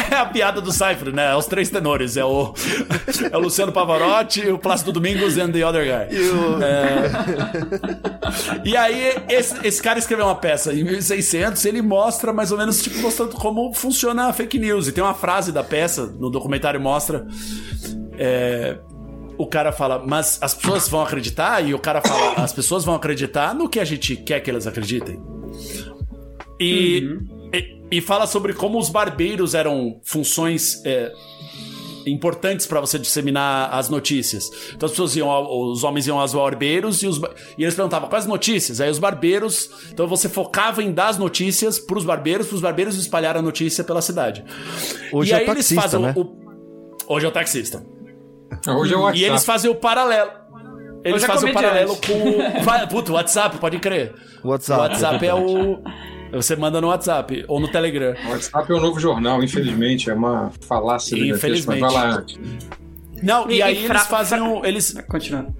é 0.11 0.15
a 0.15 0.25
piada 0.25 0.59
do 0.59 0.71
Cypher, 0.71 1.13
né? 1.13 1.31
É 1.31 1.35
os 1.35 1.45
três 1.45 1.69
tenores. 1.69 2.17
É 2.17 2.25
o, 2.25 2.51
é 3.31 3.37
o 3.37 3.39
Luciano 3.39 3.71
Pavarotti, 3.71 4.49
o 4.49 4.57
Plácido 4.57 4.91
Domingos 4.91 5.37
and 5.37 5.51
the 5.51 5.63
Other 5.63 5.83
Guy. 5.83 6.07
É, 6.63 7.11
e 8.65 8.75
aí, 8.75 9.17
esse, 9.29 9.55
esse 9.67 9.79
cara 9.83 9.99
escreveu 9.99 10.25
uma 10.25 10.33
peça 10.35 10.73
em 10.73 10.83
1600, 10.83 11.63
ele 11.65 11.83
mostra 11.83 12.33
mais 12.33 12.51
ou 12.51 12.57
menos, 12.57 12.81
tipo, 12.81 12.97
mostrando 12.99 13.35
como 13.35 13.71
funciona 13.75 14.29
a 14.29 14.33
fake 14.33 14.57
news. 14.57 14.87
E 14.87 14.91
tem 14.91 15.03
uma 15.03 15.13
frase 15.13 15.51
da 15.51 15.63
peça, 15.69 16.07
no 16.07 16.29
documentário 16.29 16.79
mostra. 16.81 17.25
é, 18.17 18.77
o 19.37 19.47
cara 19.47 19.71
fala, 19.71 20.03
mas 20.05 20.37
as 20.41 20.53
pessoas 20.53 20.89
vão 20.89 21.01
acreditar? 21.01 21.65
E 21.65 21.73
o 21.73 21.79
cara 21.79 22.01
fala, 22.01 22.43
as 22.43 22.51
pessoas 22.51 22.83
vão 22.83 22.93
acreditar 22.93 23.55
no 23.55 23.69
que 23.69 23.79
a 23.79 23.85
gente 23.85 24.17
quer 24.17 24.41
que 24.41 24.49
elas 24.49 24.67
acreditem. 24.67 25.17
E, 26.59 27.17
e, 27.53 27.81
e 27.89 28.01
fala 28.01 28.27
sobre 28.27 28.53
como 28.53 28.77
os 28.77 28.89
barbeiros 28.89 29.55
eram 29.55 30.01
funções 30.03 30.83
é, 30.85 31.09
importantes 32.11 32.65
para 32.67 32.79
você 32.79 32.97
disseminar 32.99 33.69
as 33.73 33.89
notícias. 33.89 34.49
Então 34.73 34.85
as 34.85 34.91
pessoas 34.91 35.15
iam, 35.15 35.29
ao- 35.29 35.71
os 35.71 35.83
homens 35.83 36.07
iam 36.07 36.19
aos 36.19 36.33
barbeiros 36.33 37.01
e, 37.03 37.07
os, 37.07 37.19
e 37.57 37.63
eles 37.63 37.75
perguntavam 37.75 38.09
quais 38.09 38.25
notícias. 38.25 38.79
Aí 38.81 38.89
os 38.89 38.99
barbeiros, 38.99 39.69
então 39.91 40.07
você 40.07 40.27
focava 40.29 40.81
em 40.83 40.91
dar 40.91 41.07
as 41.09 41.17
notícias 41.17 41.79
para 41.79 41.97
os 41.97 42.05
barbeiros, 42.05 42.47
para 42.47 42.55
os 42.55 42.61
barbeiros 42.61 42.95
espalhar 42.97 43.35
a 43.37 43.41
notícia 43.41 43.83
pela 43.83 44.01
cidade. 44.01 44.43
Hoje 45.11 45.31
e 45.31 45.33
é 45.33 45.37
aí 45.39 45.45
taxista, 45.45 45.99
né? 45.99 46.13
o, 46.15 46.35
hoje 47.13 47.25
é 47.25 47.29
o 47.29 47.31
taxista. 47.31 47.83
Hoje 48.67 48.93
é 48.93 48.97
o 48.97 49.01
WhatsApp. 49.01 49.19
E 49.19 49.25
eles 49.25 49.45
fazem 49.45 49.69
o 49.71 49.75
paralelo. 49.75 50.31
Eles 51.03 51.23
é 51.23 51.27
fazem 51.27 51.49
o 51.49 51.53
paralelo 51.53 51.95
com. 51.95 52.59
Vai- 52.63 52.85
Puta, 52.87 53.11
o 53.11 53.15
WhatsApp, 53.15 53.57
pode 53.57 53.79
crer. 53.79 54.13
WhatsApp, 54.43 54.79
O 54.79 54.83
WhatsApp 54.83 55.25
é 55.25 55.29
é 55.29 55.33
o. 55.33 55.79
Você 56.31 56.55
manda 56.55 56.79
no 56.79 56.87
WhatsApp 56.87 57.43
ou 57.47 57.59
no 57.59 57.67
Telegram. 57.67 58.13
O 58.27 58.29
WhatsApp 58.31 58.71
é 58.71 58.75
o 58.75 58.79
novo 58.79 58.99
jornal, 58.99 59.43
infelizmente. 59.43 60.09
É 60.09 60.13
uma 60.13 60.51
falácia 60.61 61.17
do 61.17 61.25
Infelizmente. 61.25 61.79
Mas 61.81 61.93
vai 61.93 62.03
lá 62.03 62.15
antes. 62.17 62.37
Não, 63.23 63.49
e, 63.49 63.57
E- 63.57 63.61
aí 63.61 63.83
e 63.83 63.87
fra- 63.87 63.95
eles 63.95 64.07
fazem 64.07 64.41
um. 64.41 64.63
Eles, 64.65 64.93
Continuando. 65.07 65.53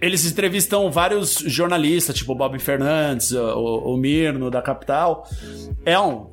eles 0.00 0.24
entrevistam 0.30 0.90
vários 0.90 1.34
jornalistas, 1.46 2.14
tipo 2.14 2.32
o 2.32 2.34
Bob 2.34 2.58
Fernandes, 2.58 3.32
o, 3.32 3.94
o 3.94 3.96
Mirno 3.96 4.50
da 4.50 4.60
Capital. 4.62 5.26
É 5.84 5.98
um. 5.98 6.26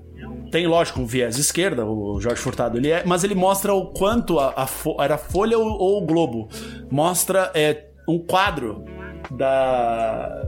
Tem, 0.51 0.65
lógico, 0.67 0.99
um 1.01 1.05
viés 1.05 1.37
esquerda, 1.37 1.85
o 1.85 2.19
Jorge 2.21 2.41
Furtado. 2.41 2.77
Ele 2.77 2.89
é, 2.89 3.03
mas 3.05 3.23
ele 3.23 3.35
mostra 3.35 3.73
o 3.73 3.87
quanto 3.87 4.39
a, 4.39 4.53
a 4.55 4.65
Fo- 4.67 4.97
era 5.01 5.15
a 5.15 5.17
Folha 5.17 5.57
ou, 5.57 5.65
ou 5.67 6.01
o 6.03 6.05
Globo. 6.05 6.47
Mostra 6.91 7.51
é, 7.53 7.85
um 8.07 8.17
quadro 8.19 8.83
da, 9.31 10.47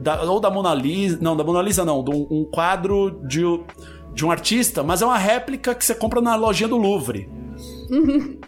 da- 0.00 0.22
ou 0.24 0.40
da 0.40 0.50
Mona 0.50 0.74
Lisa, 0.74 1.18
não, 1.20 1.36
da 1.36 1.44
Mona 1.44 1.62
Lisa 1.62 1.84
não, 1.84 2.02
de 2.02 2.10
um, 2.10 2.26
um 2.30 2.44
quadro 2.44 3.20
de, 3.26 3.42
de 4.14 4.24
um 4.24 4.30
artista, 4.30 4.82
mas 4.82 5.02
é 5.02 5.06
uma 5.06 5.18
réplica 5.18 5.74
que 5.74 5.84
você 5.84 5.94
compra 5.94 6.20
na 6.20 6.34
lojinha 6.36 6.68
do 6.68 6.76
Louvre. 6.76 7.28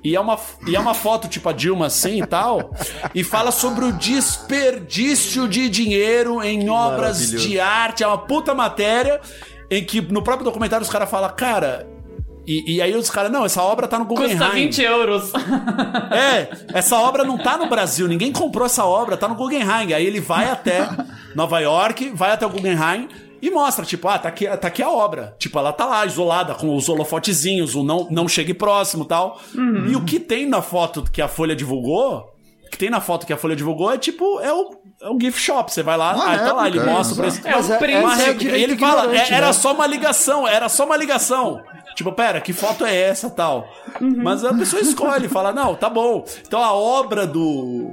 E 0.05 0.15
é, 0.15 0.21
uma, 0.21 0.39
e 0.69 0.77
é 0.77 0.81
uma 0.81 0.95
foto 0.95 1.29
tipo 1.29 1.49
a 1.49 1.53
Dilma 1.53 1.87
assim 1.87 2.23
e 2.23 2.27
tal, 2.27 2.71
e 3.15 3.23
fala 3.25 3.51
sobre 3.51 3.85
o 3.85 3.93
desperdício 3.93 5.49
de 5.49 5.69
dinheiro 5.69 6.43
em 6.43 6.69
obras 6.71 7.19
Maravilhoso. 7.19 7.49
de 7.49 7.61
arte. 7.61 8.03
É 8.03 8.07
uma 8.07 8.19
puta 8.19 8.55
matéria 8.55 9.21
em 9.71 9.85
que 9.85 10.01
no 10.01 10.23
próprio 10.23 10.45
documentário 10.45 10.85
os 10.85 10.91
caras 10.91 11.11
falam, 11.11 11.31
cara. 11.35 11.89
E, 12.47 12.77
e 12.77 12.83
aí 12.83 12.95
os 12.97 13.11
caras, 13.11 13.31
não, 13.31 13.45
essa 13.45 13.63
obra 13.63 13.87
tá 13.87 13.99
no 13.99 14.05
Guggenheim. 14.05 14.39
Custa 14.39 14.53
20 14.53 14.83
euros. 14.83 15.33
É, 16.13 16.49
essa 16.75 16.99
obra 16.99 17.25
não 17.25 17.39
tá 17.39 17.57
no 17.57 17.69
Brasil, 17.69 18.07
ninguém 18.07 18.33
comprou 18.33 18.67
essa 18.67 18.85
obra, 18.85 19.17
tá 19.17 19.27
no 19.27 19.35
Guggenheim. 19.35 19.93
Aí 19.93 20.07
ele 20.07 20.21
vai 20.21 20.51
até 20.51 20.89
Nova 21.35 21.59
York, 21.61 22.11
vai 22.11 22.33
até 22.33 22.45
o 22.45 22.51
Guggenheim 22.51 23.09
e 23.41 23.51
mostra, 23.51 23.85
tipo, 23.85 24.07
ah, 24.09 24.19
tá 24.19 24.29
aqui, 24.29 24.47
tá 24.47 24.69
aqui 24.69 24.83
a 24.83 24.89
obra. 24.89 25.35
Tipo, 25.39 25.59
ela 25.59 25.73
tá 25.73 25.85
lá, 25.85 26.07
isolada, 26.07 26.55
com 26.55 26.77
os 26.77 26.89
holofotezinhos, 26.89 27.75
o 27.75 27.83
não, 27.83 28.07
não 28.11 28.29
chegue 28.29 28.55
próximo 28.55 29.05
e 29.05 29.09
tal. 29.09 29.41
E 29.91 29.97
o 29.97 30.05
que 30.05 30.21
tem 30.21 30.47
na 30.47 30.63
foto 30.63 31.03
que 31.11 31.21
a 31.21 31.27
Folha 31.27 31.57
divulgou, 31.57 32.33
o 32.67 32.71
que 32.71 32.79
tem 32.79 32.89
na 32.89 33.01
foto 33.01 33.27
que 33.27 33.33
a 33.33 33.37
Folha 33.37 33.57
divulgou 33.57 33.91
é 33.91 33.99
tipo, 33.99 34.39
é 34.41 34.53
o, 34.53 34.77
é 35.03 35.09
o 35.11 35.19
gift 35.21 35.41
shop. 35.41 35.73
Você 35.73 35.83
vai 35.83 35.97
lá, 35.97 36.15
Uma 36.15 36.29
aí 36.29 36.39
tá 36.39 36.53
lá, 36.53 36.67
ele 36.69 36.81
mostra 36.81 37.15
o 37.15 37.17
preço. 37.19 37.41
É 37.47 37.55
o 37.55 37.59
essa 37.59 37.75
é 37.75 38.35
E 38.35 38.63
ele 38.63 38.77
fala, 38.79 39.15
é- 39.15 39.33
era 39.33 39.47
né? 39.49 39.53
só 39.53 39.73
uma 39.75 39.87
ligação, 39.87 40.47
era 40.47 40.69
só 40.69 40.85
uma 40.85 40.97
ligação. 40.97 41.61
Tipo, 41.95 42.13
pera, 42.13 42.41
que 42.41 42.53
foto 42.53 42.87
é 42.87 42.95
essa 42.97 43.29
tal? 43.29 43.69
Mas 44.01 44.45
a 44.45 44.55
pessoa 44.55 44.81
escolhe, 44.81 45.29
fala, 45.29 45.53
não, 45.53 45.75
tá 45.75 45.91
bom. 45.91 46.25
Então 46.47 46.63
a 46.63 46.73
obra 46.73 47.27
do. 47.27 47.91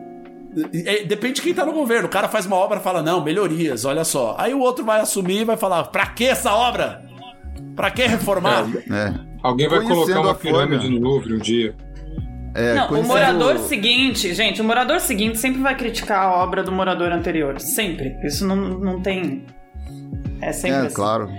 é, 0.74 1.04
Depende 1.04 1.34
de 1.36 1.42
quem 1.42 1.54
tá 1.54 1.66
no 1.66 1.74
governo. 1.74 2.08
O 2.08 2.12
cara 2.12 2.30
faz 2.30 2.46
uma 2.46 2.56
obra 2.56 2.80
e 2.80 2.84
fala, 2.84 3.02
não, 3.02 3.24
melhorias, 3.24 3.84
olha 3.86 4.04
só. 4.06 4.36
Aí 4.38 4.54
o 4.54 4.60
outro 4.60 4.86
vai 4.86 5.02
assumir 5.02 5.42
e 5.42 5.46
vai 5.46 5.58
falar, 5.58 5.84
pra 5.86 6.06
que 6.06 6.26
essa 6.26 6.54
obra? 6.54 7.04
Pra 7.76 7.92
que 7.92 8.06
reformar? 8.06 8.66
É. 8.90 9.14
Alguém 9.42 9.68
vai 9.70 9.80
Conhecendo 9.80 10.06
colocar 10.06 10.22
uma 10.22 10.36
pirâmide 10.36 10.90
no 10.90 11.00
Louvre 11.00 11.34
um 11.34 11.40
dia. 11.40 11.76
É, 12.56 12.74
Não, 12.76 12.86
o 12.86 12.88
conhecendo- 12.88 13.14
morador 13.14 13.58
seguinte, 13.60 14.34
gente, 14.34 14.60
o 14.62 14.64
morador 14.64 15.00
seguinte 15.00 15.38
sempre 15.38 15.62
vai 15.62 15.76
criticar 15.76 16.24
a 16.24 16.32
obra 16.44 16.64
do 16.64 16.72
morador 16.72 17.12
anterior. 17.12 17.60
Sempre. 17.60 18.16
Isso 18.26 18.46
não, 18.46 18.56
não 18.56 19.02
tem. 19.02 19.46
É 20.42 20.52
sempre 20.52 20.78
É, 20.78 20.86
assim. 20.88 20.96
claro. 20.96 21.30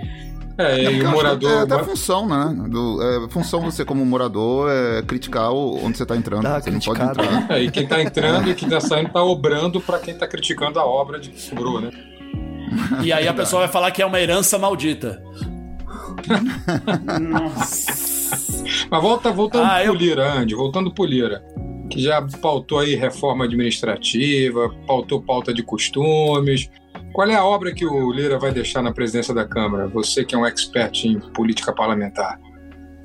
É, 0.57 0.83
e 0.83 1.01
o 1.03 1.09
morador. 1.11 1.51
É 1.51 1.59
até 1.63 1.73
a 1.75 1.83
função, 1.83 2.27
né? 2.27 2.53
Do, 2.69 3.01
é, 3.01 3.29
função 3.29 3.61
você 3.61 3.83
como 3.83 4.05
morador 4.05 4.69
é 4.69 5.01
criticar 5.01 5.51
o- 5.51 5.83
onde 5.83 5.97
você 5.97 6.05
tá 6.05 6.15
entrando. 6.15 6.43
Dá 6.43 6.59
você 6.61 6.69
não 6.71 6.79
pode 6.79 7.01
entrar. 7.01 7.51
É, 7.51 7.61
e 7.63 7.71
quem 7.71 7.87
tá 7.87 8.01
entrando 8.01 8.49
e 8.49 8.53
quem 8.55 8.69
tá 8.69 8.79
saindo 8.79 9.09
tá 9.09 9.23
obrando 9.23 9.81
pra 9.81 9.97
quem 9.99 10.13
tá 10.13 10.27
criticando 10.27 10.79
a 10.79 10.85
obra 10.85 11.19
de 11.19 11.31
Bru, 11.53 11.81
né? 11.81 11.89
E 13.03 13.11
aí 13.11 13.27
a 13.27 13.33
pessoa 13.33 13.63
vai 13.63 13.69
falar 13.71 13.91
que 13.91 14.01
é 14.01 14.05
uma 14.05 14.19
herança 14.19 14.57
maldita. 14.57 15.21
Mas 18.89 19.01
volta, 19.01 19.31
voltando 19.31 19.65
Ah, 19.65 19.77
pro 19.79 19.85
eu- 19.87 19.93
Lira, 19.93 20.33
Andy, 20.33 20.55
voltando 20.55 20.93
pro 20.93 21.05
Lira, 21.05 21.43
que 21.89 22.01
já 22.01 22.21
pautou 22.41 22.79
aí 22.79 22.95
reforma 22.95 23.45
administrativa, 23.45 24.69
pautou 24.87 25.21
pauta 25.21 25.53
de 25.53 25.61
costumes. 25.63 26.69
Qual 27.13 27.27
é 27.29 27.35
a 27.35 27.43
obra 27.45 27.73
que 27.73 27.85
o 27.85 28.11
Lira 28.11 28.39
vai 28.39 28.51
deixar 28.51 28.81
na 28.81 28.93
presidência 28.93 29.33
da 29.33 29.45
Câmara? 29.45 29.87
Você 29.87 30.23
que 30.23 30.33
é 30.33 30.37
um 30.37 30.45
expert 30.45 31.03
em 31.05 31.19
política 31.19 31.73
parlamentar. 31.73 32.39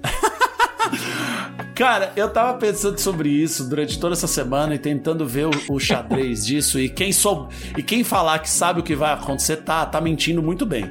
Cara, 1.74 2.12
eu 2.16 2.28
tava 2.30 2.56
pensando 2.58 2.98
sobre 2.98 3.28
isso 3.28 3.68
durante 3.68 3.98
toda 3.98 4.14
essa 4.14 4.26
semana 4.26 4.74
e 4.74 4.78
tentando 4.78 5.26
ver 5.26 5.46
o, 5.46 5.74
o 5.74 5.78
xadrez 5.78 6.44
disso. 6.46 6.78
E 6.80 6.88
quem 6.88 7.12
sou, 7.12 7.48
e 7.76 7.82
quem 7.82 8.02
falar 8.02 8.38
que 8.38 8.48
sabe 8.48 8.80
o 8.80 8.82
que 8.82 8.94
vai 8.94 9.12
acontecer 9.12 9.56
tá, 9.58 9.84
tá 9.84 10.00
mentindo 10.00 10.42
muito 10.42 10.64
bem. 10.64 10.90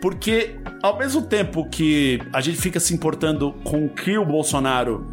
Porque 0.00 0.56
ao 0.82 0.98
mesmo 0.98 1.22
tempo 1.22 1.68
que 1.68 2.20
a 2.32 2.40
gente 2.40 2.58
fica 2.58 2.78
se 2.78 2.94
importando 2.94 3.54
com 3.64 3.86
o 3.86 3.88
que 3.88 4.16
o 4.18 4.24
Bolsonaro 4.24 5.06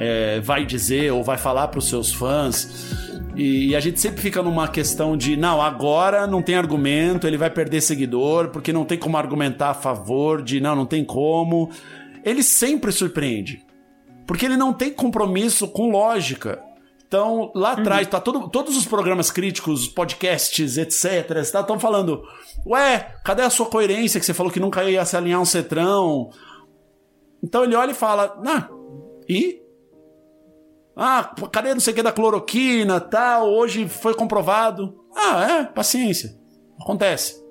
é, 0.00 0.40
vai 0.40 0.64
dizer 0.64 1.12
ou 1.12 1.22
vai 1.22 1.36
falar 1.36 1.68
pros 1.68 1.88
seus 1.88 2.12
fãs. 2.12 3.12
E, 3.36 3.68
e 3.68 3.76
a 3.76 3.80
gente 3.80 4.00
sempre 4.00 4.20
fica 4.22 4.42
numa 4.42 4.68
questão 4.68 5.16
de, 5.16 5.36
não, 5.36 5.60
agora 5.60 6.26
não 6.26 6.40
tem 6.42 6.54
argumento, 6.54 7.26
ele 7.26 7.36
vai 7.36 7.50
perder 7.50 7.80
seguidor, 7.80 8.48
porque 8.48 8.72
não 8.72 8.84
tem 8.84 8.98
como 8.98 9.16
argumentar 9.16 9.70
a 9.70 9.74
favor 9.74 10.42
de, 10.42 10.60
não, 10.60 10.76
não 10.76 10.86
tem 10.86 11.04
como. 11.04 11.70
Ele 12.24 12.42
sempre 12.42 12.92
surpreende. 12.92 13.62
Porque 14.26 14.46
ele 14.46 14.56
não 14.56 14.72
tem 14.72 14.90
compromisso 14.90 15.68
com 15.68 15.90
lógica. 15.90 16.62
Então, 17.06 17.52
lá 17.54 17.72
atrás, 17.72 18.06
tá 18.08 18.18
todo, 18.20 18.48
todos 18.48 18.76
os 18.76 18.86
programas 18.86 19.30
críticos, 19.30 19.82
os 19.82 19.88
podcasts, 19.88 20.76
etc., 20.78 21.36
estão 21.40 21.78
falando: 21.78 22.22
Ué, 22.66 23.14
cadê 23.24 23.42
a 23.42 23.50
sua 23.50 23.66
coerência 23.66 24.18
que 24.18 24.26
você 24.26 24.34
falou 24.34 24.50
que 24.50 24.58
nunca 24.58 24.82
ia 24.84 25.04
se 25.04 25.16
alinhar 25.16 25.40
um 25.40 25.44
cetrão? 25.44 26.30
Então 27.42 27.62
ele 27.62 27.76
olha 27.76 27.92
e 27.92 27.94
fala: 27.94 28.36
Ah, 28.46 28.68
e? 29.28 29.60
Ah, 30.96 31.34
cadê 31.52 31.72
não 31.74 31.80
sei 31.80 31.92
o 31.92 31.96
que 31.96 32.02
da 32.02 32.12
cloroquina 32.12 33.00
tal? 33.00 33.48
Hoje 33.50 33.88
foi 33.88 34.14
comprovado. 34.14 34.94
Ah, 35.14 35.44
é, 35.44 35.64
paciência. 35.64 36.36
Acontece. 36.80 37.42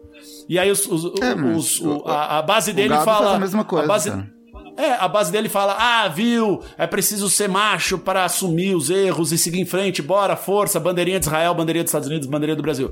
E 0.48 0.58
aí 0.58 0.72
os, 0.72 0.86
os- 0.88 1.06
É, 1.22 1.34
os- 1.36 1.80
o- 1.82 2.04
a, 2.06 2.40
a 2.40 2.42
base 2.42 2.72
dele 2.74 2.94
fala. 2.96 3.06
faz 3.06 3.36
a 3.36 3.40
mesma 3.40 3.64
coisa, 3.66 3.86
a 3.86 3.88
base, 3.88 4.10
cara. 4.10 4.33
É, 4.78 4.94
a 4.94 5.08
base 5.08 5.32
dele 5.32 5.50
fala: 5.50 5.76
ah, 5.78 6.08
viu, 6.08 6.62
é 6.78 6.88
preciso 6.88 7.30
ser 7.30 7.48
macho 7.48 7.98
para 7.98 8.26
assumir 8.26 8.76
os 8.76 8.90
erros 8.90 9.32
e 9.32 9.38
seguir 9.38 9.60
em 9.60 9.66
frente, 9.66 10.02
bora, 10.02 10.36
força, 10.36 10.80
bandeirinha 10.80 11.20
de 11.20 11.26
Israel, 11.26 11.54
bandeirinha 11.54 11.84
dos 11.84 11.90
Estados 11.90 12.08
Unidos, 12.08 12.28
bandeirinha 12.28 12.56
do 12.56 12.64
Brasil. 12.64 12.92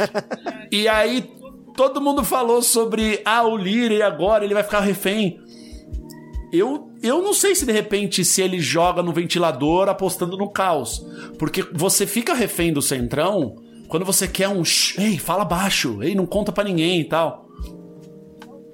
e 0.70 0.88
aí 0.88 1.30
todo 1.76 2.00
mundo 2.00 2.24
falou 2.24 2.62
sobre, 2.62 3.20
ah, 3.24 3.42
o 3.42 3.56
Lira 3.56 3.94
e 3.94 4.02
agora 4.02 4.44
ele 4.44 4.54
vai 4.54 4.62
ficar 4.62 4.80
refém. 4.80 5.38
Eu, 6.52 6.90
eu 7.02 7.22
não 7.22 7.32
sei 7.32 7.54
se 7.54 7.64
de 7.64 7.72
repente 7.72 8.24
se 8.24 8.42
ele 8.42 8.60
joga 8.60 9.02
no 9.02 9.12
ventilador 9.12 9.88
apostando 9.88 10.36
no 10.36 10.50
caos. 10.50 11.02
Porque 11.38 11.64
você 11.72 12.06
fica 12.06 12.34
refém 12.34 12.72
do 12.72 12.82
centrão 12.82 13.56
quando 13.88 14.04
você 14.04 14.28
quer 14.28 14.48
um. 14.48 14.62
"Shh, 14.62 14.98
Ei, 14.98 15.18
fala 15.18 15.44
baixo, 15.46 16.02
ei, 16.02 16.14
não 16.14 16.26
conta 16.26 16.52
pra 16.52 16.64
ninguém 16.64 17.00
e 17.00 17.04
tal. 17.04 17.48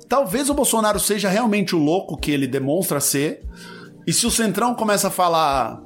Talvez 0.09 0.49
o 0.49 0.55
Bolsonaro 0.55 0.99
seja 0.99 1.29
realmente 1.29 1.77
o 1.77 1.79
louco 1.79 2.17
que 2.17 2.31
ele 2.31 2.47
demonstra 2.47 2.99
ser. 3.01 3.43
E 4.07 4.13
se 4.13 4.27
o 4.27 4.31
Centrão 4.31 4.75
começa 4.75 5.09
a 5.09 5.11
falar. 5.11 5.81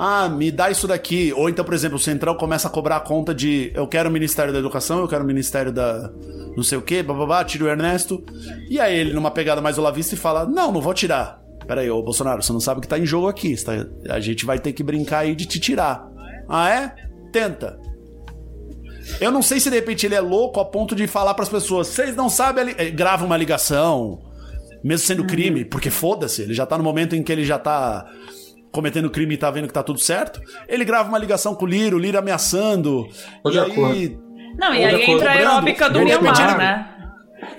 Ah, 0.00 0.28
me 0.28 0.50
dá 0.52 0.70
isso 0.70 0.86
daqui. 0.86 1.32
Ou 1.36 1.48
então, 1.48 1.64
por 1.64 1.74
exemplo, 1.74 1.96
o 1.96 2.00
Centrão 2.00 2.34
começa 2.36 2.68
a 2.68 2.70
cobrar 2.70 2.96
a 2.96 3.00
conta 3.00 3.34
de 3.34 3.72
eu 3.74 3.86
quero 3.86 4.08
o 4.08 4.12
Ministério 4.12 4.52
da 4.52 4.58
Educação, 4.60 5.00
eu 5.00 5.08
quero 5.08 5.24
o 5.24 5.26
Ministério 5.26 5.72
da 5.72 6.10
não 6.56 6.62
sei 6.62 6.78
o 6.78 6.82
quê, 6.82 7.02
bababá, 7.02 7.44
tira 7.44 7.64
o 7.64 7.68
Ernesto. 7.68 8.24
E 8.70 8.80
aí 8.80 8.96
ele, 8.96 9.12
numa 9.12 9.30
pegada 9.30 9.60
mais 9.60 9.76
olavista, 9.76 10.14
e 10.14 10.18
fala: 10.18 10.46
Não, 10.46 10.70
não 10.72 10.80
vou 10.80 10.94
tirar. 10.94 11.40
Pera 11.66 11.80
aí, 11.82 11.90
ô 11.90 12.02
Bolsonaro, 12.02 12.42
você 12.42 12.52
não 12.52 12.60
sabe 12.60 12.78
o 12.78 12.80
que 12.80 12.88
tá 12.88 12.98
em 12.98 13.04
jogo 13.04 13.28
aqui. 13.28 13.54
tá- 13.62 13.86
A 14.08 14.20
gente 14.20 14.46
vai 14.46 14.58
ter 14.58 14.72
que 14.72 14.82
brincar 14.82 15.18
aí 15.20 15.34
de 15.34 15.44
te 15.46 15.60
tirar. 15.60 16.08
Ah, 16.48 16.70
é? 16.70 16.94
Tenta. 17.30 17.78
Eu 19.20 19.30
não 19.30 19.42
sei 19.42 19.58
se 19.60 19.68
de 19.70 19.76
repente 19.76 20.06
ele 20.06 20.14
é 20.14 20.20
louco 20.20 20.60
a 20.60 20.64
ponto 20.64 20.94
de 20.94 21.06
falar 21.06 21.34
pras 21.34 21.48
pessoas: 21.48 21.88
vocês 21.88 22.14
não 22.16 22.28
sabem. 22.28 22.62
ali-" 22.64 22.74
Ele 22.78 22.90
grava 22.90 23.24
uma 23.24 23.36
ligação, 23.36 24.18
mesmo 24.82 25.06
sendo 25.06 25.24
crime, 25.24 25.64
porque 25.64 25.90
foda-se, 25.90 26.42
ele 26.42 26.54
já 26.54 26.66
tá 26.66 26.76
no 26.78 26.84
momento 26.84 27.14
em 27.16 27.22
que 27.22 27.32
ele 27.32 27.44
já 27.44 27.58
tá 27.58 28.06
cometendo 28.70 29.08
crime 29.10 29.34
e 29.34 29.38
tá 29.38 29.50
vendo 29.50 29.66
que 29.66 29.72
tá 29.72 29.82
tudo 29.82 29.98
certo. 29.98 30.40
Ele 30.68 30.84
grava 30.84 31.08
uma 31.08 31.18
ligação 31.18 31.54
com 31.54 31.64
o 31.64 31.68
Lira, 31.68 31.96
o 31.96 31.98
Lira 31.98 32.18
ameaçando. 32.18 33.08
Tô 33.42 33.48
e 33.48 33.52
de 33.52 33.58
aí. 33.60 34.18
Não, 34.58 34.74
e 34.74 34.84
aí 34.84 35.02
entra 35.10 35.30
a 35.30 35.32
aeróbica 35.34 35.88
do 35.88 36.00
ele- 36.00 36.18
né? 36.18 36.94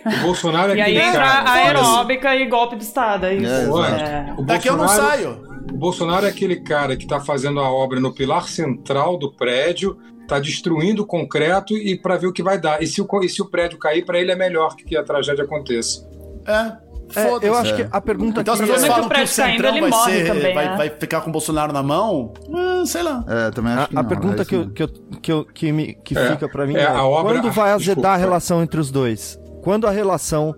O 0.06 0.24
Bolsonaro 0.24 0.74
é 0.74 0.76
E 0.76 0.82
aí 0.82 0.98
entra 0.98 1.22
cara. 1.22 1.50
a 1.50 1.54
aeróbica 1.54 2.36
e 2.36 2.46
golpe 2.48 2.76
de 2.76 2.84
Estado. 2.84 3.26
É 3.26 3.34
isso. 3.36 3.84
É, 3.84 4.28
É. 4.30 4.34
o 4.38 4.44
Daqui 4.44 4.68
eu 4.68 4.76
não 4.78 4.88
saio. 4.88 5.42
O 5.72 5.78
Bolsonaro 5.78 6.26
é 6.26 6.30
aquele 6.30 6.62
cara 6.62 6.98
que 6.98 7.04
está 7.04 7.20
fazendo 7.22 7.60
a 7.60 7.72
obra 7.72 8.00
no 8.00 8.14
pilar 8.14 8.48
central 8.48 9.18
do 9.18 9.32
prédio, 9.32 9.98
está 10.30 10.40
destruindo 10.40 11.02
o 11.02 11.06
concreto 11.06 11.76
e 11.76 11.98
para 11.98 12.16
ver 12.18 12.28
o 12.28 12.32
que 12.34 12.44
vai 12.44 12.60
dar. 12.60 12.82
E 12.84 12.88
se 12.88 13.02
o, 13.02 13.08
e 13.24 13.28
se 13.30 13.42
o 13.42 13.46
prédio 13.46 13.80
cair, 13.80 14.06
para 14.06 14.20
ele 14.20 14.32
é 14.32 14.36
melhor 14.36 14.76
que 14.76 14.96
a 14.96 15.04
tragédia 15.04 15.44
aconteça. 15.44 16.08
É. 16.46 16.90
É, 17.16 17.24
Foda-se. 17.28 17.48
eu 17.48 17.56
acho 17.56 17.76
que 17.76 17.88
a 17.92 18.00
pergunta 18.00 18.42
Então 18.42 18.54
as 18.54 18.62
aqui 18.62 18.70
pessoas 18.70 18.84
é 18.84 18.88
que 18.88 18.94
falam 18.94 19.08
o 19.08 19.10
que 19.10 19.16
o 19.16 19.16
prédio 19.18 19.36
caindo, 19.36 19.52
Centrão 19.52 19.72
ele 19.78 19.90
vai, 19.90 20.04
ser, 20.12 20.28
também, 20.28 20.54
vai, 20.54 20.70
né? 20.70 20.78
vai 20.78 20.90
ficar 20.92 21.22
com 21.22 21.30
o 21.30 21.34
Bolsonaro 21.34 21.74
na 21.74 21.82
mão. 21.82 22.34
Ah, 22.54 22.84
sei 22.86 23.02
lá. 23.02 23.26
É, 23.28 23.50
também 23.50 23.74
A, 23.74 23.80
acho 23.80 23.90
que 23.90 23.98
a 23.98 24.04
não, 24.04 24.10
pergunta 24.10 24.42
é 24.44 24.46
que, 24.46 24.56
eu, 24.56 24.70
que, 24.70 24.84
eu, 24.84 24.88
que, 25.20 25.32
eu, 25.32 25.46
que, 25.46 25.72
me, 25.72 25.94
que 25.96 26.16
É, 26.16 26.32
fica 26.34 26.48
pra 26.48 26.68
mim 26.68 26.76
é 26.76 26.82
é, 26.82 26.86
a 26.86 27.04
obra- 27.04 27.34
quando 27.34 27.52
vai 27.52 27.72
ah, 27.72 27.74
azedar 27.74 27.96
desculpa. 27.96 28.10
a 28.10 28.16
relação 28.16 28.62
entre 28.62 28.80
os 28.80 28.92
dois? 28.92 29.40
Quando 29.64 29.88
a 29.88 29.92
relação... 29.92 30.54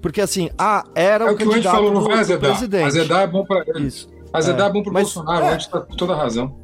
Porque 0.00 0.20
assim, 0.20 0.48
ah, 0.56 0.84
era 0.94 1.24
É 1.24 1.30
o 1.30 1.34
o 1.34 1.36
que 1.36 1.44
o 1.44 1.52
Andy 1.52 1.62
falou, 1.64 1.92
não 1.92 2.02
vai 2.04 2.20
azedar. 2.20 2.50
presidente. 2.52 2.84
Azedar 2.86 3.22
é 3.22 3.26
bom 3.26 3.44
para 3.44 3.64
ele. 3.66 3.88
Isso. 3.88 4.08
Azedar 4.32 4.66
é, 4.66 4.70
É, 4.70 4.72
bom 4.72 4.82
para 4.84 4.90
o 4.90 4.94
Bolsonaro. 4.94 5.44
O 5.44 5.48
Andy 5.48 5.64
está 5.64 5.80
com 5.80 5.96
toda 5.96 6.12
a 6.12 6.16
razão. 6.16 6.56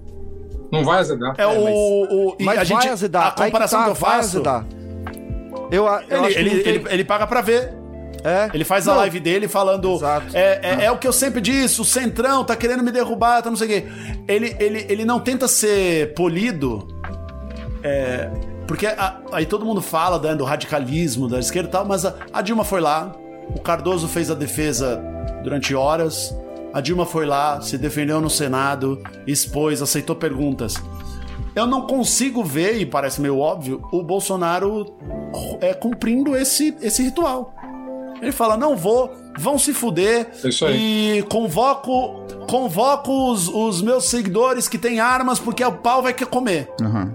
Não 0.72 0.82
vai 0.84 0.98
azedar. 1.00 1.34
É, 1.38 1.46
o. 1.46 1.52
o 1.52 2.36
e 2.38 2.44
Mas 2.44 2.54
a 2.54 2.56
vai 2.56 2.64
gente, 2.66 2.88
azedar. 2.88 3.26
A 3.26 3.30
comparação 3.32 3.80
Aí 3.80 3.84
que, 3.84 3.90
tá, 3.92 3.96
eu 3.98 4.00
vai 4.08 4.16
faço. 4.16 4.36
azedar. 4.38 4.64
Eu, 5.70 5.86
a- 5.86 6.02
eu 6.08 6.16
Ele, 6.18 6.26
acho 6.26 6.34
que 6.34 6.40
ele, 6.40 6.50
tem- 6.62 6.74
ele, 6.74 6.84
ele 6.90 7.04
paga 7.04 7.26
pra 7.26 7.40
ver. 7.42 7.72
é. 8.24 8.48
Ele 8.54 8.64
faz 8.64 8.86
a 8.88 8.92
Não, 8.92 8.98
live 8.98 9.20
dele 9.20 9.48
falando. 9.48 9.92
Exato. 9.94 10.26
É, 10.34 10.60
é, 10.62 10.84
é 10.86 10.90
o 10.90 10.96
que 10.98 11.06
eu 11.06 11.12
sempre 11.12 11.40
disse, 11.40 11.80
o 11.80 11.84
Centrão 11.84 12.42
tá 12.44 12.56
querendo 12.56 12.82
me 12.82 12.90
derrubar, 12.90 13.42
tá 13.42 13.50
não 13.50 13.56
sei 13.56 13.66
o 13.66 13.70
quê. 13.70 13.86
Ele, 14.28 14.56
ele, 14.58 14.86
ele 14.88 15.04
não 15.04 15.20
tenta 15.20 15.46
ser 15.48 16.14
polido. 16.14 16.86
é, 17.82 18.30
porque 18.66 18.86
a- 18.86 19.16
aí 19.32 19.44
todo 19.44 19.64
mundo 19.66 19.82
fala 19.82 20.18
né, 20.18 20.34
do 20.34 20.44
radicalismo 20.44 21.28
da 21.28 21.38
esquerda 21.38 21.68
e 21.68 21.72
tal, 21.72 21.84
mas 21.84 22.06
a, 22.06 22.14
a 22.32 22.40
Dilma 22.40 22.64
foi 22.64 22.80
lá, 22.80 23.12
o 23.54 23.60
Cardoso 23.60 24.06
fez 24.08 24.30
a 24.30 24.34
defesa 24.34 25.02
durante 25.42 25.74
horas, 25.74 26.34
a 26.72 26.80
Dilma 26.80 27.04
foi 27.06 27.26
lá, 27.26 27.60
se 27.60 27.76
defendeu 27.78 28.20
no 28.20 28.30
Senado, 28.30 29.02
expôs, 29.26 29.82
aceitou 29.82 30.16
perguntas. 30.16 30.74
Eu 31.54 31.66
não 31.66 31.82
consigo 31.86 32.42
ver, 32.42 32.78
e 32.80 32.86
parece 32.86 33.20
meio 33.20 33.38
óbvio, 33.38 33.82
o 33.92 34.02
Bolsonaro 34.02 34.86
é, 35.60 35.74
cumprindo 35.74 36.34
esse, 36.36 36.74
esse 36.80 37.02
ritual. 37.02 37.54
Ele 38.22 38.32
fala: 38.32 38.56
não 38.56 38.74
vou, 38.76 39.12
vão 39.38 39.58
se 39.58 39.74
fuder. 39.74 40.30
É 40.44 40.48
isso 40.48 40.64
aí. 40.64 41.18
E 41.18 41.22
convoco, 41.24 42.24
convoco 42.48 43.30
os, 43.32 43.48
os 43.48 43.82
meus 43.82 44.04
seguidores 44.04 44.66
que 44.68 44.78
têm 44.78 45.00
armas, 45.00 45.38
porque 45.38 45.62
o 45.64 45.72
pau 45.72 46.02
vai 46.02 46.14
quer 46.14 46.26
comer. 46.26 46.70
Aham. 46.80 47.14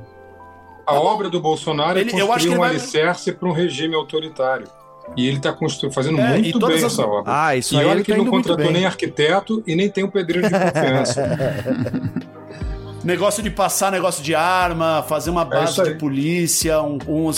A 0.86 0.94
obra 0.94 1.30
do 1.30 1.42
Bolsonaro 1.42 1.98
Ele- 2.00 2.12
é 2.12 2.22
eu 2.22 2.28
construir 2.28 2.32
acho 2.36 2.46
que 2.46 2.50
ele 2.52 2.56
um 2.56 2.60
vai- 2.60 2.70
alicerce 2.70 3.32
para 3.34 3.50
um 3.50 3.52
regime 3.52 3.96
autoritário. 3.96 4.68
E 5.16 5.28
ele 5.28 5.38
está 5.38 5.56
fazendo 5.92 6.20
É, 6.20 6.38
muito 6.38 6.60
bem 6.60 6.76
as- 6.78 6.84
essa 6.84 7.06
obra. 7.06 7.24
Ah, 7.46 7.56
isso 7.56 7.74
e 7.74 7.80
aí 7.80 7.86
olha 7.86 7.94
ele 7.96 8.04
que 8.04 8.12
tá 8.12 8.18
ele 8.18 8.26
não 8.26 8.32
contratou 8.32 8.72
nem 8.72 8.86
arquiteto 8.86 9.64
e 9.66 9.76
nem 9.76 9.90
tem 9.90 10.04
um 10.04 10.10
pedreiro 10.10 10.48
de 10.48 10.54
confiança. 10.54 11.24
Negócio 13.04 13.42
de 13.42 13.50
passar 13.50 13.92
negócio 13.92 14.22
de 14.24 14.36
arma, 14.36 15.04
fazer 15.08 15.30
uma 15.30 15.44
É 15.44 15.46
base 15.46 15.80
aí. 15.82 15.90
de 15.94 15.96
polícia, 15.96 16.82
um, 16.82 16.98
um- 17.08 17.30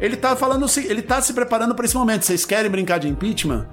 Ele 0.00 0.16
tá 0.16 0.34
falando 0.34 0.64
assim, 0.64 0.84
ele 0.88 1.02
tá 1.02 1.20
se 1.20 1.32
preparando 1.32 1.74
pra 1.74 1.84
esse 1.84 1.94
momento. 1.94 2.24
Vocês 2.24 2.44
querem 2.44 2.70
brincar 2.70 2.98
de 2.98 3.06
impeachment? 3.08 3.66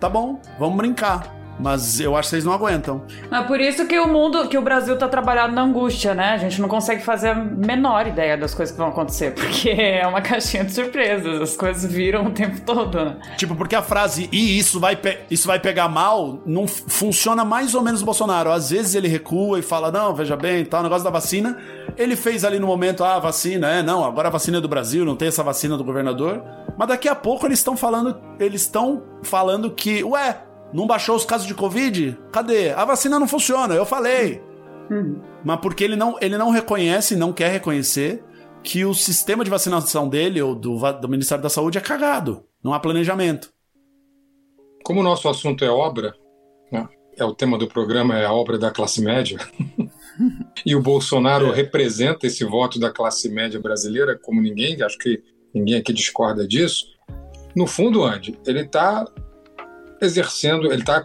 Tá 0.00 0.08
bom, 0.08 0.40
vamos 0.58 0.76
brincar. 0.76 1.39
Mas 1.60 2.00
eu 2.00 2.16
acho 2.16 2.28
que 2.28 2.30
vocês 2.30 2.44
não 2.44 2.52
aguentam. 2.52 3.02
É 3.30 3.42
por 3.42 3.60
isso 3.60 3.86
que 3.86 3.98
o 3.98 4.08
mundo, 4.08 4.48
que 4.48 4.56
o 4.56 4.62
Brasil 4.62 4.96
tá 4.98 5.08
trabalhado 5.08 5.54
na 5.54 5.62
angústia, 5.62 6.14
né? 6.14 6.30
A 6.30 6.38
gente 6.38 6.60
não 6.60 6.68
consegue 6.68 7.02
fazer 7.02 7.28
a 7.28 7.34
menor 7.34 8.06
ideia 8.06 8.36
das 8.36 8.54
coisas 8.54 8.72
que 8.72 8.78
vão 8.78 8.88
acontecer, 8.88 9.32
porque 9.34 9.70
é 9.70 10.06
uma 10.06 10.20
caixinha 10.20 10.64
de 10.64 10.72
surpresas, 10.72 11.40
as 11.40 11.56
coisas 11.56 11.90
viram 11.90 12.26
o 12.26 12.30
tempo 12.30 12.60
todo, 12.62 13.04
né? 13.04 13.16
Tipo, 13.36 13.54
porque 13.54 13.74
a 13.74 13.82
frase 13.82 14.28
e 14.32 14.58
isso 14.58 14.80
vai, 14.80 14.98
isso 15.30 15.46
vai 15.46 15.58
pegar 15.58 15.88
mal 15.88 16.40
não 16.46 16.66
funciona 16.66 17.44
mais 17.44 17.74
ou 17.74 17.82
menos 17.82 18.02
o 18.02 18.04
Bolsonaro. 18.04 18.50
Às 18.50 18.70
vezes 18.70 18.94
ele 18.94 19.08
recua 19.08 19.58
e 19.58 19.62
fala, 19.62 19.90
não, 19.90 20.14
veja 20.14 20.36
bem, 20.36 20.64
tal, 20.64 20.80
o 20.80 20.82
negócio 20.84 21.04
da 21.04 21.10
vacina. 21.10 21.56
Ele 21.96 22.16
fez 22.16 22.44
ali 22.44 22.58
no 22.58 22.66
momento, 22.66 23.04
ah, 23.04 23.18
vacina, 23.18 23.68
é, 23.68 23.82
não, 23.82 24.04
agora 24.04 24.28
a 24.28 24.30
vacina 24.30 24.58
é 24.58 24.60
do 24.60 24.68
Brasil, 24.68 25.04
não 25.04 25.16
tem 25.16 25.28
essa 25.28 25.42
vacina 25.42 25.76
do 25.76 25.84
governador. 25.84 26.42
Mas 26.76 26.88
daqui 26.88 27.08
a 27.08 27.14
pouco 27.14 27.46
eles 27.46 27.58
estão 27.58 27.76
falando, 27.76 28.16
eles 28.38 28.62
estão 28.62 29.02
falando 29.22 29.70
que, 29.70 30.02
ué, 30.04 30.38
não 30.72 30.86
baixou 30.86 31.16
os 31.16 31.24
casos 31.24 31.46
de 31.46 31.54
Covid? 31.54 32.18
Cadê? 32.32 32.70
A 32.70 32.84
vacina 32.84 33.18
não 33.18 33.28
funciona, 33.28 33.74
eu 33.74 33.86
falei. 33.86 34.42
Uhum. 34.90 35.20
Mas 35.44 35.60
porque 35.60 35.84
ele 35.84 35.96
não, 35.96 36.16
ele 36.20 36.36
não 36.36 36.50
reconhece, 36.50 37.16
não 37.16 37.32
quer 37.32 37.50
reconhecer 37.50 38.22
que 38.62 38.84
o 38.84 38.94
sistema 38.94 39.44
de 39.44 39.50
vacinação 39.50 40.08
dele 40.08 40.40
ou 40.42 40.54
do, 40.54 40.78
do 40.92 41.08
Ministério 41.08 41.42
da 41.42 41.48
Saúde 41.48 41.78
é 41.78 41.80
cagado. 41.80 42.44
Não 42.62 42.74
há 42.74 42.80
planejamento. 42.80 43.50
Como 44.84 45.00
o 45.00 45.02
nosso 45.02 45.28
assunto 45.28 45.64
é 45.64 45.70
obra, 45.70 46.14
né? 46.70 46.88
é 47.16 47.24
o 47.24 47.34
tema 47.34 47.58
do 47.58 47.68
programa, 47.68 48.18
é 48.18 48.24
a 48.24 48.32
obra 48.32 48.58
da 48.58 48.70
classe 48.70 49.02
média, 49.02 49.38
e 50.64 50.74
o 50.74 50.82
Bolsonaro 50.82 51.52
é. 51.52 51.54
representa 51.54 52.26
esse 52.26 52.44
voto 52.44 52.78
da 52.78 52.90
classe 52.90 53.28
média 53.28 53.60
brasileira 53.60 54.18
como 54.18 54.40
ninguém, 54.40 54.80
acho 54.82 54.98
que 54.98 55.22
ninguém 55.54 55.76
aqui 55.76 55.92
discorda 55.92 56.46
disso. 56.46 56.86
No 57.54 57.66
fundo, 57.66 58.04
Andy, 58.04 58.38
ele 58.46 58.60
está 58.60 59.04
exercendo, 60.00 60.72
ele 60.72 60.82
está 60.82 61.04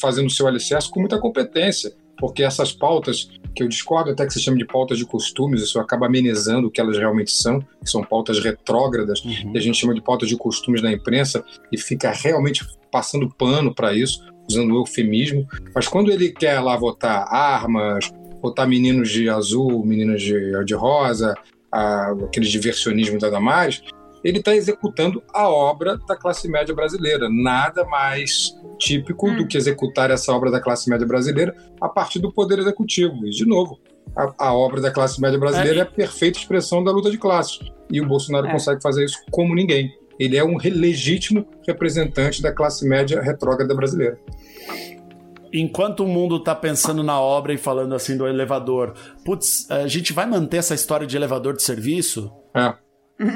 fazendo 0.00 0.26
o 0.26 0.30
seu 0.30 0.46
alicerce 0.46 0.90
com 0.90 1.00
muita 1.00 1.18
competência, 1.18 1.92
porque 2.18 2.42
essas 2.42 2.72
pautas, 2.72 3.28
que 3.54 3.62
eu 3.62 3.68
discordo 3.68 4.10
até 4.10 4.26
que 4.26 4.32
se 4.32 4.40
chame 4.40 4.58
de 4.58 4.66
pautas 4.66 4.98
de 4.98 5.04
costumes, 5.04 5.62
isso 5.62 5.78
acaba 5.80 6.06
amenizando 6.06 6.68
o 6.68 6.70
que 6.70 6.80
elas 6.80 6.96
realmente 6.96 7.32
são, 7.32 7.60
que 7.60 7.90
são 7.90 8.02
pautas 8.02 8.38
retrógradas, 8.38 9.24
uhum. 9.24 9.52
e 9.54 9.58
a 9.58 9.60
gente 9.60 9.78
chama 9.78 9.94
de 9.94 10.00
pautas 10.00 10.28
de 10.28 10.36
costumes 10.36 10.82
na 10.82 10.92
imprensa, 10.92 11.44
e 11.72 11.78
fica 11.78 12.10
realmente 12.10 12.64
passando 12.90 13.28
pano 13.28 13.74
para 13.74 13.92
isso, 13.92 14.24
usando 14.48 14.72
o 14.72 14.78
eufemismo. 14.78 15.46
Mas 15.74 15.88
quando 15.88 16.10
ele 16.10 16.30
quer 16.30 16.60
lá 16.60 16.76
votar 16.76 17.26
armas, 17.32 18.10
votar 18.40 18.68
meninos 18.68 19.10
de 19.10 19.28
azul, 19.28 19.84
meninas 19.84 20.22
de, 20.22 20.64
de 20.64 20.74
rosa, 20.74 21.34
a, 21.72 22.10
aqueles 22.10 22.50
diversionismos 22.50 23.20
da 23.20 23.30
Damares, 23.30 23.82
ele 24.24 24.38
está 24.38 24.56
executando 24.56 25.22
a 25.32 25.48
obra 25.48 25.98
da 26.08 26.16
classe 26.16 26.48
média 26.48 26.74
brasileira. 26.74 27.28
Nada 27.30 27.84
mais 27.84 28.56
típico 28.78 29.28
hum. 29.28 29.36
do 29.36 29.46
que 29.46 29.58
executar 29.58 30.10
essa 30.10 30.32
obra 30.32 30.50
da 30.50 30.60
classe 30.60 30.88
média 30.88 31.06
brasileira 31.06 31.54
a 31.80 31.88
partir 31.88 32.18
do 32.18 32.32
poder 32.32 32.58
executivo. 32.58 33.26
E, 33.26 33.30
de 33.30 33.44
novo, 33.44 33.78
a, 34.16 34.46
a 34.46 34.54
obra 34.54 34.80
da 34.80 34.90
classe 34.90 35.20
média 35.20 35.38
brasileira 35.38 35.76
é. 35.76 35.80
é 35.80 35.82
a 35.82 35.86
perfeita 35.86 36.38
expressão 36.38 36.82
da 36.82 36.90
luta 36.90 37.10
de 37.10 37.18
classes. 37.18 37.60
E 37.92 38.00
o 38.00 38.08
Bolsonaro 38.08 38.46
é. 38.46 38.52
consegue 38.52 38.80
fazer 38.82 39.04
isso 39.04 39.18
como 39.30 39.54
ninguém. 39.54 39.94
Ele 40.18 40.36
é 40.36 40.44
um 40.44 40.56
legítimo 40.56 41.46
representante 41.66 42.40
da 42.40 42.50
classe 42.52 42.88
média 42.88 43.20
retrógrada 43.20 43.74
brasileira 43.74 44.18
enquanto 45.52 46.04
o 46.04 46.08
mundo 46.08 46.40
tá 46.40 46.52
pensando 46.52 47.02
na 47.04 47.20
obra 47.20 47.54
e 47.54 47.56
falando 47.56 47.94
assim 47.94 48.16
do 48.16 48.26
elevador, 48.26 48.92
putz, 49.24 49.70
a 49.70 49.86
gente 49.86 50.12
vai 50.12 50.26
manter 50.26 50.56
essa 50.56 50.74
história 50.74 51.06
de 51.06 51.16
elevador 51.16 51.54
de 51.54 51.62
serviço? 51.62 52.32
É. 52.52 52.74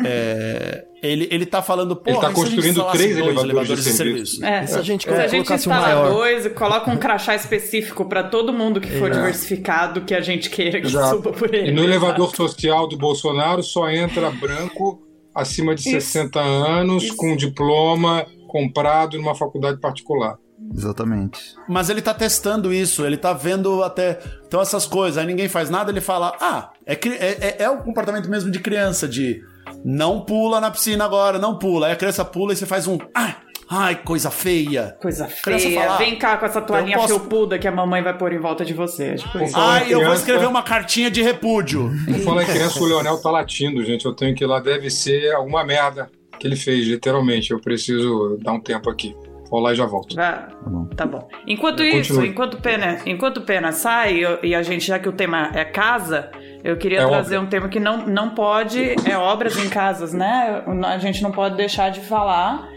É, 0.05 0.85
ele, 1.03 1.29
ele 1.31 1.47
tá 1.47 1.63
falando, 1.63 1.95
pô, 1.95 2.11
ele 2.11 2.21
tá 2.21 2.33
construindo 2.33 2.83
três 2.91 3.17
elevadores, 3.17 3.45
elevadores, 3.45 3.85
de, 3.85 3.91
de 3.91 3.97
serviço. 3.97 4.45
É. 4.45 4.67
Se 4.67 4.79
a 4.79 4.83
gente, 4.83 5.09
é. 5.09 5.25
a 5.25 5.29
gente 5.29 5.53
instala 5.53 6.11
dois 6.11 6.47
e 6.47 6.51
coloca 6.51 6.91
um 6.91 6.97
crachá 6.97 7.35
específico 7.35 8.05
para 8.05 8.25
todo 8.25 8.53
mundo 8.53 8.81
que 8.81 8.91
for 8.99 9.09
é. 9.09 9.15
diversificado 9.15 10.01
que 10.01 10.15
a 10.15 10.21
gente 10.21 10.51
queira 10.51 10.81
que 10.81 10.89
Exato. 10.89 11.17
suba 11.17 11.33
por 11.33 11.55
ele. 11.55 11.71
E 11.71 11.73
no 11.73 11.85
elevador 11.85 12.35
social 12.35 12.89
do 12.89 12.97
Bolsonaro 12.97 13.63
só 13.63 13.89
entra 13.89 14.31
branco 14.31 15.01
acima 15.33 15.75
de 15.75 15.83
Isso. 15.83 15.91
60 15.91 16.41
anos 16.41 17.05
Isso. 17.05 17.17
com 17.17 17.37
diploma 17.37 18.27
comprado 18.49 19.17
numa 19.17 19.35
faculdade 19.35 19.79
particular. 19.79 20.37
Exatamente. 20.75 21.55
Mas 21.69 21.89
ele 21.89 22.03
tá 22.03 22.13
testando 22.13 22.73
isso, 22.73 23.07
ele 23.07 23.17
tá 23.17 23.33
vendo 23.33 23.83
até. 23.83 24.19
Então, 24.47 24.61
essas 24.61 24.87
coisas, 24.87 25.17
aí 25.17 25.27
ninguém 25.27 25.49
faz 25.49 25.71
nada, 25.71 25.91
ele 25.91 26.01
fala: 26.01 26.37
ah, 26.41 26.73
é, 26.85 26.95
é, 26.95 27.39
é, 27.41 27.57
é 27.63 27.71
o 27.71 27.79
comportamento 27.79 28.29
mesmo 28.29 28.51
de 28.51 28.59
criança, 28.59 29.07
de 29.07 29.41
não 29.85 30.21
pula 30.21 30.61
na 30.61 30.71
piscina 30.71 31.05
agora, 31.05 31.39
não 31.39 31.59
pula. 31.59 31.87
Aí 31.87 31.93
a 31.93 31.97
criança 31.97 32.25
pula 32.25 32.53
e 32.53 32.57
você 32.57 32.67
faz 32.67 32.87
um. 32.87 32.99
Ah, 33.15 33.37
Ai, 33.71 33.97
coisa 33.97 34.31
feia. 34.31 34.97
Coisa 35.01 35.27
feia. 35.29 35.83
Fala, 35.83 35.99
Vem 35.99 36.17
cá 36.17 36.39
com 36.39 36.47
essa 36.47 36.61
toalhinha 36.61 36.97
posso... 36.97 37.19
felpuda 37.19 37.59
que 37.59 37.69
a 37.69 37.73
mamãe 37.73 38.03
vai 38.03 38.17
pôr 38.17 38.33
em 38.33 38.39
volta 38.39 38.65
de 38.65 38.73
você. 38.73 39.17
Tipo 39.17 39.39
Ai, 39.55 39.85
criança... 39.85 39.91
eu 39.91 40.05
vou 40.05 40.15
escrever 40.15 40.47
uma 40.47 40.63
cartinha 40.63 41.11
de 41.11 41.21
repúdio. 41.21 41.91
Em 42.09 42.47
criança, 42.47 42.83
o 42.83 42.87
Leonel 42.87 43.21
tá 43.21 43.31
latindo, 43.31 43.85
gente. 43.85 44.07
Eu 44.07 44.15
tenho 44.15 44.35
que 44.35 44.43
ir 44.43 44.47
lá, 44.47 44.59
deve 44.59 44.89
ser 44.89 45.35
alguma 45.35 45.63
merda 45.65 46.11
que 46.39 46.47
ele 46.47 46.57
fez, 46.57 46.87
literalmente. 46.87 47.51
Eu 47.51 47.61
preciso 47.61 48.39
dar 48.41 48.53
um 48.53 48.61
tempo 48.61 48.89
aqui. 48.89 49.15
Vou 49.51 49.61
lá 49.61 49.73
e 49.73 49.77
já 49.77 49.87
volto. 49.87 50.19
Ah, 50.19 50.49
tá 50.97 51.07
bom. 51.07 51.27
Enquanto 51.47 51.83
eu 51.83 52.01
isso, 52.01 52.25
enquanto 52.25 52.61
pena, 52.61 52.99
enquanto 53.07 53.41
pena 53.43 53.73
sai 53.73 54.23
e 54.43 54.55
a 54.55 54.63
gente 54.63 54.87
já 54.87 54.99
que 54.99 55.09
o 55.09 55.13
tema 55.13 55.51
é 55.55 55.65
casa, 55.65 56.31
eu 56.65 56.77
queria 56.77 57.01
é 57.01 57.07
trazer 57.07 57.37
obra. 57.37 57.47
um 57.47 57.51
tema 57.51 57.69
que 57.69 57.81
não, 57.81 58.07
não 58.07 58.31
pode 58.31 58.97
é 59.09 59.17
obras 59.17 59.57
em 59.59 59.69
casas, 59.69 60.13
né? 60.13 60.63
A 60.87 60.99
gente 60.99 61.23
não 61.23 61.31
pode 61.31 61.57
deixar 61.57 61.91
de 61.91 62.01
falar 62.01 62.69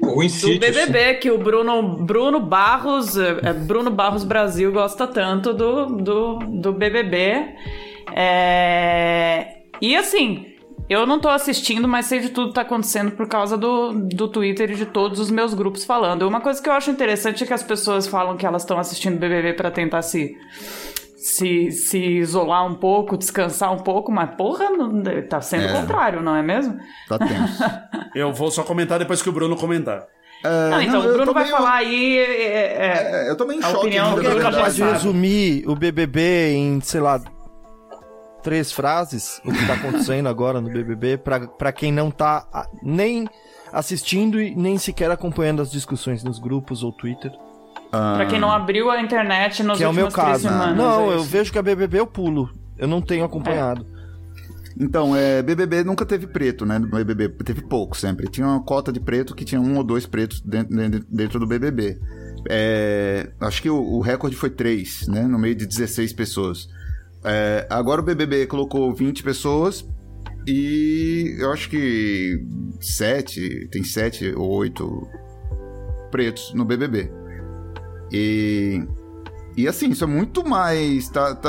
o 0.00 0.16
do 0.16 0.58
BBB 0.58 1.14
que 1.14 1.30
o 1.30 1.38
Bruno 1.38 1.96
Bruno 2.04 2.40
Barros 2.40 3.16
é, 3.16 3.52
Bruno 3.52 3.90
Barros 3.90 4.24
Brasil 4.24 4.72
gosta 4.72 5.06
tanto 5.06 5.52
do 5.54 5.86
do, 5.86 6.38
do 6.38 6.72
BBB. 6.72 7.54
É... 8.14 9.62
E 9.80 9.96
assim, 9.96 10.52
eu 10.88 11.06
não 11.06 11.18
tô 11.18 11.28
assistindo, 11.28 11.88
mas 11.88 12.06
sei 12.06 12.20
de 12.20 12.28
tudo 12.28 12.48
que 12.48 12.54
tá 12.54 12.60
acontecendo 12.62 13.12
por 13.12 13.26
causa 13.26 13.56
do, 13.56 13.92
do 13.92 14.28
Twitter 14.28 14.70
e 14.70 14.74
de 14.74 14.86
todos 14.86 15.18
os 15.18 15.30
meus 15.30 15.54
grupos 15.54 15.84
falando. 15.84 16.28
Uma 16.28 16.40
coisa 16.40 16.62
que 16.62 16.68
eu 16.68 16.72
acho 16.72 16.90
interessante 16.90 17.42
é 17.42 17.46
que 17.46 17.54
as 17.54 17.62
pessoas 17.62 18.06
falam 18.06 18.36
que 18.36 18.44
elas 18.44 18.62
estão 18.62 18.78
assistindo 18.78 19.18
BBB 19.18 19.54
para 19.54 19.70
tentar 19.70 20.02
se, 20.02 20.36
se, 21.22 21.70
se 21.70 21.98
isolar 21.98 22.66
um 22.66 22.74
pouco, 22.74 23.16
descansar 23.16 23.72
um 23.72 23.78
pouco, 23.78 24.10
mas 24.10 24.34
porra, 24.34 24.70
não, 24.70 25.02
tá 25.28 25.40
sendo 25.40 25.68
é. 25.68 25.72
o 25.72 25.80
contrário, 25.80 26.20
não 26.20 26.34
é 26.34 26.42
mesmo? 26.42 26.76
Tá 27.08 27.16
tenso. 27.16 27.62
eu 28.12 28.32
vou 28.32 28.50
só 28.50 28.64
comentar 28.64 28.98
depois 28.98 29.22
que 29.22 29.28
o 29.28 29.32
Bruno 29.32 29.56
comentar. 29.56 30.04
É, 30.44 30.70
não, 30.70 30.82
então, 30.82 31.02
não, 31.02 31.10
o 31.10 31.12
Bruno 31.12 31.32
vai 31.32 31.44
meio... 31.44 31.56
falar 31.56 31.74
aí. 31.74 32.18
É, 32.18 32.24
é, 32.24 33.26
é, 33.26 33.30
eu 33.30 33.36
tô 33.36 33.46
meio 33.46 33.60
em 33.60 33.62
choque. 33.62 33.76
Opinião 33.76 34.10
Alguém 34.10 34.32
é 34.32 34.40
capaz 34.40 34.74
de 34.74 34.82
resumir 34.82 35.64
o 35.68 35.76
BBB 35.76 36.54
em, 36.54 36.80
sei 36.80 37.00
lá, 37.00 37.20
três 38.42 38.72
frases 38.72 39.40
o 39.44 39.52
que 39.52 39.64
tá 39.64 39.74
acontecendo 39.74 40.28
agora 40.28 40.60
no 40.60 40.68
BBB 40.68 41.18
para 41.18 41.72
quem 41.72 41.92
não 41.92 42.10
tá 42.10 42.44
nem 42.82 43.28
assistindo 43.72 44.42
e 44.42 44.56
nem 44.56 44.76
sequer 44.76 45.08
acompanhando 45.12 45.62
as 45.62 45.70
discussões 45.70 46.24
nos 46.24 46.40
grupos 46.40 46.82
ou 46.82 46.90
Twitter. 46.90 47.30
Ah. 47.92 48.14
Pra 48.16 48.26
quem 48.26 48.40
não 48.40 48.50
abriu 48.50 48.90
a 48.90 49.00
internet 49.00 49.62
nos 49.62 49.76
que 49.78 49.84
últimos 49.84 49.84
é 49.84 49.88
o 49.88 49.92
meu 49.92 50.10
caso. 50.10 50.48
Semanas, 50.48 50.76
não, 50.76 51.12
é 51.12 51.16
eu 51.16 51.22
vejo 51.22 51.52
que 51.52 51.58
a 51.58 51.62
BBB 51.62 52.00
eu 52.00 52.06
pulo. 52.06 52.50
Eu 52.78 52.88
não 52.88 53.02
tenho 53.02 53.24
acompanhado. 53.24 53.86
É. 53.98 54.02
Então, 54.80 55.14
é, 55.14 55.42
BBB 55.42 55.84
nunca 55.84 56.06
teve 56.06 56.26
preto, 56.26 56.64
né? 56.64 56.78
No 56.78 56.88
BBB 56.88 57.28
teve 57.44 57.60
pouco 57.60 57.96
sempre. 57.96 58.28
Tinha 58.28 58.46
uma 58.46 58.62
cota 58.62 58.90
de 58.90 58.98
preto 58.98 59.34
que 59.34 59.44
tinha 59.44 59.60
um 59.60 59.76
ou 59.76 59.84
dois 59.84 60.06
pretos 60.06 60.40
dentro, 60.40 60.74
dentro 61.10 61.38
do 61.38 61.46
BBB. 61.46 62.00
É, 62.48 63.30
acho 63.40 63.60
que 63.60 63.68
o, 63.68 63.76
o 63.76 64.00
recorde 64.00 64.34
foi 64.34 64.48
três, 64.48 65.06
né? 65.06 65.22
No 65.22 65.38
meio 65.38 65.54
de 65.54 65.66
16 65.66 66.14
pessoas. 66.14 66.68
É, 67.22 67.66
agora 67.70 68.00
o 68.00 68.04
BBB 68.04 68.46
colocou 68.46 68.92
20 68.92 69.22
pessoas 69.22 69.86
e 70.46 71.36
eu 71.38 71.52
acho 71.52 71.68
que 71.68 72.44
sete, 72.80 73.68
tem 73.70 73.84
sete 73.84 74.32
ou 74.34 74.50
oito 74.50 75.06
pretos 76.10 76.52
no 76.54 76.64
BBB. 76.64 77.21
E, 78.12 78.84
e 79.56 79.66
assim, 79.66 79.90
isso 79.90 80.04
é 80.04 80.06
muito 80.06 80.46
mais. 80.46 81.08
Tá, 81.08 81.34
tá, 81.34 81.48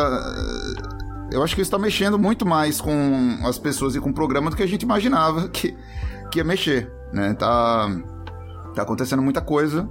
eu 1.32 1.44
acho 1.44 1.56
que 1.56 1.62
isso 1.62 1.70
está 1.70 1.78
mexendo 1.78 2.18
muito 2.18 2.46
mais 2.46 2.80
com 2.80 3.40
as 3.44 3.58
pessoas 3.58 3.96
e 3.96 4.00
com 4.00 4.10
o 4.10 4.14
programa 4.14 4.50
do 4.50 4.56
que 4.56 4.64
a 4.64 4.68
gente 4.68 4.84
imaginava 4.84 5.50
que, 5.50 5.76
que 6.32 6.40
ia 6.40 6.44
mexer. 6.44 6.92
Né? 7.12 7.34
Tá, 7.34 7.90
tá 8.74 8.82
acontecendo 8.82 9.22
muita 9.22 9.42
coisa 9.42 9.90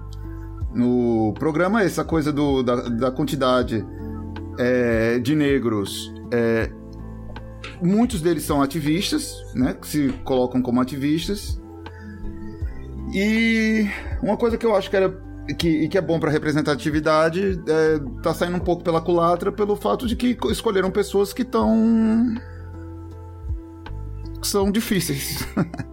no 0.75 1.35
programa, 1.39 1.83
essa 1.83 2.05
coisa 2.05 2.33
do, 2.33 2.63
da, 2.63 2.77
da 2.89 3.11
quantidade 3.11 3.85
é, 4.59 5.19
de 5.19 5.35
negros. 5.35 6.13
É, 6.33 6.71
muitos 7.83 8.21
deles 8.21 8.45
são 8.45 8.63
ativistas, 8.63 9.35
né? 9.55 9.75
Que 9.75 9.87
se 9.87 10.09
colocam 10.25 10.63
como 10.63 10.81
ativistas. 10.81 11.61
E 13.13 13.87
uma 14.23 14.37
coisa 14.37 14.57
que 14.57 14.65
eu 14.65 14.75
acho 14.75 14.89
que 14.89 14.97
era 14.97 15.11
que, 15.59 15.89
que 15.89 15.99
é 15.99 16.01
bom 16.01 16.21
para 16.21 16.31
representatividade 16.31 17.61
é, 17.67 18.01
tá 18.23 18.33
saindo 18.33 18.57
um 18.57 18.61
pouco 18.61 18.85
pela 18.85 19.01
culatra 19.01 19.51
pelo 19.51 19.75
fato 19.75 20.07
de 20.07 20.15
que 20.15 20.37
escolheram 20.51 20.91
pessoas 20.91 21.33
que 21.33 21.43
estão 21.43 22.35
são 24.43 24.71
difíceis. 24.71 25.47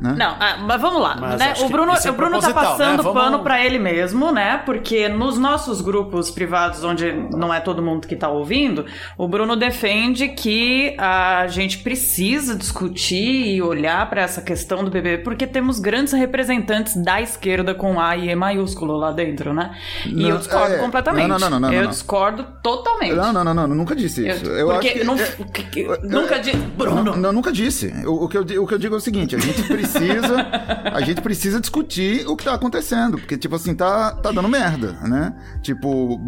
Né? 0.00 0.14
Não, 0.16 0.36
ah, 0.38 0.58
mas 0.66 0.80
vamos 0.80 1.00
lá, 1.00 1.16
Mas 1.18 1.38
né? 1.40 1.54
O 1.60 1.68
Bruno, 1.68 1.92
é 1.92 2.10
o 2.10 2.12
Bruno 2.12 2.40
tá 2.40 2.48
proposital, 2.48 2.54
passando 2.76 2.96
né? 2.98 3.02
Vamos- 3.02 3.22
pano 3.22 3.38
pra 3.40 3.64
ele 3.64 3.78
mesmo, 3.78 4.30
né? 4.30 4.58
Porque 4.64 5.08
nos 5.08 5.38
nossos 5.38 5.80
grupos 5.80 6.30
privados, 6.30 6.84
onde 6.84 7.10
não 7.32 7.52
é 7.52 7.60
todo 7.60 7.82
mundo 7.82 8.06
que 8.06 8.14
tá 8.16 8.28
ouvindo, 8.28 8.84
o 9.16 9.26
Bruno 9.26 9.56
defende 9.56 10.28
que 10.28 10.94
a 10.98 11.46
gente 11.48 11.78
precisa 11.78 12.54
discutir 12.54 13.46
e 13.54 13.62
olhar 13.62 14.08
pra 14.08 14.22
essa 14.22 14.40
questão 14.42 14.84
do 14.84 14.90
BBB, 14.90 15.22
porque 15.24 15.46
temos 15.46 15.78
grandes 15.78 16.12
representantes 16.12 16.96
da 17.02 17.20
esquerda 17.20 17.74
com 17.74 18.00
A 18.00 18.16
e 18.16 18.28
E 18.28 18.34
maiúsculo 18.34 18.96
lá 18.96 19.10
dentro, 19.12 19.52
né? 19.54 19.74
E 20.06 20.12
Não, 20.12 20.28
eu 20.30 20.38
discordo 20.38 20.74
é, 20.74 20.78
completamente. 20.78 21.28
não, 21.28 21.38
não, 21.38 21.50
não, 21.50 21.60
não, 21.60 21.72
eu 21.72 21.82
não. 21.84 21.90
discordo 21.90 22.44
totalmente. 22.62 23.14
Não, 23.14 23.32
não, 23.32 23.44
não, 23.44 23.54
não, 23.54 23.68
nunca 23.68 23.96
disse 23.96 24.26
Eu- 24.26 24.34
isso. 24.36 24.44
Eu, 24.46 24.68
porque 24.68 24.88
acho 24.88 24.98
que, 24.98 25.04
não, 25.04 25.16
é- 25.16 25.98
nunca 26.02 26.38
disse. 26.38 26.56
Bruno. 26.56 27.02
Não, 27.02 27.16
não, 27.16 27.32
nunca 27.32 27.50
disse. 27.52 27.92
O, 28.06 28.24
o 28.24 28.28
que 28.28 28.36
eu, 28.36 28.42
o 28.62 28.66
que 28.66 28.74
eu 28.74 28.78
digo 28.78 28.94
é 28.94 28.98
o 28.98 29.00
seguinte: 29.00 29.34
a 29.34 29.38
gente 29.38 29.62
precisa, 29.82 30.46
a 30.92 31.00
gente 31.00 31.20
precisa 31.20 31.60
discutir 31.60 32.26
o 32.26 32.36
que 32.36 32.44
tá 32.44 32.54
acontecendo, 32.54 33.18
porque 33.18 33.36
tipo 33.36 33.54
assim 33.54 33.74
tá, 33.74 34.12
tá 34.12 34.30
dando 34.32 34.48
merda, 34.48 34.92
né? 35.08 35.34
Tipo, 35.62 36.20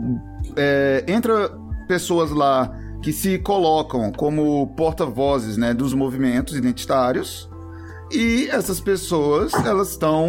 é, 0.56 1.04
entra 1.08 1.50
pessoas 1.88 2.30
lá 2.30 2.70
que 3.02 3.12
se 3.12 3.38
colocam 3.38 4.12
como 4.12 4.66
porta-vozes, 4.76 5.56
né, 5.56 5.72
dos 5.72 5.94
movimentos 5.94 6.54
identitários. 6.56 7.48
E 8.12 8.48
essas 8.50 8.80
pessoas, 8.80 9.52
elas 9.64 9.90
estão 9.90 10.28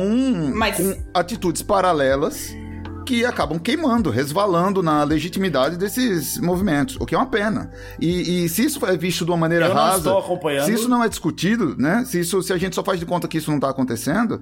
Mas- 0.54 0.78
com 0.78 0.96
atitudes 1.14 1.62
paralelas 1.64 2.56
que 3.12 3.26
acabam 3.26 3.60
queimando, 3.60 4.10
resvalando 4.10 4.82
na 4.82 5.04
legitimidade 5.04 5.76
desses 5.76 6.38
movimentos, 6.38 6.96
o 6.98 7.06
que 7.06 7.14
é 7.14 7.18
uma 7.18 7.28
pena. 7.28 7.70
E, 8.00 8.46
e 8.46 8.50
se 8.50 8.64
isso 8.64 8.86
é 8.86 8.96
visto 8.96 9.26
de 9.26 9.32
uma 9.32 9.38
maneira 9.38 9.66
Eu 9.66 9.74
rasa, 9.74 10.10
se 10.64 10.72
isso 10.72 10.88
não 10.88 11.04
é 11.04 11.10
discutido, 11.10 11.76
né? 11.78 12.06
Se, 12.06 12.22
isso, 12.22 12.42
se 12.42 12.54
a 12.54 12.58
gente 12.58 12.74
só 12.74 12.82
faz 12.82 13.02
de 13.02 13.06
conta 13.06 13.28
que 13.28 13.38
isso 13.38 13.50
não 13.50 13.58
está 13.58 13.70
acontecendo, 13.70 14.42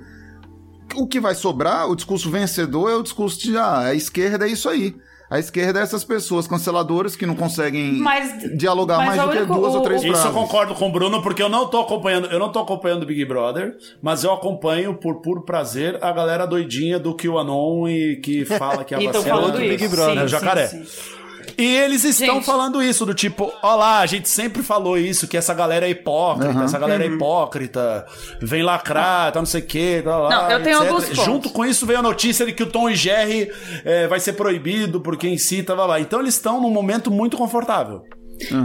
o 0.93 1.07
que 1.07 1.19
vai 1.19 1.33
sobrar, 1.33 1.89
o 1.89 1.95
discurso 1.95 2.29
vencedor 2.29 2.91
é 2.91 2.95
o 2.95 3.01
discurso 3.01 3.39
de 3.39 3.57
ah, 3.57 3.79
a 3.79 3.95
esquerda 3.95 4.47
é 4.47 4.51
isso 4.51 4.69
aí. 4.69 4.95
A 5.29 5.37
esquerda 5.37 5.79
é 5.79 5.83
essas 5.83 6.03
pessoas 6.03 6.47
canceladoras 6.47 7.15
que 7.15 7.25
não 7.25 7.35
conseguem 7.35 7.93
Mas- 7.93 8.33
dialogar 8.57 8.97
mas 8.97 9.07
mais 9.09 9.19
a 9.19 9.25
do 9.27 9.31
que 9.31 9.45
duas 9.45 9.75
ou 9.75 9.81
o- 9.81 9.83
três 9.83 10.01
Isso 10.01 10.09
eu 10.11 10.15
frases. 10.15 10.31
concordo 10.33 10.73
com 10.73 10.89
o 10.89 10.91
Bruno, 10.91 11.21
porque 11.21 11.43
eu 11.43 11.49
não 11.49 11.67
tô 11.67 11.81
acompanhando, 11.81 12.27
eu 12.31 12.39
não 12.39 12.51
tô 12.51 12.57
acompanhando 12.59 13.03
o 13.03 13.05
Big 13.05 13.23
Brother, 13.25 13.77
mas 14.01 14.23
eu 14.23 14.33
acompanho 14.33 14.95
por 14.95 15.21
puro 15.21 15.41
prazer 15.41 15.97
a 16.03 16.11
galera 16.11 16.47
doidinha 16.47 16.97
do 16.97 17.13
QAnon 17.15 17.87
e 17.87 18.15
que 18.15 18.43
fala 18.43 18.83
que 18.83 18.95
a 18.95 18.97
E 19.01 19.05
vacina 19.07 19.23
falando 19.35 19.59
é 19.59 19.65
isso. 19.67 19.77
Big 19.77 19.87
Brother, 19.87 20.09
sim, 20.13 20.19
né, 20.19 20.23
o 20.25 20.27
jacaré. 20.27 20.67
sim, 20.67 20.83
sim. 20.83 21.18
E 21.57 21.75
eles 21.77 22.03
estão 22.03 22.35
Gente. 22.35 22.45
falando 22.45 22.81
isso, 22.81 23.05
do 23.05 23.13
tipo, 23.13 23.51
ó 23.61 23.75
lá, 23.75 23.99
a 23.99 24.05
gente 24.05 24.29
sempre 24.29 24.61
falou 24.63 24.97
isso, 24.97 25.27
que 25.27 25.37
essa 25.37 25.53
galera 25.53 25.85
é 25.85 25.89
hipócrita, 25.89 26.51
Uhum. 26.53 26.63
essa 26.63 26.77
galera 26.79 27.03
é 27.03 27.07
hipócrita, 27.07 28.05
vem 28.41 28.63
lacrar, 28.63 29.31
tá 29.31 29.39
não 29.39 29.45
sei 29.45 29.61
o 29.61 29.65
que, 29.65 30.01
tá 30.03 30.17
lá, 30.17 30.29
Não, 30.29 30.51
eu 30.51 30.63
tenho 30.63 30.77
etc. 30.77 30.87
alguns 30.89 31.05
pontos. 31.09 31.23
Junto 31.25 31.49
com 31.49 31.65
isso 31.65 31.85
veio 31.85 31.99
a 31.99 32.03
notícia 32.03 32.45
de 32.45 32.53
que 32.53 32.63
o 32.63 32.67
Tom 32.67 32.89
e 32.89 32.95
Jerry 32.95 33.51
eh, 33.85 34.07
vai 34.07 34.19
ser 34.19 34.33
proibido 34.33 35.01
porque 35.01 35.27
incita, 35.27 35.75
blá, 35.75 35.85
blá. 35.85 35.99
Então 35.99 36.19
eles 36.19 36.35
estão 36.35 36.61
num 36.61 36.69
momento 36.69 37.09
muito 37.11 37.37
confortável. 37.37 38.03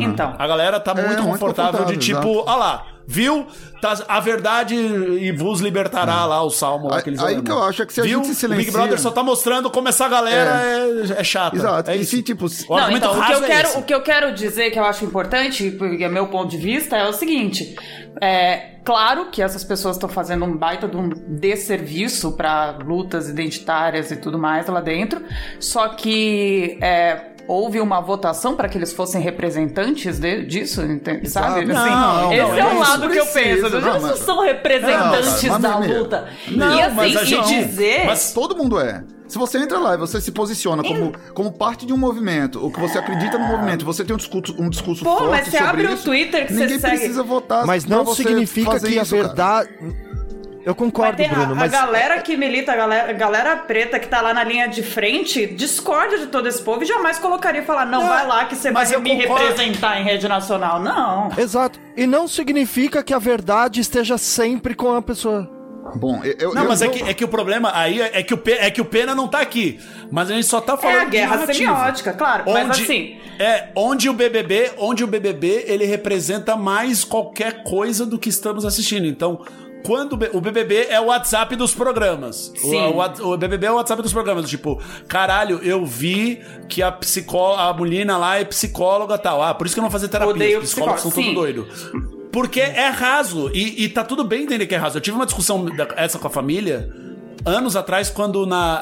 Então. 0.01 0.35
A 0.39 0.47
galera 0.47 0.79
tá 0.79 0.93
É, 0.93 0.95
muito 0.95 1.23
muito 1.23 1.23
confortável 1.33 1.85
de 1.87 1.95
confortável, 1.97 2.21
tipo, 2.33 2.45
ó 2.49 2.57
lá, 2.57 2.87
viu? 3.07 3.47
Tá, 3.81 3.95
a 4.09 4.19
verdade 4.19 4.75
e 4.75 5.31
vos 5.33 5.61
libertará 5.61 6.25
lá 6.25 6.43
o 6.43 6.49
salmo 6.49 6.89
lá 6.89 6.97
Aí- 6.97 7.03
que 7.03 7.11
eles 7.11 7.21
aí 7.23 7.43
que 7.43 7.51
eu 7.51 7.63
acho 7.63 7.83
é 7.83 7.87
que 7.87 7.93
se 7.93 8.01
a 8.01 8.05
viu? 8.05 8.25
gente 8.25 8.35
se 8.35 8.47
O 8.47 8.49
Big 8.49 8.63
silencia- 8.63 8.73
Brother 8.73 8.99
só 9.01 9.11
tá 9.11 9.23
mostrando 9.23 9.71
como 9.71 9.89
essa 9.89 10.09
galera 10.09 10.63
é, 10.63 11.21
é 11.21 11.25
chata. 11.25 11.57
Exato. 11.57 11.91
É 11.91 11.97
e 11.97 12.05
se, 12.05 12.23
tipo, 12.23 12.47
O 12.47 12.49
Não, 12.71 12.79
argumento 12.79 13.07
então, 13.07 13.21
o 13.21 13.27
que, 13.27 13.33
eu 13.33 13.45
é 13.45 13.47
quero, 13.47 13.69
esse. 13.69 13.79
o 13.79 13.83
que 13.83 13.95
eu 13.95 14.03
quero 14.03 14.33
dizer 14.35 14.71
que 14.71 14.79
eu 14.79 14.85
acho 14.85 15.05
importante, 15.05 15.71
porque 15.73 16.03
é 16.03 16.09
meu 16.09 16.29
ponto 16.29 16.49
de 16.51 16.57
vista, 16.57 16.97
é 16.97 17.07
o 17.07 17.13
seguinte: 17.13 17.77
é 18.23 18.77
claro 18.85 19.27
que 19.31 19.43
essas 19.43 19.63
pessoas 19.65 19.97
estão 19.97 20.09
fazendo 20.09 20.45
um 20.47 20.57
baita 20.57 20.89
de 20.89 20.97
um 20.97 21.11
desserviço 21.59 22.33
para 22.33 22.79
lutas 22.83 23.29
identitárias 23.29 24.11
e 24.11 24.17
tudo 24.17 24.39
mais 24.39 24.67
lá 24.67 24.81
dentro, 24.81 25.21
só 25.61 25.89
que 25.89 26.79
é, 26.81 27.34
houve 27.47 27.81
uma 27.81 28.01
votação 28.01 28.55
para 28.57 28.69
que 28.69 28.79
eles 28.79 28.93
fossem 28.93 29.21
representantes 29.21 30.19
de- 30.19 30.45
disso, 30.47 30.83
entende? 30.83 31.29
sabe? 31.29 31.65
Não, 31.65 31.77
Assim, 31.77 31.91
não, 31.91 32.33
esse 32.33 32.43
não, 32.43 32.59
é 32.59 32.65
o 32.65 32.71
isso 32.71 32.81
lado 32.91 33.11
que 33.11 33.19
eu 33.19 33.27
penso. 33.27 33.63
não, 33.63 33.69
Eles 33.79 33.85
não 33.85 34.01
mas- 34.01 34.19
são 34.21 34.41
representantes 34.43 35.43
Não, 35.45 35.53
mas 35.53 35.63
da 35.63 35.81
meu, 35.81 35.99
luta. 36.03 36.29
não, 36.51 36.77
e 36.77 36.83
assim, 36.83 36.95
mas 36.97 37.17
a 37.17 37.23
e 37.23 37.27
gente- 37.27 37.65
dizer. 37.67 38.07
mas- 38.07 38.33
Todo 38.33 38.57
mundo 38.57 38.79
é. 38.81 39.05
Se 39.27 39.39
você 39.39 39.59
entra 39.59 39.79
lá 39.79 39.95
e 39.95 39.97
você 39.97 40.21
se 40.21 40.31
posiciona 40.31 40.83
como, 40.83 41.13
como 41.33 41.51
parte 41.53 41.87
de 41.87 41.93
um 41.93 41.97
movimento, 41.97 42.63
ou 42.63 42.71
que 42.71 42.79
você 42.79 42.99
acredita 42.99 43.39
no 43.39 43.47
movimento, 43.47 43.85
você 43.85 44.05
tem 44.05 44.15
um 44.15 44.19
discurso, 44.19 44.55
um 44.59 44.69
discurso 44.69 45.03
Pô, 45.03 45.17
forte 45.17 45.31
mas 45.31 45.45
você 45.47 45.51
sobre 45.53 45.67
abre 45.71 45.87
o 45.87 45.95
isso, 45.95 46.05
Twitter 46.05 46.47
que 46.47 46.53
você 46.53 46.61
ninguém 46.61 46.79
segue- 46.79 46.97
precisa 46.99 47.23
votar 47.23 47.67
Mas 47.67 47.85
não 47.87 48.07
significa 48.07 48.79
que 48.79 48.99
a 48.99 49.03
isso, 49.03 49.17
cara. 49.17 49.67
Eu 50.65 50.75
concordo, 50.75 51.19
Mas 51.23 51.29
Bruno, 51.31 51.53
a, 51.53 51.55
mas. 51.55 51.75
a 51.75 51.77
galera 51.87 52.21
que 52.23 52.37
milita, 52.37 52.73
a 52.73 52.77
galera, 52.77 53.11
a 53.11 53.13
galera 53.13 53.57
preta 53.57 53.99
que 53.99 54.09
tá 54.09 54.21
lá 54.23 54.33
na 54.33 54.43
linha 54.43 54.67
de 54.67 54.83
frente, 54.83 55.47
discorda 55.47 56.19
de 56.19 56.27
todo 56.29 56.49
esse 56.49 56.63
povo 56.63 56.83
e 56.83 56.87
jamais 56.87 57.19
colocaria 57.19 57.61
e 57.61 57.65
falar, 57.65 57.85
não, 57.85 58.01
Não, 58.01 58.09
vai 58.09 58.27
lá 58.27 58.45
que 58.47 58.57
você 58.57 58.71
vai 58.73 58.83
mas 58.85 58.93
eu 58.93 59.01
me 59.01 59.11
concordo. 59.11 59.47
representar 59.47 60.01
em 60.01 60.05
rede 60.05 60.27
nacional. 60.27 60.81
Não. 60.81 61.29
Exato. 61.37 61.79
E 61.97 62.07
não 62.07 62.27
significa 62.27 63.03
que 63.03 63.13
a 63.13 63.19
verdade 63.19 63.81
esteja 63.81 64.17
sempre 64.17 64.75
com 64.75 64.95
a 64.95 65.03
pessoa. 65.03 65.51
Bom, 65.97 66.23
eu, 66.25 66.55
Não, 66.55 66.63
eu 66.63 66.69
mas 66.69 66.81
é 66.81 66.89
que, 66.89 67.03
é 67.03 67.13
que 67.13 67.25
o 67.25 67.29
problema 67.29 67.71
aí 67.75 68.01
é 68.01 68.23
que, 68.23 68.33
o, 68.33 68.43
é 68.47 68.71
que 68.71 68.81
o 68.81 68.87
Pena 68.87 69.15
não 69.15 69.29
tá 69.29 69.41
aqui. 69.41 69.79
Mas 70.11 70.31
a 70.31 70.35
gente 70.35 70.47
só 70.47 70.59
tá 70.61 70.79
falando 70.79 70.97
É 70.97 71.01
a 71.01 71.05
guerra 71.05 71.37
de 71.45 71.55
semiótica, 71.55 72.13
claro. 72.15 72.45
Mas 72.47 72.69
Onde- 72.71 72.83
assim, 72.83 73.19
É, 73.39 73.69
onde 73.77 74.09
o 74.09 74.15
BBB, 74.15 74.73
onde 74.79 75.05
o 75.05 75.07
BBB, 75.07 75.65
ele 75.69 75.85
representa 75.85 76.57
mais 76.57 77.05
qualquer 77.05 77.63
coisa 77.65 78.07
do 78.07 78.19
que 78.19 78.31
estamos 78.31 78.65
assistindo. 78.65 79.07
Então, 79.07 79.45
quando 79.85 80.15
o 80.15 80.39
o 80.39 80.41
BBB 80.41 80.87
é 80.89 81.01
o 81.01 81.07
WhatsApp 81.07 81.55
dos 81.57 81.75
programas. 81.75 82.49
O- 82.49 82.57
Sim. 82.71 82.81
O, 82.87 82.97
Whats- 82.97 83.21
o 83.21 83.37
BBB 83.37 83.67
é 83.67 83.71
o 83.71 83.75
WhatsApp 83.77 84.03
dos 84.03 84.13
programas. 84.13 84.49
Tipo, 84.49 84.81
caralho, 85.07 85.59
eu 85.63 85.85
vi 85.85 86.41
que 86.69 86.83
a 86.83 86.91
psicó 86.91 87.55
a 87.57 87.73
mulina 87.73 88.17
lá 88.17 88.39
é 88.39 88.45
psicóloga 88.45 89.15
e 89.15 89.19
tal. 89.19 89.43
Ah, 89.43 89.55
por 89.55 89.67
isso 89.67 89.75
que 89.75 89.81
eu 89.81 89.83
não 89.83 89.91
vou 89.91 89.93
fazer 89.99 90.09
terapia. 90.09 90.35
Odeio 90.35 90.59
Os 90.61 90.65
psicólogos 90.71 91.03
são 91.03 91.11
tudo 91.11 91.35
doido. 91.35 91.69
Porque 92.33 92.61
é 92.61 92.89
raso. 92.89 93.51
E, 93.55 93.85
e 93.85 93.89
tá 93.89 94.03
tudo 94.03 94.25
bem 94.25 94.43
entender 94.43 94.67
que 94.67 94.75
é 94.75 94.79
raso. 94.79 94.97
Eu 94.99 95.01
tive 95.03 95.17
uma 95.17 95.27
discussão 95.27 95.65
da- 95.67 95.89
essa 95.97 96.19
com 96.19 96.27
a 96.27 96.31
família 96.31 96.89
anos 97.47 97.77
atrás, 97.77 98.11
quando 98.11 98.45
na. 98.47 98.75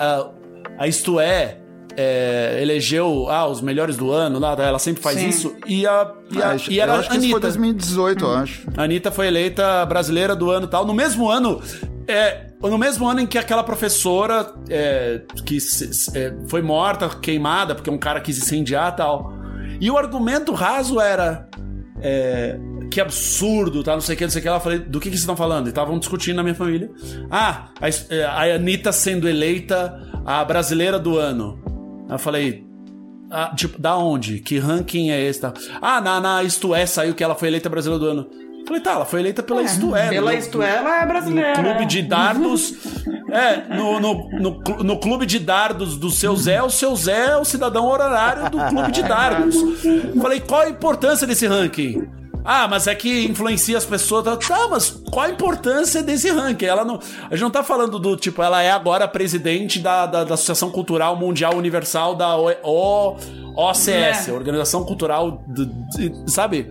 A, 0.78 0.84
a 0.84 0.86
Isto 0.88 1.20
É. 1.20 1.58
é, 1.96 2.58
elegeu 2.60 3.28
ah, 3.30 3.46
os 3.46 3.60
melhores 3.60 3.96
do 3.96 4.10
ano, 4.12 4.38
lá, 4.38 4.52
ela 4.58 4.78
sempre 4.78 5.02
faz 5.02 5.18
Sim. 5.18 5.28
isso. 5.28 5.54
E, 5.66 5.86
a, 5.86 6.12
e, 6.30 6.42
a, 6.42 6.46
Ah, 6.46 6.50
acho- 6.52 6.70
e 6.72 6.80
era 6.80 6.92
eu 6.94 6.98
acho 7.00 7.08
que 7.10 7.16
isso 7.16 7.22
foi 7.26 7.32
Anitta. 7.34 7.40
2018, 7.48 8.24
eu 8.24 8.30
acho. 8.34 8.66
A 8.76 8.82
Anitta 8.84 9.10
foi 9.10 9.26
eleita 9.26 9.84
brasileira 9.86 10.34
do 10.36 10.50
ano 10.50 10.66
e 10.66 10.68
tal. 10.70 10.86
No 10.86 10.94
mesmo 10.94 11.28
ano. 11.30 11.60
É, 12.08 12.46
no 12.60 12.76
mesmo 12.76 13.08
ano 13.08 13.20
em 13.20 13.26
que 13.26 13.38
aquela 13.38 13.62
professora 13.62 14.52
é, 14.68 15.20
que 15.46 15.60
se- 15.60 15.94
se- 15.94 16.18
é, 16.18 16.34
foi 16.48 16.60
morta, 16.60 17.08
queimada, 17.08 17.74
porque 17.74 17.88
um 17.90 17.98
cara 17.98 18.20
quis 18.20 18.38
incendiar 18.38 18.92
e 18.92 18.96
tal. 18.96 19.32
E 19.80 19.90
o 19.90 19.96
argumento 19.96 20.52
raso 20.52 21.00
era. 21.00 21.48
é, 22.04 22.58
que 22.90 23.00
absurdo, 23.00 23.82
tá? 23.82 23.92
Não 23.94 24.00
sei 24.02 24.14
o 24.14 24.18
que, 24.18 24.24
não 24.24 24.30
sei 24.30 24.40
o 24.40 24.42
que. 24.42 24.48
Ela 24.48 24.60
falei, 24.60 24.78
do 24.80 24.98
que, 25.00 25.04
que 25.08 25.10
vocês 25.14 25.20
estão 25.20 25.34
falando? 25.36 25.66
E 25.66 25.70
estavam 25.70 25.98
discutindo 25.98 26.36
na 26.36 26.42
minha 26.42 26.54
família. 26.54 26.90
Ah, 27.30 27.68
a, 27.80 28.42
a 28.42 28.54
Anitta 28.56 28.92
sendo 28.92 29.26
eleita 29.28 29.98
a 30.26 30.44
brasileira 30.44 30.98
do 30.98 31.16
ano. 31.16 31.58
Aí 32.12 32.16
eu 32.16 32.18
falei, 32.18 32.62
ah, 33.30 33.52
tipo, 33.56 33.80
da 33.80 33.96
onde? 33.96 34.38
Que 34.40 34.58
ranking 34.58 35.10
é 35.10 35.18
esse? 35.22 35.40
Tá? 35.40 35.54
Ah, 35.80 35.98
na, 35.98 36.20
na 36.20 36.42
Isto 36.42 36.74
É 36.74 36.84
saiu 36.84 37.14
que 37.14 37.24
ela 37.24 37.34
foi 37.34 37.48
eleita 37.48 37.70
brasileira 37.70 38.04
do 38.04 38.10
ano. 38.10 38.26
Falei, 38.66 38.82
tá, 38.82 38.92
ela 38.92 39.04
foi 39.06 39.20
eleita 39.20 39.42
pela 39.42 39.62
Isto 39.62 39.96
É. 39.96 40.08
pela 40.10 40.30
no- 40.30 40.38
Isto 40.38 40.62
É, 40.62 40.76
ela 40.76 41.02
é 41.02 41.06
brasileira. 41.06 41.56
No 41.56 41.64
clube 41.64 41.86
de 41.86 42.02
dardos. 42.02 42.74
é, 43.32 43.74
no, 43.74 43.98
no, 43.98 44.28
no, 44.38 44.60
no 44.84 45.00
clube 45.00 45.24
de 45.24 45.38
dardos 45.38 45.96
do 45.96 46.10
seu 46.10 46.36
Zé, 46.36 46.62
o 46.62 46.68
seu 46.68 46.94
Zé 46.94 47.30
é 47.30 47.36
o 47.38 47.44
cidadão 47.44 47.86
honorário 47.86 48.50
do 48.50 48.58
clube 48.66 48.92
de 48.92 49.02
dardos. 49.02 49.56
Falei, 50.20 50.40
qual 50.40 50.60
a 50.60 50.68
importância 50.68 51.26
desse 51.26 51.46
ranking? 51.46 52.06
Ah, 52.44 52.66
mas 52.68 52.86
é 52.86 52.94
que 52.94 53.24
influencia 53.24 53.78
as 53.78 53.84
pessoas. 53.84 54.24
Tá, 54.24 54.68
mas 54.68 54.90
qual 55.10 55.26
a 55.26 55.30
importância 55.30 56.02
desse 56.02 56.28
ranking? 56.30 56.64
Ela 56.66 56.84
não, 56.84 56.98
a 57.30 57.34
gente 57.36 57.42
não 57.42 57.50
tá 57.50 57.62
falando 57.62 57.98
do 57.98 58.16
tipo, 58.16 58.42
ela 58.42 58.60
é 58.62 58.70
agora 58.70 59.06
presidente 59.06 59.78
da, 59.78 60.06
da, 60.06 60.24
da 60.24 60.34
Associação 60.34 60.70
Cultural 60.70 61.14
Mundial 61.16 61.54
Universal 61.56 62.14
da 62.16 62.36
O, 62.36 62.50
o, 62.64 63.16
OCS, 63.54 64.28
É. 64.28 64.32
Organização 64.32 64.84
Cultural, 64.84 65.42
do- 65.46 65.66
de- 65.66 66.12
sabe? 66.30 66.68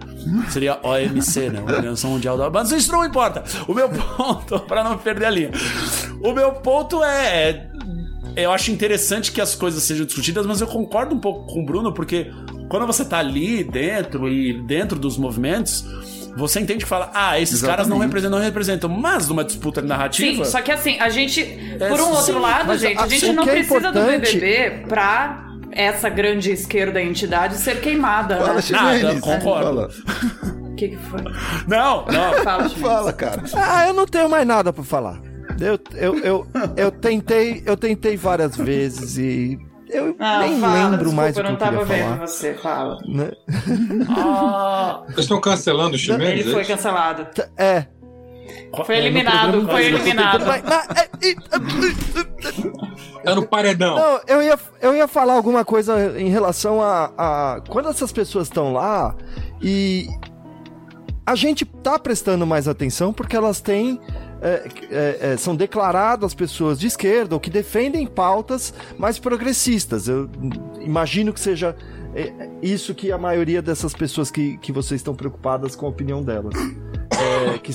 Seria 0.50 0.78
OMC, 0.84 1.50
né? 1.50 1.62
Organização 1.62 2.10
Mundial 2.12 2.38
da. 2.38 2.50
Mas 2.50 2.72
isso 2.72 2.92
não 2.92 3.06
importa. 3.06 3.44
O 3.68 3.74
meu 3.74 3.88
ponto, 4.18 4.60
pra 4.62 4.84
não 4.84 4.98
perder 4.98 5.26
a 5.26 5.30
linha. 5.30 5.52
O 6.24 6.34
meu 6.34 6.52
ponto 6.54 7.04
é. 7.04 7.70
é, 8.36 8.44
Eu 8.44 8.52
acho 8.52 8.72
interessante 8.72 9.32
que 9.32 9.40
as 9.40 9.56
coisas 9.56 9.82
sejam 9.84 10.06
discutidas, 10.06 10.46
mas 10.46 10.60
eu 10.60 10.68
concordo 10.68 11.14
um 11.16 11.20
pouco 11.20 11.46
com 11.54 11.62
o 11.62 11.66
Bruno, 11.66 11.94
porque 11.94 12.32
quando 12.72 12.88
você 12.88 13.04
tá 13.06 13.20
ali 13.20 13.64
dentro 13.64 14.28
e 14.30 14.54
dentro 14.64 14.98
dos 14.98 15.18
movimentos, 15.18 15.86
você 16.38 16.62
entende 16.62 16.86
que 16.86 16.90
fala, 16.90 17.12
ah, 17.14 17.38
esses 17.40 17.62
caras 17.62 17.86
não 17.88 17.98
Exatamente. 17.98 18.08
representam, 18.08 18.40
não 18.40 18.46
representam, 18.46 18.90
mas 18.90 19.28
numa 19.28 19.44
disputa 19.44 19.82
narrativa. 19.82 20.46
Sim, 20.46 20.50
só 20.50 20.62
que 20.62 20.72
assim, 20.72 20.98
a 21.00 21.10
gente, 21.10 21.44
por 21.78 22.00
um 22.00 22.06
sim, 22.06 22.12
outro 22.14 22.40
lado, 22.40 22.68
mas 22.68 22.80
gente, 22.80 22.98
a 22.98 23.04
a- 23.04 23.08
gente 23.10 23.26
o 23.26 23.34
não 23.34 23.44
é 23.44 23.52
precisa 23.52 23.80
do 23.92 24.00
importante- 24.00 24.38
BBB 24.38 24.86
pra 24.88 25.46
essa 25.74 26.08
grande 26.10 26.50
esquerda 26.52 27.02
entidade 27.02 27.56
ser 27.58 27.82
queimada. 27.82 28.38
Fala, 28.38 28.54
né? 28.56 28.62
Nada, 29.04 29.20
concordo. 29.22 29.66
Fala. 29.66 29.90
O 30.72 30.76
que, 30.76 30.88
que 30.90 30.98
foi? 30.98 31.22
Não, 31.68 32.06
não. 32.06 32.34
Fala. 32.44 32.70
Fala, 32.70 33.14
cara. 33.14 33.44
Ah, 33.54 33.88
eu 33.88 33.94
não 33.94 34.06
tenho 34.08 34.30
mais 34.30 34.48
nada 34.48 34.72
pra 34.72 34.84
falar. 34.84 35.22
Eu, 35.60 35.78
eu, 35.96 36.18
eu, 36.20 36.48
eu 36.78 36.92
tentei, 36.92 37.62
eu 37.66 37.76
tentei 37.78 38.16
várias 38.18 38.56
vezes 38.56 39.18
e 39.18 39.60
eu 39.92 40.16
Não, 40.18 40.39
nem 40.39 40.60
fala, 40.60 40.74
lembro 40.74 40.98
desculpa, 40.98 41.16
mais 41.16 41.36
o 41.36 41.39
eu 41.39 41.44
que 41.44 41.50
não 41.52 41.52
eu 41.52 41.58
queria 41.58 41.72
tava 41.80 41.86
vendo 41.86 42.04
falar. 42.16 42.28
você, 42.28 42.54
fala. 42.56 42.98
né? 43.08 43.32
Ah, 44.10 45.02
Vocês 45.08 45.20
estão 45.20 45.42
cancelando 45.42 45.96
o 45.96 46.00
Ximenes? 46.00 46.39
Ele 46.42 46.50
é 46.50 46.54
foi 46.54 46.66
cancelado. 46.66 47.28
É. 47.58 47.86
Foi 48.86 48.96
é, 48.96 49.00
no 49.02 49.06
eliminado, 49.08 49.68
foi 49.68 49.86
eliminado. 49.86 50.44
É, 50.52 51.10
Tá 53.24 53.36
no 53.36 53.46
paredão. 53.46 53.96
Não, 53.96 54.20
eu 54.28 54.42
ia, 54.42 54.58
eu 54.82 54.96
ia 54.96 55.08
falar 55.08 55.34
alguma 55.34 55.64
coisa 55.64 56.20
em 56.20 56.30
relação 56.30 56.82
a, 56.82 57.12
a. 57.18 57.62
Quando 57.70 57.89
essas 57.89 58.12
pessoas 58.12 58.48
estão 58.48 58.74
lá 58.74 59.16
e. 59.62 60.08
A 61.26 61.36
gente 61.36 61.64
tá 61.66 62.00
prestando 62.00 62.48
mais 62.48 62.68
atenção 62.68 63.14
porque 63.14 63.36
elas 63.36 63.62
têm. 63.62 64.00
É, 64.42 64.68
é, 64.89 65.18
é, 65.34 65.38
são 65.38 65.56
declaradas 65.56 66.34
pessoas 66.34 66.80
de 66.80 66.88
esquerda 66.88 67.36
ou 67.36 67.39
que 67.39 67.50
defendem 67.50 68.08
pautas 68.08 68.74
mais 68.98 69.20
progressistas. 69.20 70.08
Eu 70.08 70.30
imagino 70.80 71.32
que 71.32 71.39
seja 71.39 71.76
é, 72.16 72.50
isso 72.62 72.94
que 72.96 73.12
a 73.12 73.18
maioria 73.18 73.62
dessas 73.62 73.94
pessoas 73.94 74.32
que, 74.32 74.58
que 74.58 74.72
vocês 74.72 75.00
estão 75.00 75.16
preocupadas 75.16 75.76
com 75.76 75.86
a 75.86 75.89
opinião 75.89 76.24
delas. 76.24 76.56
É, 77.12 77.58
que, 77.60 77.72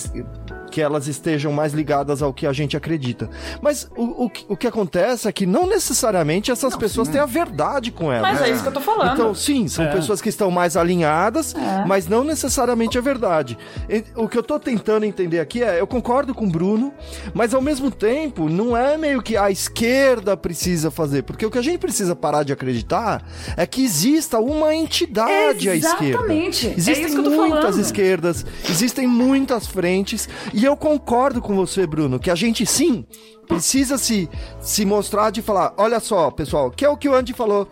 que 0.76 0.82
elas 0.82 1.08
estejam 1.08 1.50
mais 1.52 1.72
ligadas 1.72 2.20
ao 2.20 2.34
que 2.34 2.46
a 2.46 2.52
gente 2.52 2.76
acredita. 2.76 3.30
Mas 3.62 3.88
o, 3.96 4.24
o, 4.26 4.28
que- 4.28 4.44
o 4.46 4.54
que 4.54 4.66
acontece 4.66 5.26
é 5.26 5.32
que 5.32 5.46
não 5.46 5.66
necessariamente 5.66 6.50
essas 6.50 6.76
pessoas 6.76 7.08
têm 7.08 7.18
a 7.18 7.24
verdade 7.24 7.90
com 7.90 8.12
elas. 8.12 8.30
Mas 8.32 8.42
é 8.42 8.50
isso 8.50 8.60
que 8.62 8.68
eu 8.68 8.72
tô 8.72 8.82
falando. 8.82 9.14
Então, 9.14 9.34
sim, 9.34 9.68
são 9.68 9.86
É. 9.86 9.90
pessoas 9.92 10.20
que 10.20 10.28
estão 10.28 10.50
mais 10.50 10.76
alinhadas, 10.76 11.54
É. 11.54 11.82
mas 11.86 12.06
não 12.06 12.22
necessariamente 12.22 12.98
é 12.98 13.00
verdade. 13.00 13.56
E- 13.88 14.04
O 14.14 14.28
que 14.28 14.36
eu 14.36 14.42
tô 14.42 14.58
tentando 14.60 15.06
entender 15.06 15.40
aqui 15.40 15.62
é, 15.62 15.80
eu 15.80 15.86
concordo 15.86 16.34
com 16.34 16.44
o 16.44 16.50
Bruno, 16.50 16.92
mas 17.32 17.54
ao 17.54 17.62
mesmo 17.62 17.90
tempo, 17.90 18.46
não 18.50 18.76
é 18.76 18.98
meio 18.98 19.22
que 19.22 19.34
a 19.34 19.50
esquerda 19.50 20.36
precisa 20.36 20.90
fazer, 20.90 21.22
porque 21.22 21.46
o 21.46 21.50
que 21.50 21.56
a 21.56 21.62
gente 21.62 21.78
precisa 21.78 22.14
parar 22.14 22.42
de 22.42 22.52
acreditar 22.52 23.24
é 23.56 23.64
que 23.66 23.82
exista 23.82 24.38
uma 24.38 24.74
entidade 24.74 25.70
à 25.70 25.74
esquerda. 25.74 26.04
Exatamente. 26.06 26.66
É 26.66 26.74
Existem 26.76 27.06
isso 27.06 27.14
que 27.14 27.20
eu 27.20 27.24
tô 27.24 27.30
muitas 27.30 27.60
falando. 27.62 27.80
esquerdas, 27.80 28.44
existem 28.68 29.06
muitas 29.06 29.66
frentes, 29.66 30.28
e 30.52 30.65
eu 30.66 30.76
concordo 30.76 31.40
com 31.40 31.54
você, 31.54 31.86
Bruno, 31.86 32.18
que 32.18 32.30
a 32.30 32.34
gente 32.34 32.64
sim 32.66 33.06
precisa 33.48 33.96
se, 33.98 34.28
se 34.60 34.84
mostrar 34.84 35.30
de 35.30 35.40
falar, 35.42 35.72
olha 35.76 36.00
só, 36.00 36.30
pessoal, 36.30 36.70
que 36.70 36.84
é 36.84 36.88
o 36.88 36.96
que 36.96 37.08
o 37.08 37.14
Andy 37.14 37.32
falou. 37.32 37.68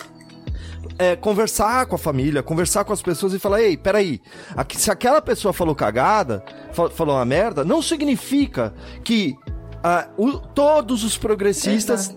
É, 0.98 1.16
conversar 1.16 1.86
com 1.86 1.96
a 1.96 1.98
família, 1.98 2.42
conversar 2.42 2.84
com 2.84 2.92
as 2.92 3.02
pessoas 3.02 3.32
e 3.32 3.38
falar, 3.38 3.60
ei, 3.62 3.76
peraí, 3.76 4.20
aqui- 4.56 4.80
se 4.80 4.90
aquela 4.90 5.20
pessoa 5.20 5.52
falou 5.52 5.74
cagada, 5.74 6.44
fa- 6.72 6.88
falou 6.90 7.16
uma 7.16 7.24
merda, 7.24 7.64
não 7.64 7.82
significa 7.82 8.72
que 9.02 9.34
ah, 9.82 10.06
o- 10.16 10.38
todos 10.38 11.02
os 11.02 11.16
progressistas 11.18 12.16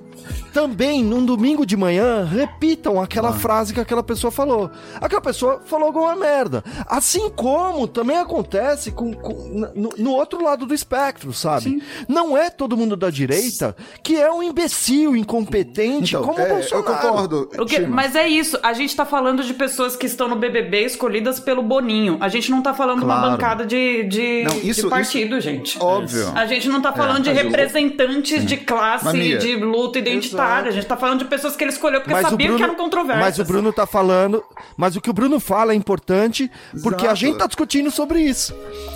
também, 0.54 1.04
num 1.04 1.24
domingo 1.26 1.66
de 1.66 1.76
manhã, 1.78 2.24
repitam 2.26 3.02
aquela 3.02 3.34
frase 3.34 3.74
que 3.74 3.80
aquela 3.80 4.04
pessoa 4.04 4.32
falou. 4.32 4.70
Aquela 5.00 5.22
pessoa 5.22 5.62
falou 5.66 5.88
alguma 5.88 6.16
merda. 6.16 6.64
Assim 6.88 7.30
como 7.30 7.88
também 7.88 8.18
acontece 8.18 8.92
com, 8.92 9.14
com- 9.14 9.70
no, 9.76 9.94
no 9.98 10.12
outro 10.12 10.44
lado 10.44 10.66
do 10.66 10.74
espectro, 10.74 11.32
sabe? 11.34 11.82
Não 12.08 12.38
é 12.38 12.50
todo 12.50 12.76
mundo 12.78 12.96
da 12.96 13.10
direita 13.10 13.76
que 14.02 14.16
é 14.16 14.32
um 14.32 14.42
imbecil, 14.42 15.16
incompetente, 15.16 16.16
Então, 16.16 16.24
como 16.26 16.38
o 16.40 16.42
é, 16.42 16.50
eu 16.52 16.56
Bolsonaro. 16.56 16.84
concordo. 16.86 17.50
O 17.60 17.66
que- 17.66 17.80
mas 17.82 18.16
é 18.16 18.28
isso, 18.28 18.58
a 18.64 18.74
gente 18.74 18.96
tá 18.96 19.06
falando 19.06 19.44
de 19.44 19.54
pessoas 19.54 19.96
que 19.96 20.06
estão 20.06 20.28
no 20.28 20.36
BBB 20.36 20.86
escolhidas 20.86 21.40
pelo 21.40 21.62
Boninho. 21.62 22.18
A 22.20 22.28
gente 22.30 22.50
não 22.52 22.62
tá 22.62 22.74
falando 22.74 23.00
de 23.00 23.06
uma 23.06 23.16
Claro. 23.18 23.32
bancada 23.32 23.66
de, 23.66 24.04
de, 24.04 24.44
Não, 24.48 24.58
isso- 24.60 24.84
de 24.84 24.90
partido, 24.90 25.40
gente. 25.40 25.78
Óbvio. 25.82 26.32
A 26.36 26.46
gente 26.46 26.68
não 26.70 26.82
tá 26.82 26.92
falando 26.94 27.24
de 27.24 27.30
mas 27.34 27.40
o- 27.40 27.44
representantes 27.44 28.46
de 28.46 28.58
classe, 28.58 29.06
Mas, 29.06 29.14
Mia, 29.14 29.38
de 29.38 29.56
luta 29.56 30.00
identitária. 30.08 30.70
A 30.70 30.74
gente 30.74 30.86
tá 30.88 30.98
falando 30.98 31.20
de 31.20 31.26
pessoas 31.26 31.56
que 31.56 31.64
ele 31.64 31.72
escolheu 31.72 32.02
porque 32.02 32.20
sabia 32.22 32.56
que 32.56 32.64
eram 32.64 32.76
controversas. 32.76 33.24
mas 33.24 33.40
o 33.40 33.44
Bruno 33.46 33.72
tá 33.74 33.86
falando, 33.86 34.44
mas 34.76 34.96
o 34.96 35.02
que 35.02 35.10
o 35.10 35.14
Bruno 35.14 35.40
fala 35.40 35.74
é 35.74 35.76
importante 35.76 36.50
porque 36.84 37.04
a 37.04 37.08
Exato. 37.12 37.16
gente 37.20 37.38
tá 37.38 37.48
discutindo 37.48 37.92
sobre 37.92 38.20
isso. 38.22 38.54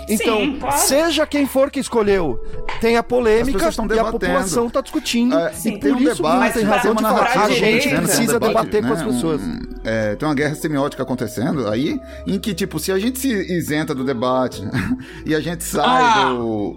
Então, 0.09 0.37
Sim, 0.39 0.57
claro. 0.59 0.77
seja 0.77 1.25
quem 1.25 1.45
for 1.47 1.69
que 1.71 1.79
escolheu, 1.79 2.39
tem 2.81 2.97
a 2.97 3.03
polêmica 3.03 3.69
e 3.93 3.99
a 3.99 4.05
população 4.05 4.69
tá 4.69 4.81
discutindo. 4.81 5.37
É, 5.37 5.51
e 5.59 5.61
tem 5.63 5.79
por 5.79 5.91
um 5.93 5.99
isso 5.99 6.11
o 6.23 6.27
Bruno 6.27 6.33
debate, 6.39 6.53
tem 6.53 6.65
mas 6.65 6.75
razão 6.77 6.95
de 6.95 7.01
pra- 7.01 7.09
falar. 7.11 7.45
A 7.45 7.49
gente 7.49 7.63
acontecendo, 7.87 8.01
precisa 8.03 8.21
um 8.37 8.39
debate, 8.39 8.47
debater 8.69 8.81
com 8.81 8.87
né, 8.87 8.93
as 8.93 9.03
pessoas. 9.03 9.41
um- 9.41 9.59
é, 9.83 10.15
tem 10.15 10.27
uma 10.27 10.35
guerra 10.35 10.55
semiótica 10.55 11.01
acontecendo 11.03 11.67
aí, 11.67 11.99
em 12.27 12.39
que, 12.39 12.53
tipo, 12.53 12.77
se 12.79 12.91
a 12.91 12.99
gente 12.99 13.17
se 13.19 13.29
isenta 13.29 13.95
do 13.95 14.03
debate 14.03 14.61
e 15.25 15.33
a 15.33 15.39
gente 15.39 15.63
sai 15.63 16.03
Ah! 16.03 16.29
do. 16.33 16.75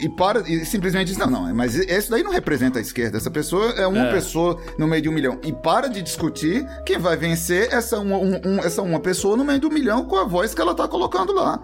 e 0.00 0.08
para 0.10 0.40
e 0.48 0.64
simplesmente 0.64 1.08
diz, 1.08 1.16
não, 1.16 1.28
não, 1.30 1.54
mas 1.54 1.74
esse 1.76 2.10
daí 2.10 2.22
não 2.22 2.30
representa 2.32 2.78
a 2.78 2.82
esquerda. 2.82 3.16
Essa 3.16 3.30
pessoa 3.30 3.65
é 3.76 3.86
uma 3.86 4.06
É. 4.08 4.12
pessoa 4.12 4.58
no 4.78 4.86
meio 4.86 5.02
de 5.02 5.08
um 5.08 5.12
milhão. 5.12 5.38
E 5.44 5.52
para 5.52 5.88
de 5.88 6.02
discutir, 6.02 6.66
quem 6.84 6.98
vai 6.98 7.16
vencer 7.16 7.68
é 7.72 7.76
essa 7.76 7.98
uma, 7.98 8.16
um- 8.16 8.40
um- 8.44 8.58
essa 8.60 8.82
uma 8.82 9.00
pessoa 9.00 9.36
no 9.36 9.44
meio 9.44 9.60
do 9.60 9.70
milhão 9.70 10.04
com 10.04 10.16
a 10.16 10.24
voz 10.24 10.54
que 10.54 10.60
ela 10.60 10.74
tá 10.74 10.86
colocando 10.88 11.32
lá. 11.34 11.60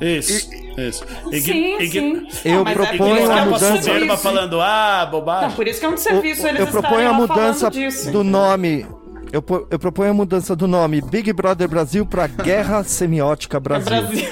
Isso, 0.00 0.48
isso. 0.78 1.04
Ign- 1.30 1.78
Sim, 1.78 1.90
sim. 1.90 2.48
Eu 2.48 2.64
Não, 2.64 2.70
é 2.70 2.74
proponho 2.74 3.16
que 3.16 3.22
a 3.32 3.36
é 3.38 3.42
um 3.42 3.44
mudança- 3.46 3.66
soberba 3.66 3.82
serviço. 3.82 4.16
falando, 4.22 4.60
ah, 4.60 5.00
Não, 5.04 5.10
bobagem. 5.10 5.50
por 5.56 5.68
isso 5.68 5.78
que 5.80 5.86
é 5.86 5.88
um 5.90 5.96
serviço 5.96 6.46
eles 6.46 6.60
eu 6.60 6.66
proponho 6.68 7.10
a 7.10 7.12
mudança 7.12 7.70
do 8.10 8.24
nome. 8.24 8.86
Eu, 9.32 9.44
eu 9.70 9.78
proponho 9.78 10.10
a 10.10 10.14
mudança 10.14 10.56
do 10.56 10.66
nome 10.66 11.00
Big 11.02 11.32
Brother 11.32 11.68
Brasil 11.68 12.04
pra 12.04 12.26
Guerra 12.26 12.82
Semiótica 12.82 13.58
É 13.58 13.60
Brasil. 13.60 13.88
Brasil. 13.90 14.28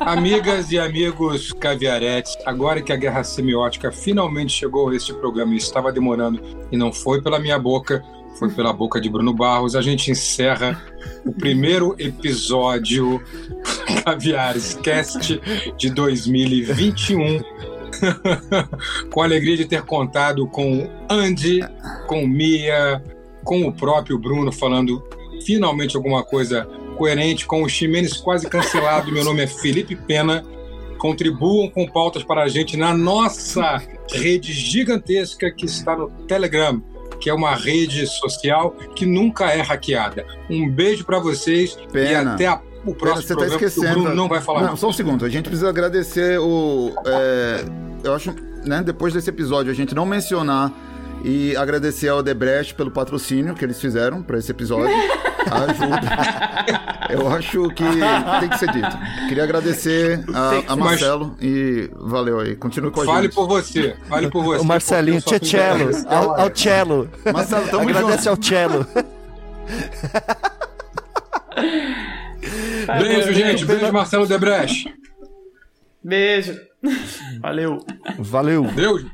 Amigas 0.00 0.72
e 0.72 0.78
amigos 0.78 1.52
caviaretes, 1.52 2.34
agora 2.46 2.80
que 2.80 2.90
a 2.90 2.96
guerra 2.96 3.22
semiótica 3.22 3.92
finalmente 3.92 4.52
chegou 4.52 4.88
a 4.88 4.96
este 4.96 5.12
programa 5.12 5.52
e 5.52 5.58
estava 5.58 5.92
demorando 5.92 6.40
e 6.72 6.76
não 6.76 6.90
foi 6.90 7.20
pela 7.20 7.38
minha 7.38 7.58
boca, 7.58 8.02
foi 8.38 8.50
pela 8.50 8.72
boca 8.72 8.98
de 8.98 9.10
Bruno 9.10 9.34
Barros, 9.34 9.76
a 9.76 9.82
gente 9.82 10.10
encerra 10.10 10.82
o 11.24 11.32
primeiro 11.32 11.94
episódio 11.98 13.22
Caviares 14.02 14.74
Cast 14.82 15.38
de 15.76 15.90
2021. 15.90 17.42
com 19.12 19.20
a 19.20 19.24
alegria 19.24 19.56
de 19.58 19.66
ter 19.66 19.82
contado 19.82 20.46
com 20.46 20.88
Andy, 21.10 21.60
com 22.06 22.26
Mia, 22.26 23.02
com 23.44 23.66
o 23.66 23.72
próprio 23.72 24.18
Bruno 24.18 24.50
falando 24.50 25.04
finalmente 25.44 25.96
alguma 25.96 26.22
coisa 26.22 26.66
coerente 27.04 27.46
com 27.46 27.62
o 27.62 27.68
Ximenes 27.68 28.18
quase 28.18 28.46
cancelado. 28.46 29.10
Meu 29.10 29.24
nome 29.24 29.42
é 29.42 29.46
Felipe 29.46 29.96
Pena. 29.96 30.44
Contribuam 30.98 31.66
com 31.70 31.86
pautas 31.88 32.22
para 32.22 32.42
a 32.42 32.48
gente 32.48 32.76
na 32.76 32.92
nossa 32.94 33.80
rede 34.12 34.52
gigantesca 34.52 35.50
que 35.50 35.64
está 35.64 35.96
no 35.96 36.10
Telegram, 36.28 36.82
que 37.18 37.30
é 37.30 37.32
uma 37.32 37.54
rede 37.54 38.06
social 38.06 38.72
que 38.94 39.06
nunca 39.06 39.46
é 39.50 39.62
hackeada. 39.62 40.26
Um 40.50 40.68
beijo 40.70 41.02
para 41.06 41.18
vocês 41.18 41.74
e 41.82 41.90
Pena. 41.90 42.34
até 42.34 42.48
a- 42.48 42.60
o 42.84 42.94
próximo 42.94 43.28
você 43.28 43.34
tá 43.36 43.46
esquecendo. 43.46 44.00
Bruno 44.00 44.14
não 44.14 44.28
vai 44.28 44.42
falar. 44.42 44.60
Não, 44.64 44.76
só 44.76 44.90
um 44.90 44.92
segundo. 44.92 45.24
A 45.24 45.28
gente 45.30 45.44
precisa 45.44 45.70
agradecer 45.70 46.38
o. 46.38 46.92
é, 47.06 47.64
eu 48.04 48.14
acho, 48.14 48.34
né, 48.66 48.82
depois 48.84 49.14
desse 49.14 49.30
episódio, 49.30 49.72
a 49.72 49.74
gente 49.74 49.94
não 49.94 50.04
mencionar 50.04 50.70
e 51.24 51.56
agradecer 51.56 52.08
ao 52.08 52.22
Debrecht 52.22 52.74
pelo 52.74 52.90
patrocínio 52.90 53.54
que 53.54 53.64
eles 53.64 53.80
fizeram 53.80 54.22
para 54.22 54.38
esse 54.38 54.50
episódio. 54.50 54.94
A 55.50 55.64
ajuda. 55.64 56.00
Eu 57.10 57.28
acho 57.28 57.68
que 57.70 57.82
tem 58.40 58.48
que 58.48 58.58
ser 58.58 58.70
dito. 58.70 58.98
Queria 59.28 59.42
agradecer 59.44 60.24
a, 60.32 60.72
a 60.72 60.76
Marcelo 60.76 61.36
e 61.40 61.90
valeu 61.96 62.38
aí. 62.40 62.54
Continue 62.56 62.90
com 62.90 63.00
a 63.02 63.04
Fale 63.04 63.22
gente. 63.24 63.34
por 63.34 63.48
você. 63.48 63.96
Fale 64.08 64.30
por 64.30 64.44
você. 64.44 64.60
O 64.62 64.64
Marcelinho, 64.64 65.20
Tchelo, 65.20 65.74
agradecer. 65.82 66.06
ao, 66.08 66.40
ao 66.40 66.50
Cello. 66.56 67.10
Marcelo, 67.32 67.68
tamo 67.68 67.82
Agradece 67.88 68.16
junto. 68.24 68.28
ao 68.28 68.42
Cello. 68.42 68.86
Beijo, 72.98 73.32
gente. 73.32 73.64
Beijo, 73.64 73.92
Marcelo 73.92 74.26
Debrecht. 74.26 74.94
Beijo. 76.02 76.58
Valeu. 77.40 77.78
Valeu. 78.18 78.64
Beijo. 78.64 79.10